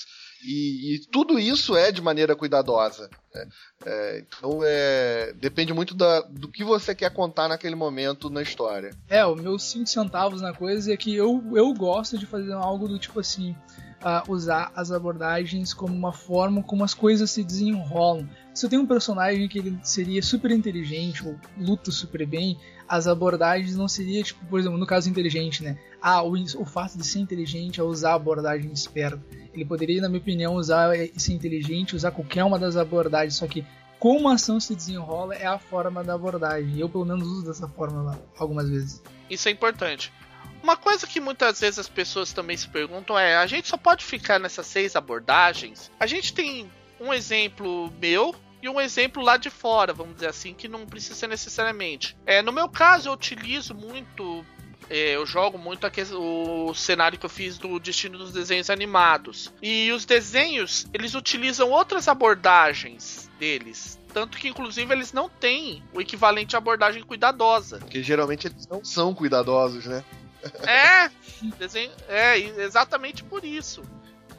E, 0.44 0.96
e, 0.96 1.00
tudo 1.12 1.38
isso 1.38 1.78
é 1.78 1.92
de 1.92 2.02
maneira 2.02 2.36
cuidadosa. 2.36 3.12
Né? 3.36 3.48
É, 3.86 4.26
então 4.28 4.62
é, 4.64 5.32
depende 5.34 5.74
muito 5.74 5.94
da, 5.94 6.22
do 6.22 6.48
que 6.50 6.64
você 6.64 6.96
quer 6.96 7.14
contar 7.14 7.48
naquele 7.48 7.76
momento 7.76 8.32
na 8.32 8.42
história. 8.42 8.98
É, 9.08 9.24
os 9.24 9.40
meus 9.40 9.64
5 9.64 9.86
centavos 9.86 10.42
na 10.42 10.54
coisa 10.54 10.92
é 10.92 10.98
que 10.98 11.16
eu, 11.16 11.42
eu 11.54 11.72
gosto 11.76 12.18
de 12.18 12.26
fazer 12.26 12.54
algo 12.54 12.88
do 12.88 12.98
tipo 12.98 13.20
assim 13.20 13.56
uh, 14.04 14.32
usar 14.32 14.72
as 14.76 14.92
abordagens 14.92 15.74
como 15.74 15.96
uma 15.96 16.12
forma 16.12 16.62
como 16.62 16.84
as 16.84 16.94
coisas 16.94 17.32
se 17.32 17.44
desenrolam. 17.44 18.28
Se 18.54 18.66
eu 18.66 18.70
tenho 18.70 18.82
um 18.84 18.88
personagem 18.88 19.48
que 19.48 19.58
ele 19.58 19.80
seria 19.82 20.22
super 20.22 20.52
inteligente 20.52 21.26
ou 21.26 21.36
luta 21.58 21.90
super 21.90 22.26
bem, 22.28 22.58
as 22.88 23.08
abordagens 23.08 23.76
não 23.76 23.88
seria 23.88 24.22
tipo, 24.22 24.46
por 24.46 24.60
exemplo, 24.60 24.78
no 24.78 24.86
caso 24.86 25.10
inteligente, 25.10 25.64
né? 25.64 25.78
Ah, 26.02 26.22
o, 26.22 26.34
o 26.34 26.66
fato 26.66 26.98
de 26.98 27.06
ser 27.06 27.20
inteligente 27.20 27.80
é 27.80 27.84
usar 27.84 28.12
a 28.12 28.16
abordagem 28.16 28.72
esperta. 28.72 29.20
Ele 29.54 29.66
poderia, 29.66 30.02
na 30.02 30.10
minha 30.10 30.20
opinião, 30.20 30.56
usar 30.56 30.94
ser 31.16 31.34
inteligente, 31.34 31.96
usar 31.96 32.12
qualquer 32.12 32.44
uma 32.44 32.60
das 32.60 32.76
abordagens, 32.76 33.36
só 33.36 33.48
que 33.48 33.66
como 34.04 34.28
a 34.28 34.34
ação 34.34 34.60
se 34.60 34.76
desenrola 34.76 35.34
é 35.34 35.46
a 35.46 35.58
forma 35.58 36.04
da 36.04 36.14
abordagem. 36.14 36.78
Eu 36.78 36.90
pelo 36.90 37.06
menos 37.06 37.26
uso 37.26 37.46
dessa 37.46 37.70
forma 37.70 38.20
algumas 38.38 38.70
vezes. 38.70 39.02
Isso 39.30 39.48
é 39.48 39.52
importante. 39.52 40.12
Uma 40.62 40.78
coisa 40.78 41.06
que 41.06 41.20
muitas 41.20 41.60
vezes 41.60 41.80
as 41.80 41.90
pessoas 41.90 42.32
também 42.32 42.56
se 42.56 42.68
perguntam 42.70 43.20
é: 43.20 43.36
a 43.36 43.46
gente 43.46 43.68
só 43.68 43.78
pode 43.78 44.06
ficar 44.06 44.40
nessas 44.40 44.66
seis 44.66 44.96
abordagens? 44.96 45.92
A 46.00 46.08
gente 46.08 46.34
tem 46.34 46.72
um 47.00 47.14
exemplo 47.14 47.92
meu 48.00 48.34
e 48.62 48.70
um 48.70 48.80
exemplo 48.80 49.22
lá 49.22 49.36
de 49.36 49.50
fora, 49.50 49.94
vamos 49.94 50.16
dizer 50.16 50.30
assim, 50.30 50.54
que 50.54 50.70
não 50.70 50.86
precisa 50.86 51.28
necessariamente. 51.28 52.16
É, 52.26 52.42
no 52.42 52.54
meu 52.54 52.70
caso, 52.70 53.10
eu 53.10 53.14
utilizo 53.14 53.76
muito. 53.76 54.46
É, 54.90 55.16
eu 55.16 55.26
jogo 55.26 55.58
muito 55.58 55.86
o 56.18 56.74
cenário 56.74 57.18
que 57.18 57.26
eu 57.26 57.30
fiz 57.30 57.58
do 57.58 57.80
Destino 57.80 58.18
dos 58.18 58.32
Desenhos 58.32 58.70
Animados. 58.70 59.52
E 59.62 59.92
os 59.92 60.06
desenhos, 60.06 60.88
eles 60.94 61.14
utilizam 61.14 61.72
outras 61.72 62.08
abordagens 62.08 63.30
deles. 63.38 64.00
Tanto 64.14 64.38
que, 64.38 64.48
inclusive, 64.48 64.94
eles 64.94 65.12
não 65.12 65.28
têm 65.28 65.84
o 65.94 66.00
equivalente 66.00 66.56
à 66.56 66.60
abordagem 66.60 67.02
cuidadosa. 67.04 67.80
Porque 67.80 68.04
geralmente 68.04 68.48
eles 68.48 68.68
não 68.68 68.84
são 68.84 69.14
cuidadosos, 69.14 69.86
né? 69.86 70.04
É, 70.68 71.10
desenho, 71.58 71.92
é 72.08 72.38
exatamente 72.38 73.24
por 73.24 73.44
isso. 73.44 73.84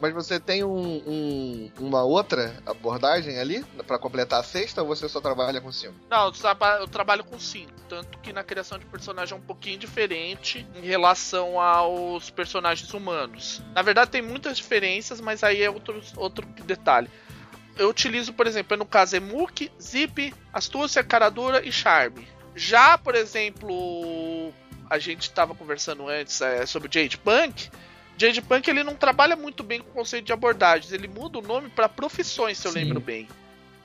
Mas 0.00 0.12
você 0.12 0.38
tem 0.40 0.64
um, 0.64 1.02
um, 1.06 1.70
uma 1.78 2.02
outra 2.02 2.54
abordagem 2.66 3.38
ali 3.38 3.64
para 3.86 3.98
completar 3.98 4.40
a 4.40 4.42
sexta 4.42 4.82
ou 4.82 4.88
você 4.88 5.08
só 5.08 5.20
trabalha 5.20 5.60
com 5.60 5.72
cinco? 5.72 5.94
Não, 6.10 6.26
eu, 6.26 6.32
traba 6.32 6.78
eu 6.80 6.88
trabalho 6.88 7.24
com 7.24 7.38
cinco. 7.38 7.72
Tanto 7.88 8.18
que 8.18 8.32
na 8.32 8.42
criação 8.42 8.78
de 8.78 8.86
personagem 8.86 9.34
é 9.34 9.38
um 9.38 9.42
pouquinho 9.42 9.78
diferente 9.78 10.66
em 10.74 10.86
relação 10.86 11.60
aos 11.60 12.28
personagens 12.30 12.92
humanos. 12.92 13.62
Na 13.74 13.82
verdade, 13.82 14.10
tem 14.10 14.22
muitas 14.22 14.56
diferenças, 14.56 15.20
mas 15.20 15.44
aí 15.44 15.62
é 15.62 15.70
outro, 15.70 16.00
outro 16.16 16.46
detalhe. 16.64 17.08
Eu 17.76 17.88
utilizo, 17.88 18.32
por 18.32 18.46
exemplo, 18.46 18.76
no 18.76 18.86
caso, 18.86 19.16
Emuk, 19.16 19.70
Zip, 19.80 20.34
Astúcia, 20.52 21.02
Caradura 21.02 21.66
e 21.66 21.72
Charme. 21.72 22.28
Já, 22.54 22.96
por 22.96 23.14
exemplo, 23.16 24.52
a 24.94 24.98
gente 24.98 25.22
estava 25.22 25.54
conversando 25.54 26.08
antes 26.08 26.40
é, 26.40 26.64
sobre 26.66 26.88
o 26.88 26.92
Jade 26.92 27.18
Punk. 27.18 27.68
Jade 28.16 28.40
Punk 28.40 28.68
ele 28.68 28.84
não 28.84 28.94
trabalha 28.94 29.34
muito 29.34 29.64
bem 29.64 29.80
com 29.80 29.90
o 29.90 29.92
conceito 29.92 30.26
de 30.26 30.32
abordagens, 30.32 30.92
ele 30.92 31.08
muda 31.08 31.38
o 31.38 31.42
nome 31.42 31.68
para 31.68 31.88
profissões, 31.88 32.58
se 32.58 32.68
eu 32.68 32.72
Sim. 32.72 32.84
lembro 32.84 33.00
bem. 33.00 33.28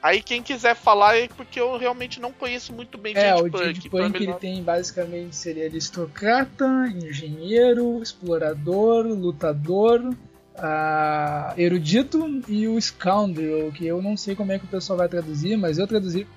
Aí 0.01 0.21
quem 0.21 0.41
quiser 0.41 0.75
falar 0.75 1.17
é 1.17 1.27
porque 1.27 1.59
eu 1.59 1.77
realmente 1.77 2.21
não 2.21 2.31
conheço 2.31 2.71
muito 2.71 2.97
bem 2.97 3.13
é, 3.17 3.29
Jade 3.29 3.41
o 3.41 3.51
Punk. 3.51 3.65
Jade 3.65 3.89
Punk 3.89 4.15
ele 4.15 4.27
não... 4.27 4.33
tem 4.39 4.63
basicamente 4.63 5.35
seria 5.35 5.65
aristocrata, 5.65 6.65
engenheiro, 6.95 8.01
explorador, 8.01 9.07
lutador, 9.07 10.15
uh, 10.59 11.59
erudito 11.59 12.41
e 12.47 12.67
o 12.67 12.79
scoundrel, 12.79 13.71
que 13.71 13.85
eu 13.85 14.01
não 14.01 14.15
sei 14.15 14.35
como 14.35 14.51
é 14.51 14.59
que 14.59 14.65
o 14.65 14.69
pessoal 14.69 14.97
vai 14.97 15.07
traduzir, 15.07 15.57
mas 15.57 15.77
eu 15.77 15.87
traduzi 15.87 16.27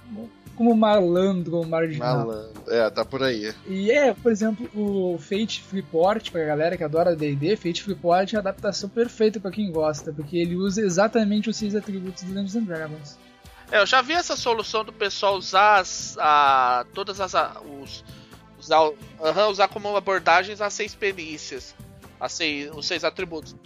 como 0.56 0.74
malandro 0.76 1.56
ou 1.56 1.66
marginal. 1.66 2.26
Malandro, 2.26 2.62
é, 2.68 2.88
tá 2.90 3.04
por 3.04 3.22
aí. 3.22 3.52
E 3.66 3.90
é, 3.90 4.14
por 4.14 4.30
exemplo, 4.30 4.68
o 4.74 5.18
Fate 5.18 5.62
Freeport, 5.62 6.30
pra 6.30 6.44
galera 6.44 6.76
que 6.76 6.84
adora 6.84 7.16
D&D, 7.16 7.56
Fate 7.56 7.82
Freeport 7.82 8.32
é 8.32 8.36
a 8.36 8.40
adaptação 8.40 8.88
perfeita 8.88 9.40
para 9.40 9.50
quem 9.50 9.70
gosta, 9.70 10.12
porque 10.12 10.36
ele 10.36 10.56
usa 10.56 10.80
exatamente 10.80 11.50
os 11.50 11.56
seis 11.56 11.74
atributos 11.74 12.22
de 12.22 12.28
Dungeons 12.28 12.56
and 12.56 12.64
Dragons. 12.64 13.18
É, 13.70 13.80
eu 13.80 13.86
já 13.86 14.02
vi 14.02 14.12
essa 14.12 14.36
solução 14.36 14.84
do 14.84 14.92
pessoal 14.92 15.36
usar 15.36 15.80
as, 15.80 16.16
a, 16.18 16.84
todas 16.92 17.20
as 17.20 17.34
a, 17.34 17.60
os 17.80 18.04
usar, 18.58 18.82
uhum, 18.82 19.48
usar 19.50 19.68
como 19.68 19.96
abordagens 19.96 20.60
as 20.60 20.72
seis 20.72 20.94
perícias, 20.94 21.74
as 22.20 22.32
seis, 22.32 22.70
os 22.74 22.86
seis 22.86 23.02
atributos. 23.02 23.56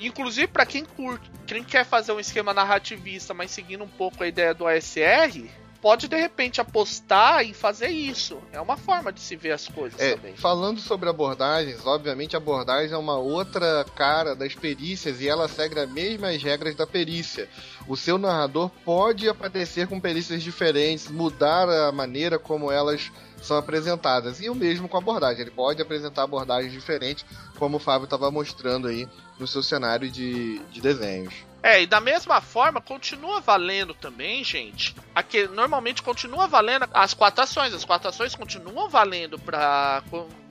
Inclusive 0.00 0.48
para 0.48 0.66
quem 0.66 0.84
curte, 0.84 1.30
quem 1.46 1.62
quer 1.62 1.84
fazer 1.84 2.12
um 2.12 2.20
esquema 2.20 2.52
narrativista, 2.52 3.32
mas 3.32 3.50
seguindo 3.50 3.84
um 3.84 3.88
pouco 3.88 4.22
a 4.22 4.28
ideia 4.28 4.52
do 4.52 4.66
ASR, 4.66 5.48
pode 5.80 6.08
de 6.08 6.16
repente 6.16 6.60
apostar 6.60 7.44
em 7.44 7.52
fazer 7.52 7.88
isso. 7.88 8.38
É 8.52 8.60
uma 8.60 8.76
forma 8.76 9.12
de 9.12 9.20
se 9.20 9.36
ver 9.36 9.52
as 9.52 9.68
coisas 9.68 10.00
é, 10.00 10.16
também. 10.16 10.34
Falando 10.34 10.80
sobre 10.80 11.08
abordagens, 11.08 11.86
obviamente 11.86 12.34
a 12.34 12.38
abordagem 12.38 12.92
é 12.92 12.98
uma 12.98 13.16
outra 13.16 13.84
cara 13.94 14.34
das 14.34 14.54
perícias 14.54 15.20
e 15.20 15.28
ela 15.28 15.46
segue 15.46 15.78
as 15.78 15.88
mesmas 15.88 16.42
regras 16.42 16.74
da 16.74 16.86
perícia. 16.86 17.48
O 17.86 17.96
seu 17.96 18.18
narrador 18.18 18.70
pode 18.84 19.28
aparecer 19.28 19.86
com 19.86 20.00
perícias 20.00 20.42
diferentes, 20.42 21.08
mudar 21.08 21.68
a 21.68 21.92
maneira 21.92 22.38
como 22.38 22.72
elas 22.72 23.12
são 23.42 23.56
apresentadas. 23.56 24.40
E 24.40 24.48
o 24.48 24.54
mesmo 24.54 24.88
com 24.88 24.96
a 24.96 25.00
abordagem. 25.00 25.42
Ele 25.42 25.50
pode 25.50 25.80
apresentar 25.82 26.22
abordagens 26.22 26.72
diferentes, 26.72 27.24
como 27.58 27.76
o 27.76 27.80
Fábio 27.80 28.04
estava 28.04 28.30
mostrando 28.30 28.88
aí 28.88 29.08
no 29.38 29.46
seu 29.46 29.62
cenário 29.62 30.10
de, 30.10 30.58
de 30.70 30.80
desenhos. 30.80 31.34
É, 31.62 31.82
e 31.82 31.86
da 31.86 32.00
mesma 32.00 32.40
forma, 32.40 32.80
continua 32.80 33.40
valendo 33.40 33.92
também, 33.92 34.44
gente. 34.44 34.94
Aqui, 35.12 35.48
normalmente 35.48 36.00
continua 36.00 36.46
valendo 36.46 36.86
as 36.94 37.12
quatro 37.12 37.42
ações. 37.42 37.74
As 37.74 37.84
quatro 37.84 38.08
ações 38.08 38.36
continuam 38.36 38.88
valendo 38.88 39.36
para 39.36 40.00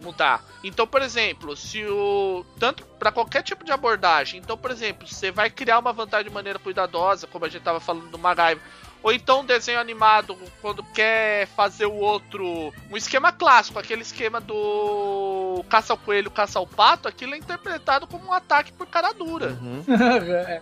mudar. 0.01 0.43
Então, 0.61 0.85
por 0.85 1.01
exemplo, 1.01 1.55
se 1.55 1.85
o. 1.85 2.45
Tanto 2.59 2.85
para 2.99 3.13
qualquer 3.13 3.43
tipo 3.43 3.63
de 3.63 3.71
abordagem. 3.71 4.41
Então, 4.41 4.57
por 4.57 4.71
exemplo, 4.71 5.07
você 5.07 5.31
vai 5.31 5.49
criar 5.49 5.79
uma 5.79 5.93
vantagem 5.93 6.27
de 6.27 6.33
maneira 6.33 6.59
cuidadosa, 6.59 7.27
como 7.27 7.45
a 7.45 7.47
gente 7.47 7.59
estava 7.59 7.79
falando 7.79 8.09
do 8.09 8.19
MacGyver 8.19 8.61
ou 9.05 9.13
então 9.13 9.41
um 9.41 9.45
desenho 9.45 9.79
animado 9.79 10.35
quando 10.59 10.83
quer 10.83 11.45
fazer 11.49 11.85
o 11.85 11.93
outro. 11.93 12.73
Um 12.89 12.97
esquema 12.97 13.31
clássico, 13.31 13.77
aquele 13.77 14.01
esquema 14.01 14.41
do 14.41 15.63
caça 15.69 15.93
ao 15.93 15.97
coelho, 15.97 16.31
caça 16.31 16.57
ao 16.57 16.65
pato, 16.65 17.07
aquilo 17.07 17.35
é 17.35 17.37
interpretado 17.37 18.07
como 18.07 18.25
um 18.25 18.33
ataque 18.33 18.73
por 18.73 18.87
cara 18.87 19.13
dura. 19.13 19.59
Uhum. 19.61 19.83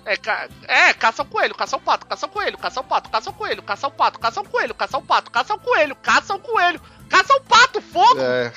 é, 0.06 0.20
é, 0.68 0.94
caça 0.94 1.22
ao 1.22 1.26
coelho, 1.26 1.56
caça 1.56 1.78
ao 1.78 1.80
pato, 1.80 2.06
caça 2.06 2.26
ao 2.26 2.30
coelho, 2.30 2.58
caça 2.58 2.82
ao 2.82 2.84
pato, 2.84 3.10
caça 3.10 3.30
ao 3.30 3.34
coelho, 3.34 3.64
caça 3.64 3.88
ao 3.88 3.92
pato, 3.92 4.20
caça 4.20 4.40
ao 4.42 4.46
coelho, 4.46 4.76
caça 4.76 4.98
ao 4.98 5.02
pato, 5.02 5.32
caça 5.32 5.54
ao 5.54 5.60
coelho, 5.60 5.96
caça 5.96 6.34
ao 6.34 6.40
coelho, 6.40 6.82
caça 7.08 7.34
ao 7.34 7.40
pato, 7.40 7.82
fogo! 7.82 8.20
É. 8.20 8.52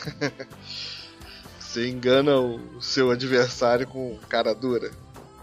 Você 1.60 1.88
engana 1.88 2.36
o 2.36 2.82
seu 2.82 3.12
adversário 3.12 3.86
com 3.86 4.18
cara 4.28 4.52
dura. 4.52 4.90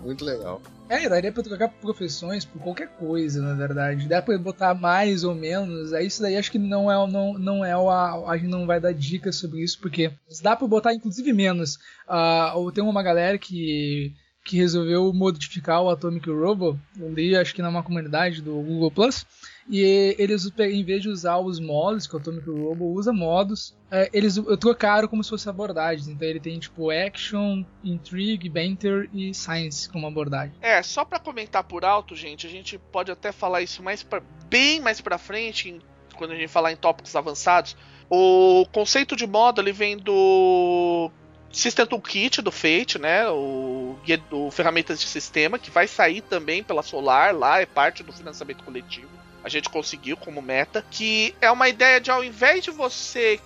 Muito 0.02 0.26
legal. 0.26 0.62
É, 0.94 1.10
daria 1.10 1.32
pra 1.32 1.42
trocar 1.42 1.70
profissões 1.70 2.46
por 2.46 2.62
qualquer 2.62 2.88
coisa, 2.88 3.42
na 3.42 3.56
verdade. 3.56 4.08
Dá 4.08 4.22
pra 4.22 4.38
botar 4.38 4.76
mais 4.76 5.24
ou 5.24 5.34
menos. 5.34 5.92
Aí 5.92 6.06
isso 6.06 6.22
daí 6.22 6.38
acho 6.38 6.52
que 6.52 6.60
não 6.60 6.92
é, 6.92 7.12
não, 7.12 7.34
não 7.34 7.66
é 7.66 7.76
o. 7.76 7.90
A 7.90 8.38
gente 8.38 8.50
não 8.50 8.68
vai 8.68 8.80
dar 8.80 8.94
dicas 8.94 9.36
sobre 9.36 9.64
isso, 9.64 9.80
porque 9.80 10.12
dá 10.44 10.56
pra 10.56 10.68
botar 10.68 10.94
inclusive 10.94 11.34
menos. 11.34 11.80
Uh, 12.08 12.72
tem 12.72 12.84
uma 12.84 13.02
galera 13.02 13.40
que 13.40 14.14
que 14.46 14.58
resolveu 14.58 15.12
modificar 15.14 15.82
o 15.82 15.90
Atomic 15.90 16.30
Robo, 16.30 16.78
dia 17.16 17.42
acho 17.42 17.56
que 17.56 17.62
numa 17.62 17.82
comunidade 17.82 18.42
do 18.42 18.52
Google 18.56 18.92
Plus, 18.92 19.26
e 19.70 20.16
eles, 20.18 20.52
em 20.60 20.84
vez 20.84 21.02
de 21.02 21.10
usar 21.10 21.38
os 21.38 21.60
modos 21.60 22.06
que 22.06 22.16
o 22.16 22.20
Atomic 22.20 22.50
Robo 22.50 22.86
usa 22.94 23.14
modos, 23.14 23.76
é, 23.90 24.10
eles 24.14 24.36
trocaram 24.60 25.08
como 25.08 25.24
se 25.24 25.30
fosse 25.30 25.48
abordagens. 25.48 26.08
Então 26.08 26.28
ele 26.28 26.40
tem 26.40 26.60
tipo 26.60 26.90
Action, 26.90 27.64
Intrigue, 27.84 28.50
Banter 28.50 29.10
e 29.14 29.34
Science 29.34 29.90
como 29.90 30.06
abordagem. 30.06 30.54
É, 30.62 30.82
só 30.84 31.06
para 31.06 31.20
comentar 31.20 31.64
por 31.64 31.86
alto, 31.86 32.16
gente, 32.16 32.46
a 32.46 32.50
gente 32.50 32.78
pode 32.92 33.12
até 33.12 33.32
falar 33.32 33.62
isso 33.62 33.82
mais 33.82 34.04
pra, 34.04 34.22
bem 34.50 34.82
mais 34.82 35.00
para 35.00 35.18
frente, 35.18 35.80
quando 36.16 36.32
a 36.32 36.36
gente 36.36 36.50
falar 36.50 36.72
em 36.72 36.78
tópicos 36.78 37.16
avançados. 37.16 37.76
O 38.10 38.66
conceito 38.72 39.16
de 39.16 39.26
modo 39.26 39.62
ele 39.62 39.72
vem 39.72 39.98
do 39.98 41.10
System 41.52 41.86
Toolkit 41.86 42.42
do 42.42 42.52
Fate, 42.52 43.00
né? 43.00 43.30
O 43.30 43.96
do 44.30 44.52
ferramentas 44.52 45.00
de 45.00 45.08
sistema 45.08 45.58
que 45.58 45.72
vai 45.72 45.88
sair 45.88 46.22
também 46.22 46.62
pela 46.62 46.84
Solar 46.84 47.34
lá, 47.34 47.62
é 47.62 47.66
parte 47.66 48.04
do 48.04 48.12
financiamento 48.12 48.64
coletivo. 48.64 49.23
A 49.44 49.50
gente 49.50 49.70
conseguiu 49.70 50.16
como 50.16 50.42
meta, 50.42 50.86
que 50.90 51.36
é 51.42 51.52
uma 51.52 51.68
ideia 51.68 52.00
de 52.00 52.10
ao 52.10 52.24
invés 52.24 52.64
de 52.64 52.72
você 52.72 53.40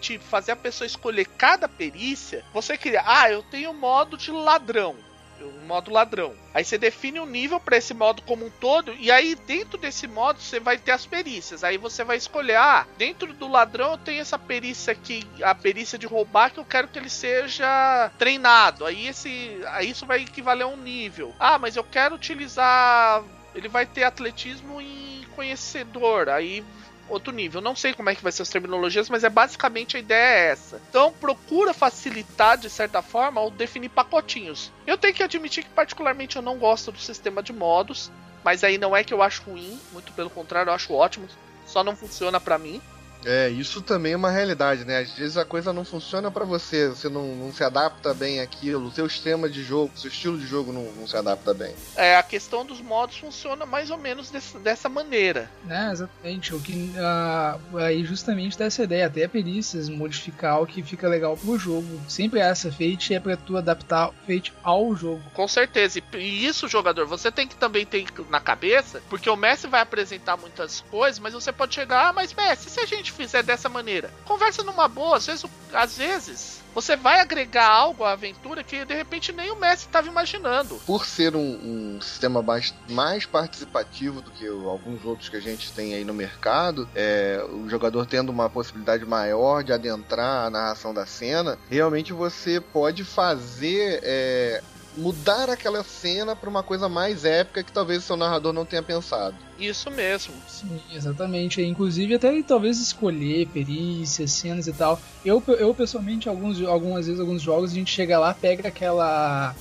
tipo, 0.00 0.24
fazer 0.24 0.52
a 0.52 0.56
pessoa 0.56 0.86
escolher 0.86 1.26
cada 1.26 1.68
perícia, 1.68 2.44
você 2.52 2.76
cria, 2.76 3.02
ah, 3.04 3.30
eu 3.30 3.42
tenho 3.42 3.74
modo 3.74 4.16
de 4.16 4.30
ladrão 4.30 4.96
um 5.44 5.66
modo 5.66 5.90
ladrão. 5.90 6.34
Aí 6.52 6.64
você 6.64 6.76
define 6.76 7.20
um 7.20 7.26
nível 7.26 7.60
para 7.60 7.76
esse 7.76 7.94
modo 7.94 8.22
como 8.22 8.46
um 8.46 8.50
todo, 8.50 8.92
e 8.98 9.10
aí 9.10 9.34
dentro 9.34 9.78
desse 9.78 10.06
modo 10.06 10.40
você 10.40 10.58
vai 10.58 10.78
ter 10.78 10.92
as 10.92 11.06
perícias. 11.06 11.62
Aí 11.64 11.78
você 11.78 12.04
vai 12.04 12.16
escolher, 12.16 12.56
ah, 12.56 12.86
dentro 12.98 13.32
do 13.32 13.48
ladrão 13.48 13.92
eu 13.92 13.98
tenho 13.98 14.20
essa 14.20 14.38
perícia 14.38 14.92
aqui, 14.92 15.26
a 15.42 15.54
perícia 15.54 15.98
de 15.98 16.06
roubar, 16.06 16.50
que 16.50 16.58
eu 16.58 16.64
quero 16.64 16.88
que 16.88 16.98
ele 16.98 17.10
seja 17.10 18.10
treinado. 18.18 18.84
Aí 18.84 19.06
esse, 19.06 19.60
aí 19.68 19.90
isso 19.90 20.06
vai 20.06 20.22
equivaler 20.22 20.66
a 20.66 20.68
um 20.68 20.76
nível. 20.76 21.34
Ah, 21.38 21.58
mas 21.58 21.76
eu 21.76 21.84
quero 21.84 22.14
utilizar, 22.14 23.22
ele 23.54 23.68
vai 23.68 23.86
ter 23.86 24.04
atletismo 24.04 24.80
em 24.80 25.09
conhecedor. 25.40 26.28
Aí 26.28 26.62
outro 27.08 27.32
nível. 27.32 27.60
Não 27.60 27.74
sei 27.74 27.92
como 27.92 28.08
é 28.08 28.14
que 28.14 28.22
vai 28.22 28.30
ser 28.30 28.42
as 28.42 28.48
terminologias, 28.48 29.08
mas 29.08 29.24
é 29.24 29.30
basicamente 29.30 29.96
a 29.96 30.00
ideia 30.00 30.48
é 30.48 30.50
essa. 30.50 30.80
Então 30.88 31.12
procura 31.12 31.74
facilitar 31.74 32.56
de 32.56 32.70
certa 32.70 33.02
forma 33.02 33.40
ao 33.40 33.50
definir 33.50 33.88
pacotinhos. 33.88 34.70
Eu 34.86 34.96
tenho 34.96 35.14
que 35.14 35.22
admitir 35.22 35.64
que 35.64 35.70
particularmente 35.70 36.36
eu 36.36 36.42
não 36.42 36.58
gosto 36.58 36.92
do 36.92 36.98
sistema 36.98 37.42
de 37.42 37.52
modos, 37.52 38.12
mas 38.44 38.62
aí 38.62 38.78
não 38.78 38.96
é 38.96 39.02
que 39.02 39.12
eu 39.12 39.22
acho 39.22 39.42
ruim, 39.42 39.80
muito 39.92 40.12
pelo 40.12 40.30
contrário, 40.30 40.70
eu 40.70 40.74
acho 40.74 40.92
ótimo. 40.92 41.26
Só 41.66 41.82
não 41.82 41.96
funciona 41.96 42.38
para 42.38 42.58
mim. 42.58 42.80
É, 43.24 43.48
isso 43.48 43.82
também 43.82 44.12
é 44.12 44.16
uma 44.16 44.30
realidade, 44.30 44.84
né? 44.84 44.98
Às 44.98 45.12
vezes 45.12 45.36
a 45.36 45.44
coisa 45.44 45.72
não 45.72 45.84
funciona 45.84 46.30
para 46.30 46.44
você, 46.44 46.88
você 46.88 47.08
não, 47.08 47.34
não, 47.34 47.52
se 47.52 47.62
adapta 47.62 48.14
bem 48.14 48.40
àquilo, 48.40 48.86
o 48.86 48.92
seu 48.92 49.08
sistema 49.08 49.48
de 49.48 49.62
jogo, 49.62 49.92
o 49.94 49.98
seu 49.98 50.10
estilo 50.10 50.38
de 50.38 50.46
jogo 50.46 50.72
não, 50.72 50.84
não, 50.92 51.06
se 51.06 51.16
adapta 51.16 51.52
bem. 51.52 51.74
É, 51.96 52.16
a 52.16 52.22
questão 52.22 52.64
dos 52.64 52.80
modos 52.80 53.18
funciona 53.18 53.66
mais 53.66 53.90
ou 53.90 53.98
menos 53.98 54.30
desse, 54.30 54.58
dessa 54.58 54.88
maneira. 54.88 55.50
É, 55.68 55.90
exatamente. 55.90 56.54
O 56.54 56.60
que 56.60 56.72
uh, 56.72 57.78
aí 57.78 58.04
justamente 58.04 58.58
dessa 58.58 58.82
ideia, 58.82 59.06
até 59.06 59.28
perícias, 59.28 59.88
modificar 59.88 60.62
o 60.62 60.66
que 60.66 60.82
fica 60.82 61.08
legal 61.08 61.36
pro 61.36 61.58
jogo. 61.58 62.00
Sempre 62.08 62.40
essa, 62.40 62.70
Fate 62.70 63.14
é 63.14 63.20
pra 63.20 63.36
tu 63.36 63.56
adaptar 63.56 64.10
o 64.10 64.14
Fate 64.26 64.52
ao 64.62 64.94
jogo. 64.96 65.22
Com 65.34 65.46
certeza. 65.46 66.00
E 66.14 66.46
isso, 66.46 66.68
jogador, 66.68 67.06
você 67.06 67.30
tem 67.30 67.46
que 67.46 67.56
também 67.56 67.84
ter 67.84 68.06
na 68.28 68.40
cabeça, 68.40 69.02
porque 69.08 69.28
o 69.28 69.36
Messi 69.36 69.66
vai 69.66 69.80
apresentar 69.80 70.36
muitas 70.36 70.80
coisas, 70.82 71.18
mas 71.18 71.34
você 71.34 71.52
pode 71.52 71.74
chegar, 71.74 72.08
ah, 72.08 72.12
mas 72.12 72.32
Messi, 72.32 72.70
se 72.70 72.80
a 72.80 72.86
gente 72.86 73.09
fizer 73.10 73.42
dessa 73.42 73.68
maneira. 73.68 74.10
Conversa 74.24 74.62
numa 74.62 74.88
boa, 74.88 75.16
às 75.16 75.26
vezes, 75.26 75.44
às 75.72 75.96
vezes 75.96 76.60
você 76.74 76.96
vai 76.96 77.20
agregar 77.20 77.68
algo 77.68 78.04
à 78.04 78.12
aventura 78.12 78.62
que 78.62 78.84
de 78.84 78.94
repente 78.94 79.32
nem 79.32 79.50
o 79.50 79.56
Messi 79.56 79.86
estava 79.86 80.08
imaginando. 80.08 80.76
Por 80.86 81.04
ser 81.04 81.34
um, 81.34 81.96
um, 81.96 82.00
sistema 82.00 82.42
mais, 82.42 82.74
mais 82.88 83.26
participativo 83.26 84.20
do 84.20 84.30
que 84.30 84.46
alguns 84.46 85.04
outros 85.04 85.28
que 85.28 85.36
a 85.36 85.40
gente 85.40 85.72
tem 85.72 85.94
aí 85.94 86.04
no 86.04 86.14
mercado, 86.14 86.88
é, 86.94 87.44
o 87.50 87.68
jogador 87.68 88.06
tendo 88.06 88.30
uma 88.30 88.48
possibilidade 88.48 89.04
maior 89.04 89.64
de 89.64 89.72
adentrar 89.72 90.46
a 90.46 90.50
narração 90.50 90.94
da 90.94 91.06
cena, 91.06 91.58
realmente 91.68 92.12
você 92.12 92.60
pode 92.60 93.04
fazer 93.04 94.00
é, 94.02 94.62
mudar 94.96 95.48
aquela 95.48 95.82
cena 95.82 96.34
para 96.34 96.50
uma 96.50 96.62
coisa 96.62 96.88
mais 96.88 97.24
épica 97.24 97.62
que 97.62 97.72
talvez 97.72 98.02
o 98.02 98.06
seu 98.06 98.16
narrador 98.16 98.52
não 98.52 98.64
tenha 98.64 98.82
pensado. 98.82 99.36
Isso 99.58 99.90
mesmo. 99.90 100.34
Sim, 100.48 100.80
exatamente. 100.92 101.62
Inclusive 101.62 102.14
até 102.14 102.42
talvez 102.42 102.80
escolher 102.80 103.46
perícias, 103.48 104.32
cenas 104.32 104.66
e 104.66 104.72
tal. 104.72 105.00
Eu, 105.24 105.42
eu 105.58 105.74
pessoalmente, 105.74 106.28
alguns, 106.28 106.60
algumas 106.62 107.06
vezes, 107.06 107.20
alguns 107.20 107.42
jogos, 107.42 107.70
a 107.72 107.74
gente 107.74 107.92
chega 107.92 108.18
lá, 108.18 108.34
pega 108.34 108.68
aquela 108.68 109.54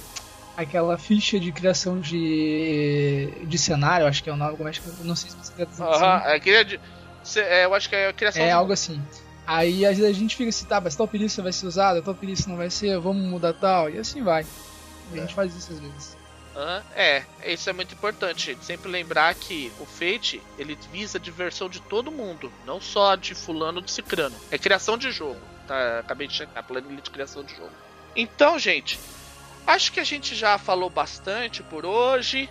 aquela 0.58 0.98
ficha 0.98 1.40
de 1.40 1.54
criação 1.54 2.02
de, 2.02 3.30
de 3.48 3.58
cenário, 3.58 4.06
acho 4.06 4.22
que 4.22 4.30
é 4.30 4.34
o 4.34 4.36
nome, 4.36 4.58
como 4.58 4.68
é 4.68 4.74
que 4.74 4.82
não 5.04 5.16
sei 5.16 5.30
se 5.30 5.38
você 5.38 5.54
quer 5.54 5.66
dizer. 5.66 5.84
Aham, 5.84 6.18
uh 6.18 6.22
-huh. 6.22 6.50
é, 6.50 6.64
de, 6.66 6.80
é, 7.38 7.64
eu 7.64 7.74
acho 7.74 7.88
que 7.88 7.96
é 7.96 8.10
a 8.10 8.14
criação 8.14 8.42
É 8.42 8.48
de... 8.48 8.52
algo 8.52 8.74
assim. 8.74 9.02
Aí 9.48 9.86
às 9.86 9.98
vezes 9.98 10.16
a 10.16 10.20
gente 10.20 10.36
fica 10.36 10.50
assim, 10.50 10.66
tá, 10.66 10.82
mas 10.82 10.96
tal 10.96 11.08
perícia 11.08 11.42
vai 11.42 11.54
ser 11.54 11.66
usada, 11.66 12.02
tal 12.02 12.14
perícia 12.14 12.50
não 12.50 12.58
vai 12.58 12.70
ser, 12.70 13.00
vamos 13.00 13.24
mudar 13.24 13.54
tal, 13.54 13.90
e 13.90 13.98
assim 13.98 14.22
vai. 14.22 14.46
A 15.14 15.18
gente 15.18 15.34
faz 15.34 15.55
isso 15.55 15.74
às 15.74 15.80
vezes. 15.80 16.18
é, 16.95 17.24
isso 17.45 17.70
é 17.70 17.74
muito 17.74 17.93
importante. 17.93 18.57
Sempre 18.62 18.89
lembrar 18.89 19.34
que 19.36 19.72
o 19.80 19.86
Fate 19.86 20.41
ele 20.57 20.78
visa 20.91 21.18
a 21.18 21.22
diversão 21.22 21.70
de 21.70 21.80
todo 21.82 22.12
mundo, 22.12 22.51
não 22.66 22.82
só 22.82 23.16
de 23.16 23.34
fulano 23.36 23.82
de 23.82 23.91
cicrano. 23.91 24.36
É 24.51 24.57
criação 24.57 24.97
de 24.97 25.12
jogo, 25.12 25.39
tá? 25.68 25.99
Acabei 25.99 26.28
de 26.28 26.34
checar, 26.34 26.64
planilha 26.64 27.01
de 27.01 27.10
criação 27.10 27.43
de 27.43 27.55
jogo. 27.55 27.72
Então, 28.16 28.57
gente, 28.57 28.99
acho 29.66 29.91
que 29.91 29.99
a 29.99 30.03
gente 30.03 30.36
já 30.36 30.57
falou 30.57 30.89
bastante 30.89 31.64
por 31.64 31.86
hoje. 31.86 32.49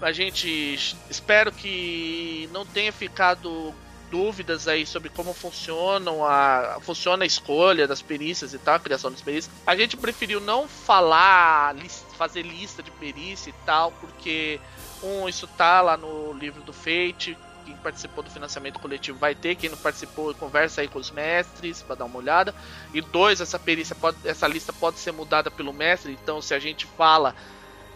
A 0.00 0.12
gente 0.12 0.96
espero 1.10 1.50
que 1.50 2.48
não 2.52 2.64
tenha 2.64 2.92
ficado 2.92 3.74
dúvidas 4.10 4.66
aí 4.68 4.86
sobre 4.86 5.08
como 5.08 5.32
funcionam 5.32 6.24
a 6.24 6.78
funciona 6.80 7.24
a 7.24 7.26
escolha 7.26 7.86
das 7.86 8.02
perícias 8.02 8.54
e 8.54 8.58
tal, 8.58 8.74
a 8.74 8.80
criação 8.80 9.10
das 9.10 9.20
perícias. 9.20 9.54
A 9.66 9.76
gente 9.76 9.96
preferiu 9.96 10.40
não 10.40 10.66
falar, 10.68 11.74
fazer 12.16 12.42
lista 12.42 12.82
de 12.82 12.90
perícia 12.90 13.50
e 13.50 13.54
tal, 13.64 13.92
porque 13.92 14.60
um 15.02 15.28
isso 15.28 15.46
tá 15.46 15.80
lá 15.80 15.96
no 15.96 16.32
livro 16.32 16.62
do 16.62 16.72
Fate, 16.72 17.36
quem 17.64 17.76
participou 17.76 18.24
do 18.24 18.30
financiamento 18.30 18.80
coletivo 18.80 19.18
vai 19.18 19.34
ter, 19.34 19.54
quem 19.54 19.68
não 19.68 19.76
participou 19.76 20.34
conversa 20.34 20.80
aí 20.80 20.88
com 20.88 20.98
os 20.98 21.10
mestres 21.10 21.82
para 21.82 21.96
dar 21.96 22.04
uma 22.06 22.18
olhada. 22.18 22.54
E 22.94 23.00
dois, 23.00 23.40
essa 23.40 23.58
perícia 23.58 23.94
pode, 23.94 24.16
essa 24.24 24.48
lista 24.48 24.72
pode 24.72 24.98
ser 24.98 25.12
mudada 25.12 25.50
pelo 25.50 25.72
mestre, 25.72 26.16
então 26.20 26.40
se 26.40 26.54
a 26.54 26.58
gente 26.58 26.86
fala 26.86 27.34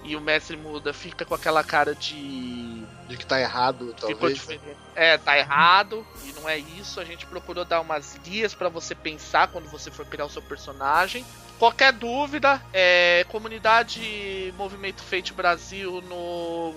e 0.04 0.16
o 0.16 0.20
mestre 0.20 0.56
muda, 0.56 0.92
fica 0.92 1.24
com 1.24 1.34
aquela 1.34 1.62
cara 1.62 1.94
de. 1.94 2.84
De 3.12 3.18
que 3.18 3.26
tá 3.26 3.38
errado, 3.38 3.94
talvez. 4.00 4.48
É, 4.94 5.18
tá 5.18 5.36
errado, 5.36 6.06
e 6.24 6.32
não 6.32 6.48
é 6.48 6.56
isso. 6.56 6.98
A 6.98 7.04
gente 7.04 7.26
procurou 7.26 7.62
dar 7.62 7.82
umas 7.82 8.18
guias 8.24 8.54
para 8.54 8.70
você 8.70 8.94
pensar 8.94 9.48
quando 9.48 9.68
você 9.68 9.90
for 9.90 10.06
criar 10.06 10.24
o 10.24 10.30
seu 10.30 10.40
personagem. 10.40 11.22
Qualquer 11.58 11.92
dúvida, 11.92 12.60
é, 12.72 13.26
comunidade 13.28 14.52
Movimento 14.56 15.02
Fate 15.02 15.34
Brasil 15.34 16.00
no 16.08 16.74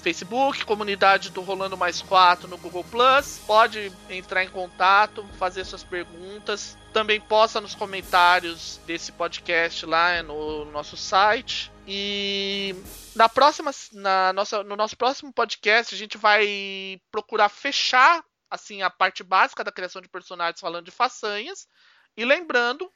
Facebook, 0.00 0.64
comunidade 0.64 1.30
do 1.30 1.42
Rolando 1.42 1.76
Mais 1.76 2.00
4 2.00 2.46
no 2.46 2.56
Google 2.56 2.84
Plus. 2.84 3.40
Pode 3.44 3.90
entrar 4.08 4.44
em 4.44 4.48
contato, 4.48 5.26
fazer 5.40 5.64
suas 5.64 5.82
perguntas. 5.82 6.78
Também 6.92 7.20
posta 7.20 7.60
nos 7.60 7.74
comentários 7.74 8.80
desse 8.86 9.10
podcast 9.10 9.84
lá 9.84 10.22
no 10.22 10.66
nosso 10.66 10.96
site. 10.96 11.73
E 11.86 12.74
na 13.14 13.28
próxima, 13.28 13.70
na 13.92 14.32
nossa, 14.32 14.62
no 14.62 14.76
nosso 14.76 14.96
próximo 14.96 15.32
podcast, 15.32 15.94
a 15.94 15.98
gente 15.98 16.16
vai 16.16 17.00
procurar 17.10 17.48
fechar 17.48 18.24
assim 18.50 18.82
a 18.82 18.88
parte 18.88 19.22
básica 19.22 19.64
da 19.64 19.72
criação 19.72 20.00
de 20.00 20.08
personagens 20.08 20.60
falando 20.60 20.84
de 20.84 20.90
façanhas. 20.90 21.68
E 22.16 22.24
lembrando 22.24 22.90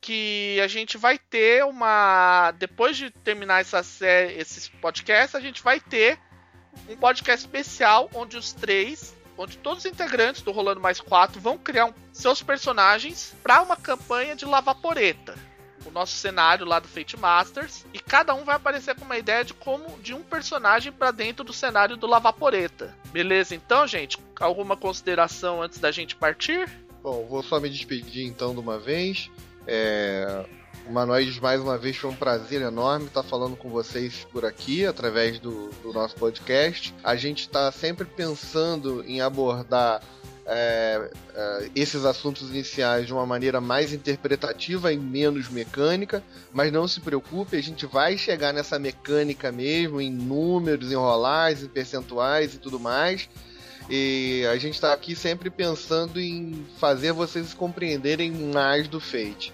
que 0.00 0.60
a 0.62 0.66
gente 0.66 0.98
vai 0.98 1.18
ter 1.18 1.64
uma. 1.64 2.50
Depois 2.58 2.96
de 2.96 3.10
terminar 3.10 3.62
essa 3.62 3.82
série, 3.82 4.34
esses 4.34 4.68
podcasts, 4.68 5.34
a 5.34 5.40
gente 5.40 5.62
vai 5.62 5.80
ter 5.80 6.20
um 6.88 6.96
podcast 6.96 7.46
especial 7.46 8.10
onde 8.12 8.36
os 8.36 8.52
três, 8.52 9.16
onde 9.38 9.56
todos 9.56 9.84
os 9.84 9.90
integrantes 9.90 10.42
do 10.42 10.52
Rolando 10.52 10.80
Mais 10.80 11.00
4 11.00 11.40
vão 11.40 11.56
criar 11.56 11.86
um, 11.86 11.94
seus 12.12 12.42
personagens 12.42 13.34
para 13.42 13.62
uma 13.62 13.76
campanha 13.76 14.36
de 14.36 14.44
lavaporeta 14.44 15.53
o 15.84 15.90
nosso 15.90 16.16
cenário 16.16 16.66
lá 16.66 16.78
do 16.78 16.88
Fate 16.88 17.16
Masters 17.16 17.84
e 17.92 17.98
cada 17.98 18.34
um 18.34 18.44
vai 18.44 18.56
aparecer 18.56 18.94
com 18.94 19.04
uma 19.04 19.18
ideia 19.18 19.44
de 19.44 19.54
como 19.54 19.98
de 20.00 20.14
um 20.14 20.22
personagem 20.22 20.92
para 20.92 21.10
dentro 21.10 21.44
do 21.44 21.52
cenário 21.52 21.96
do 21.96 22.06
Lavaporeta. 22.06 22.96
Beleza, 23.12 23.54
então, 23.54 23.86
gente? 23.86 24.18
Alguma 24.40 24.76
consideração 24.76 25.62
antes 25.62 25.78
da 25.78 25.90
gente 25.90 26.16
partir? 26.16 26.70
Bom, 27.02 27.26
vou 27.28 27.42
só 27.42 27.60
me 27.60 27.68
despedir 27.68 28.26
então 28.26 28.54
de 28.54 28.60
uma 28.60 28.78
vez. 28.78 29.30
É... 29.66 30.44
Humanoides, 30.86 31.38
mais 31.40 31.60
uma 31.62 31.78
vez, 31.78 31.96
foi 31.96 32.10
um 32.10 32.16
prazer 32.16 32.60
enorme 32.60 33.06
estar 33.06 33.22
falando 33.22 33.56
com 33.56 33.70
vocês 33.70 34.26
por 34.30 34.44
aqui, 34.44 34.84
através 34.84 35.38
do, 35.38 35.70
do 35.82 35.94
nosso 35.94 36.14
podcast. 36.16 36.94
A 37.02 37.16
gente 37.16 37.40
está 37.40 37.72
sempre 37.72 38.04
pensando 38.04 39.02
em 39.06 39.22
abordar 39.22 40.02
é, 40.46 41.10
é, 41.34 41.70
esses 41.74 42.04
assuntos 42.04 42.50
iniciais 42.50 43.06
de 43.06 43.12
uma 43.12 43.24
maneira 43.24 43.60
mais 43.60 43.92
interpretativa 43.92 44.92
e 44.92 44.98
menos 44.98 45.48
mecânica, 45.48 46.22
mas 46.52 46.72
não 46.72 46.86
se 46.86 47.00
preocupe, 47.00 47.56
a 47.56 47.62
gente 47.62 47.86
vai 47.86 48.18
chegar 48.18 48.52
nessa 48.52 48.78
mecânica 48.78 49.50
mesmo, 49.50 50.00
em 50.00 50.10
números, 50.10 50.92
em 50.92 50.96
rolagens, 50.96 51.64
em 51.64 51.68
percentuais 51.68 52.54
e 52.54 52.58
tudo 52.58 52.78
mais. 52.78 53.28
E 53.88 54.46
a 54.50 54.56
gente 54.56 54.74
está 54.74 54.92
aqui 54.92 55.14
sempre 55.14 55.50
pensando 55.50 56.18
em 56.18 56.66
fazer 56.78 57.12
vocês 57.12 57.52
compreenderem 57.52 58.30
mais 58.30 58.88
do 58.88 58.98
Fate. 58.98 59.52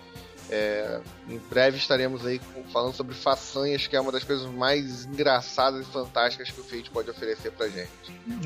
É, 0.51 1.01
em 1.29 1.39
breve 1.39 1.77
estaremos 1.79 2.27
aí 2.27 2.41
falando 2.73 2.93
sobre 2.95 3.15
façanhas, 3.15 3.87
que 3.87 3.95
é 3.95 4.01
uma 4.01 4.11
das 4.11 4.25
coisas 4.25 4.51
mais 4.51 5.05
engraçadas 5.07 5.87
e 5.87 5.91
fantásticas 5.91 6.51
que 6.51 6.61
o 6.61 6.65
Fate 6.65 6.91
pode 6.91 7.09
oferecer 7.09 7.53
pra 7.53 7.69
gente. 7.69 7.91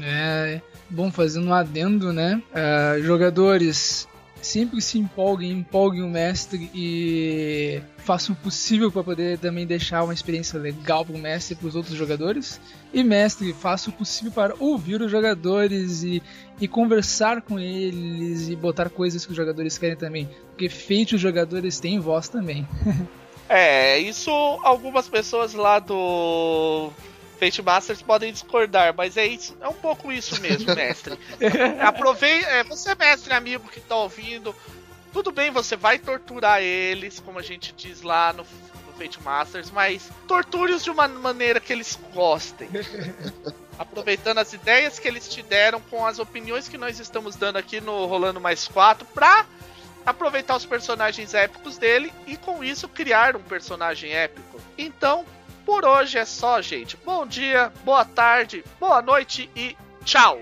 É, 0.02 0.61
bom, 0.90 1.11
fazendo 1.11 1.48
um 1.48 1.55
adendo, 1.55 2.12
né? 2.12 2.42
Uh, 2.52 3.02
jogadores 3.02 4.07
sempre 4.45 4.80
se 4.80 4.99
empolguem, 4.99 5.51
empolguem 5.51 6.03
o 6.03 6.09
mestre 6.09 6.70
e 6.74 7.80
façam 7.97 8.34
o 8.34 8.38
possível 8.38 8.92
para 8.92 9.03
poder 9.03 9.38
também 9.38 9.66
deixar 9.66 10.05
uma 10.05 10.12
experiência 10.12 10.59
legal 10.59 11.05
para 11.05 11.16
o 11.16 11.18
mestre 11.18 11.55
e 11.55 11.57
para 11.57 11.68
os 11.68 11.74
outros 11.74 11.97
jogadores. 11.97 12.61
E 12.92 13.03
mestre, 13.03 13.53
faça 13.55 13.90
o 13.90 13.92
possível 13.92 14.30
para 14.30 14.55
ouvir 14.59 15.01
os 15.01 15.11
jogadores 15.11 16.03
e, 16.03 16.22
e 16.61 16.68
conversar 16.68 17.40
com 17.42 17.59
eles 17.59 18.49
e 18.49 18.55
botar 18.55 18.90
coisas 18.90 19.24
que 19.24 19.32
os 19.32 19.36
jogadores 19.36 19.78
querem 19.78 19.97
também, 19.97 20.28
porque 20.51 20.68
feito 20.68 21.14
os 21.14 21.20
jogadores 21.20 21.80
têm 21.80 21.99
voz 21.99 22.28
também. 22.28 22.68
é, 23.49 23.99
isso 23.99 24.30
algumas 24.62 25.09
pessoas 25.09 25.55
lá 25.55 25.78
do 25.78 26.90
Fate 27.39 27.62
Masters 27.62 28.03
podem 28.03 28.32
discordar, 28.32 28.95
mas 28.97 29.16
é 29.16 29.26
isso, 29.26 29.57
é 29.61 29.68
um 29.68 29.74
pouco 29.74 30.12
isso 30.12 30.41
mesmo, 30.41 30.72
mestre. 30.74 31.18
Aproveite, 31.80 32.45
é, 32.47 32.64
você 32.64 32.91
é 32.91 32.95
mestre 32.95 33.35
amigo 33.35 33.68
que 33.68 33.80
tá 33.80 33.97
ouvindo, 33.97 34.55
tudo 35.12 35.30
bem, 35.30 35.51
você 35.51 35.76
vai 35.76 35.99
torturar 35.99 36.61
eles, 36.61 37.20
como 37.20 37.39
a 37.39 37.43
gente 37.43 37.72
diz 37.72 38.03
lá 38.03 38.32
no, 38.32 38.43
no 38.43 38.93
Fate 38.99 39.22
Masters, 39.22 39.70
mas 39.70 40.11
torture-os 40.26 40.82
de 40.82 40.91
uma 40.91 41.07
maneira 41.07 41.61
que 41.61 41.72
eles 41.72 41.99
gostem. 42.12 42.68
Aproveitando 43.78 44.39
as 44.39 44.53
ideias 44.53 44.99
que 44.99 45.07
eles 45.07 45.28
te 45.28 45.43
deram 45.43 45.80
com 45.80 46.05
as 46.05 46.18
opiniões 46.18 46.68
que 46.68 46.78
nós 46.78 46.99
estamos 46.99 47.37
dando 47.37 47.57
aqui 47.57 47.80
no 47.80 48.07
Rolando 48.07 48.41
Mais 48.41 48.66
4 48.66 49.07
pra 49.14 49.47
aproveitar 50.05 50.57
os 50.57 50.66
personagens 50.66 51.32
épicos 51.32 51.78
dele 51.78 52.12
e 52.26 52.37
com 52.37 52.62
isso 52.62 52.89
criar 52.89 53.37
um 53.37 53.43
personagem 53.43 54.12
épico. 54.12 54.61
Então, 54.76 55.24
por 55.65 55.85
hoje 55.85 56.19
é 56.19 56.25
só, 56.25 56.61
gente. 56.61 56.97
Bom 57.05 57.27
dia, 57.27 57.73
boa 57.85 58.05
tarde, 58.05 58.65
boa 58.79 59.01
noite 59.03 59.51
e 59.57 59.77
tchau! 60.05 60.41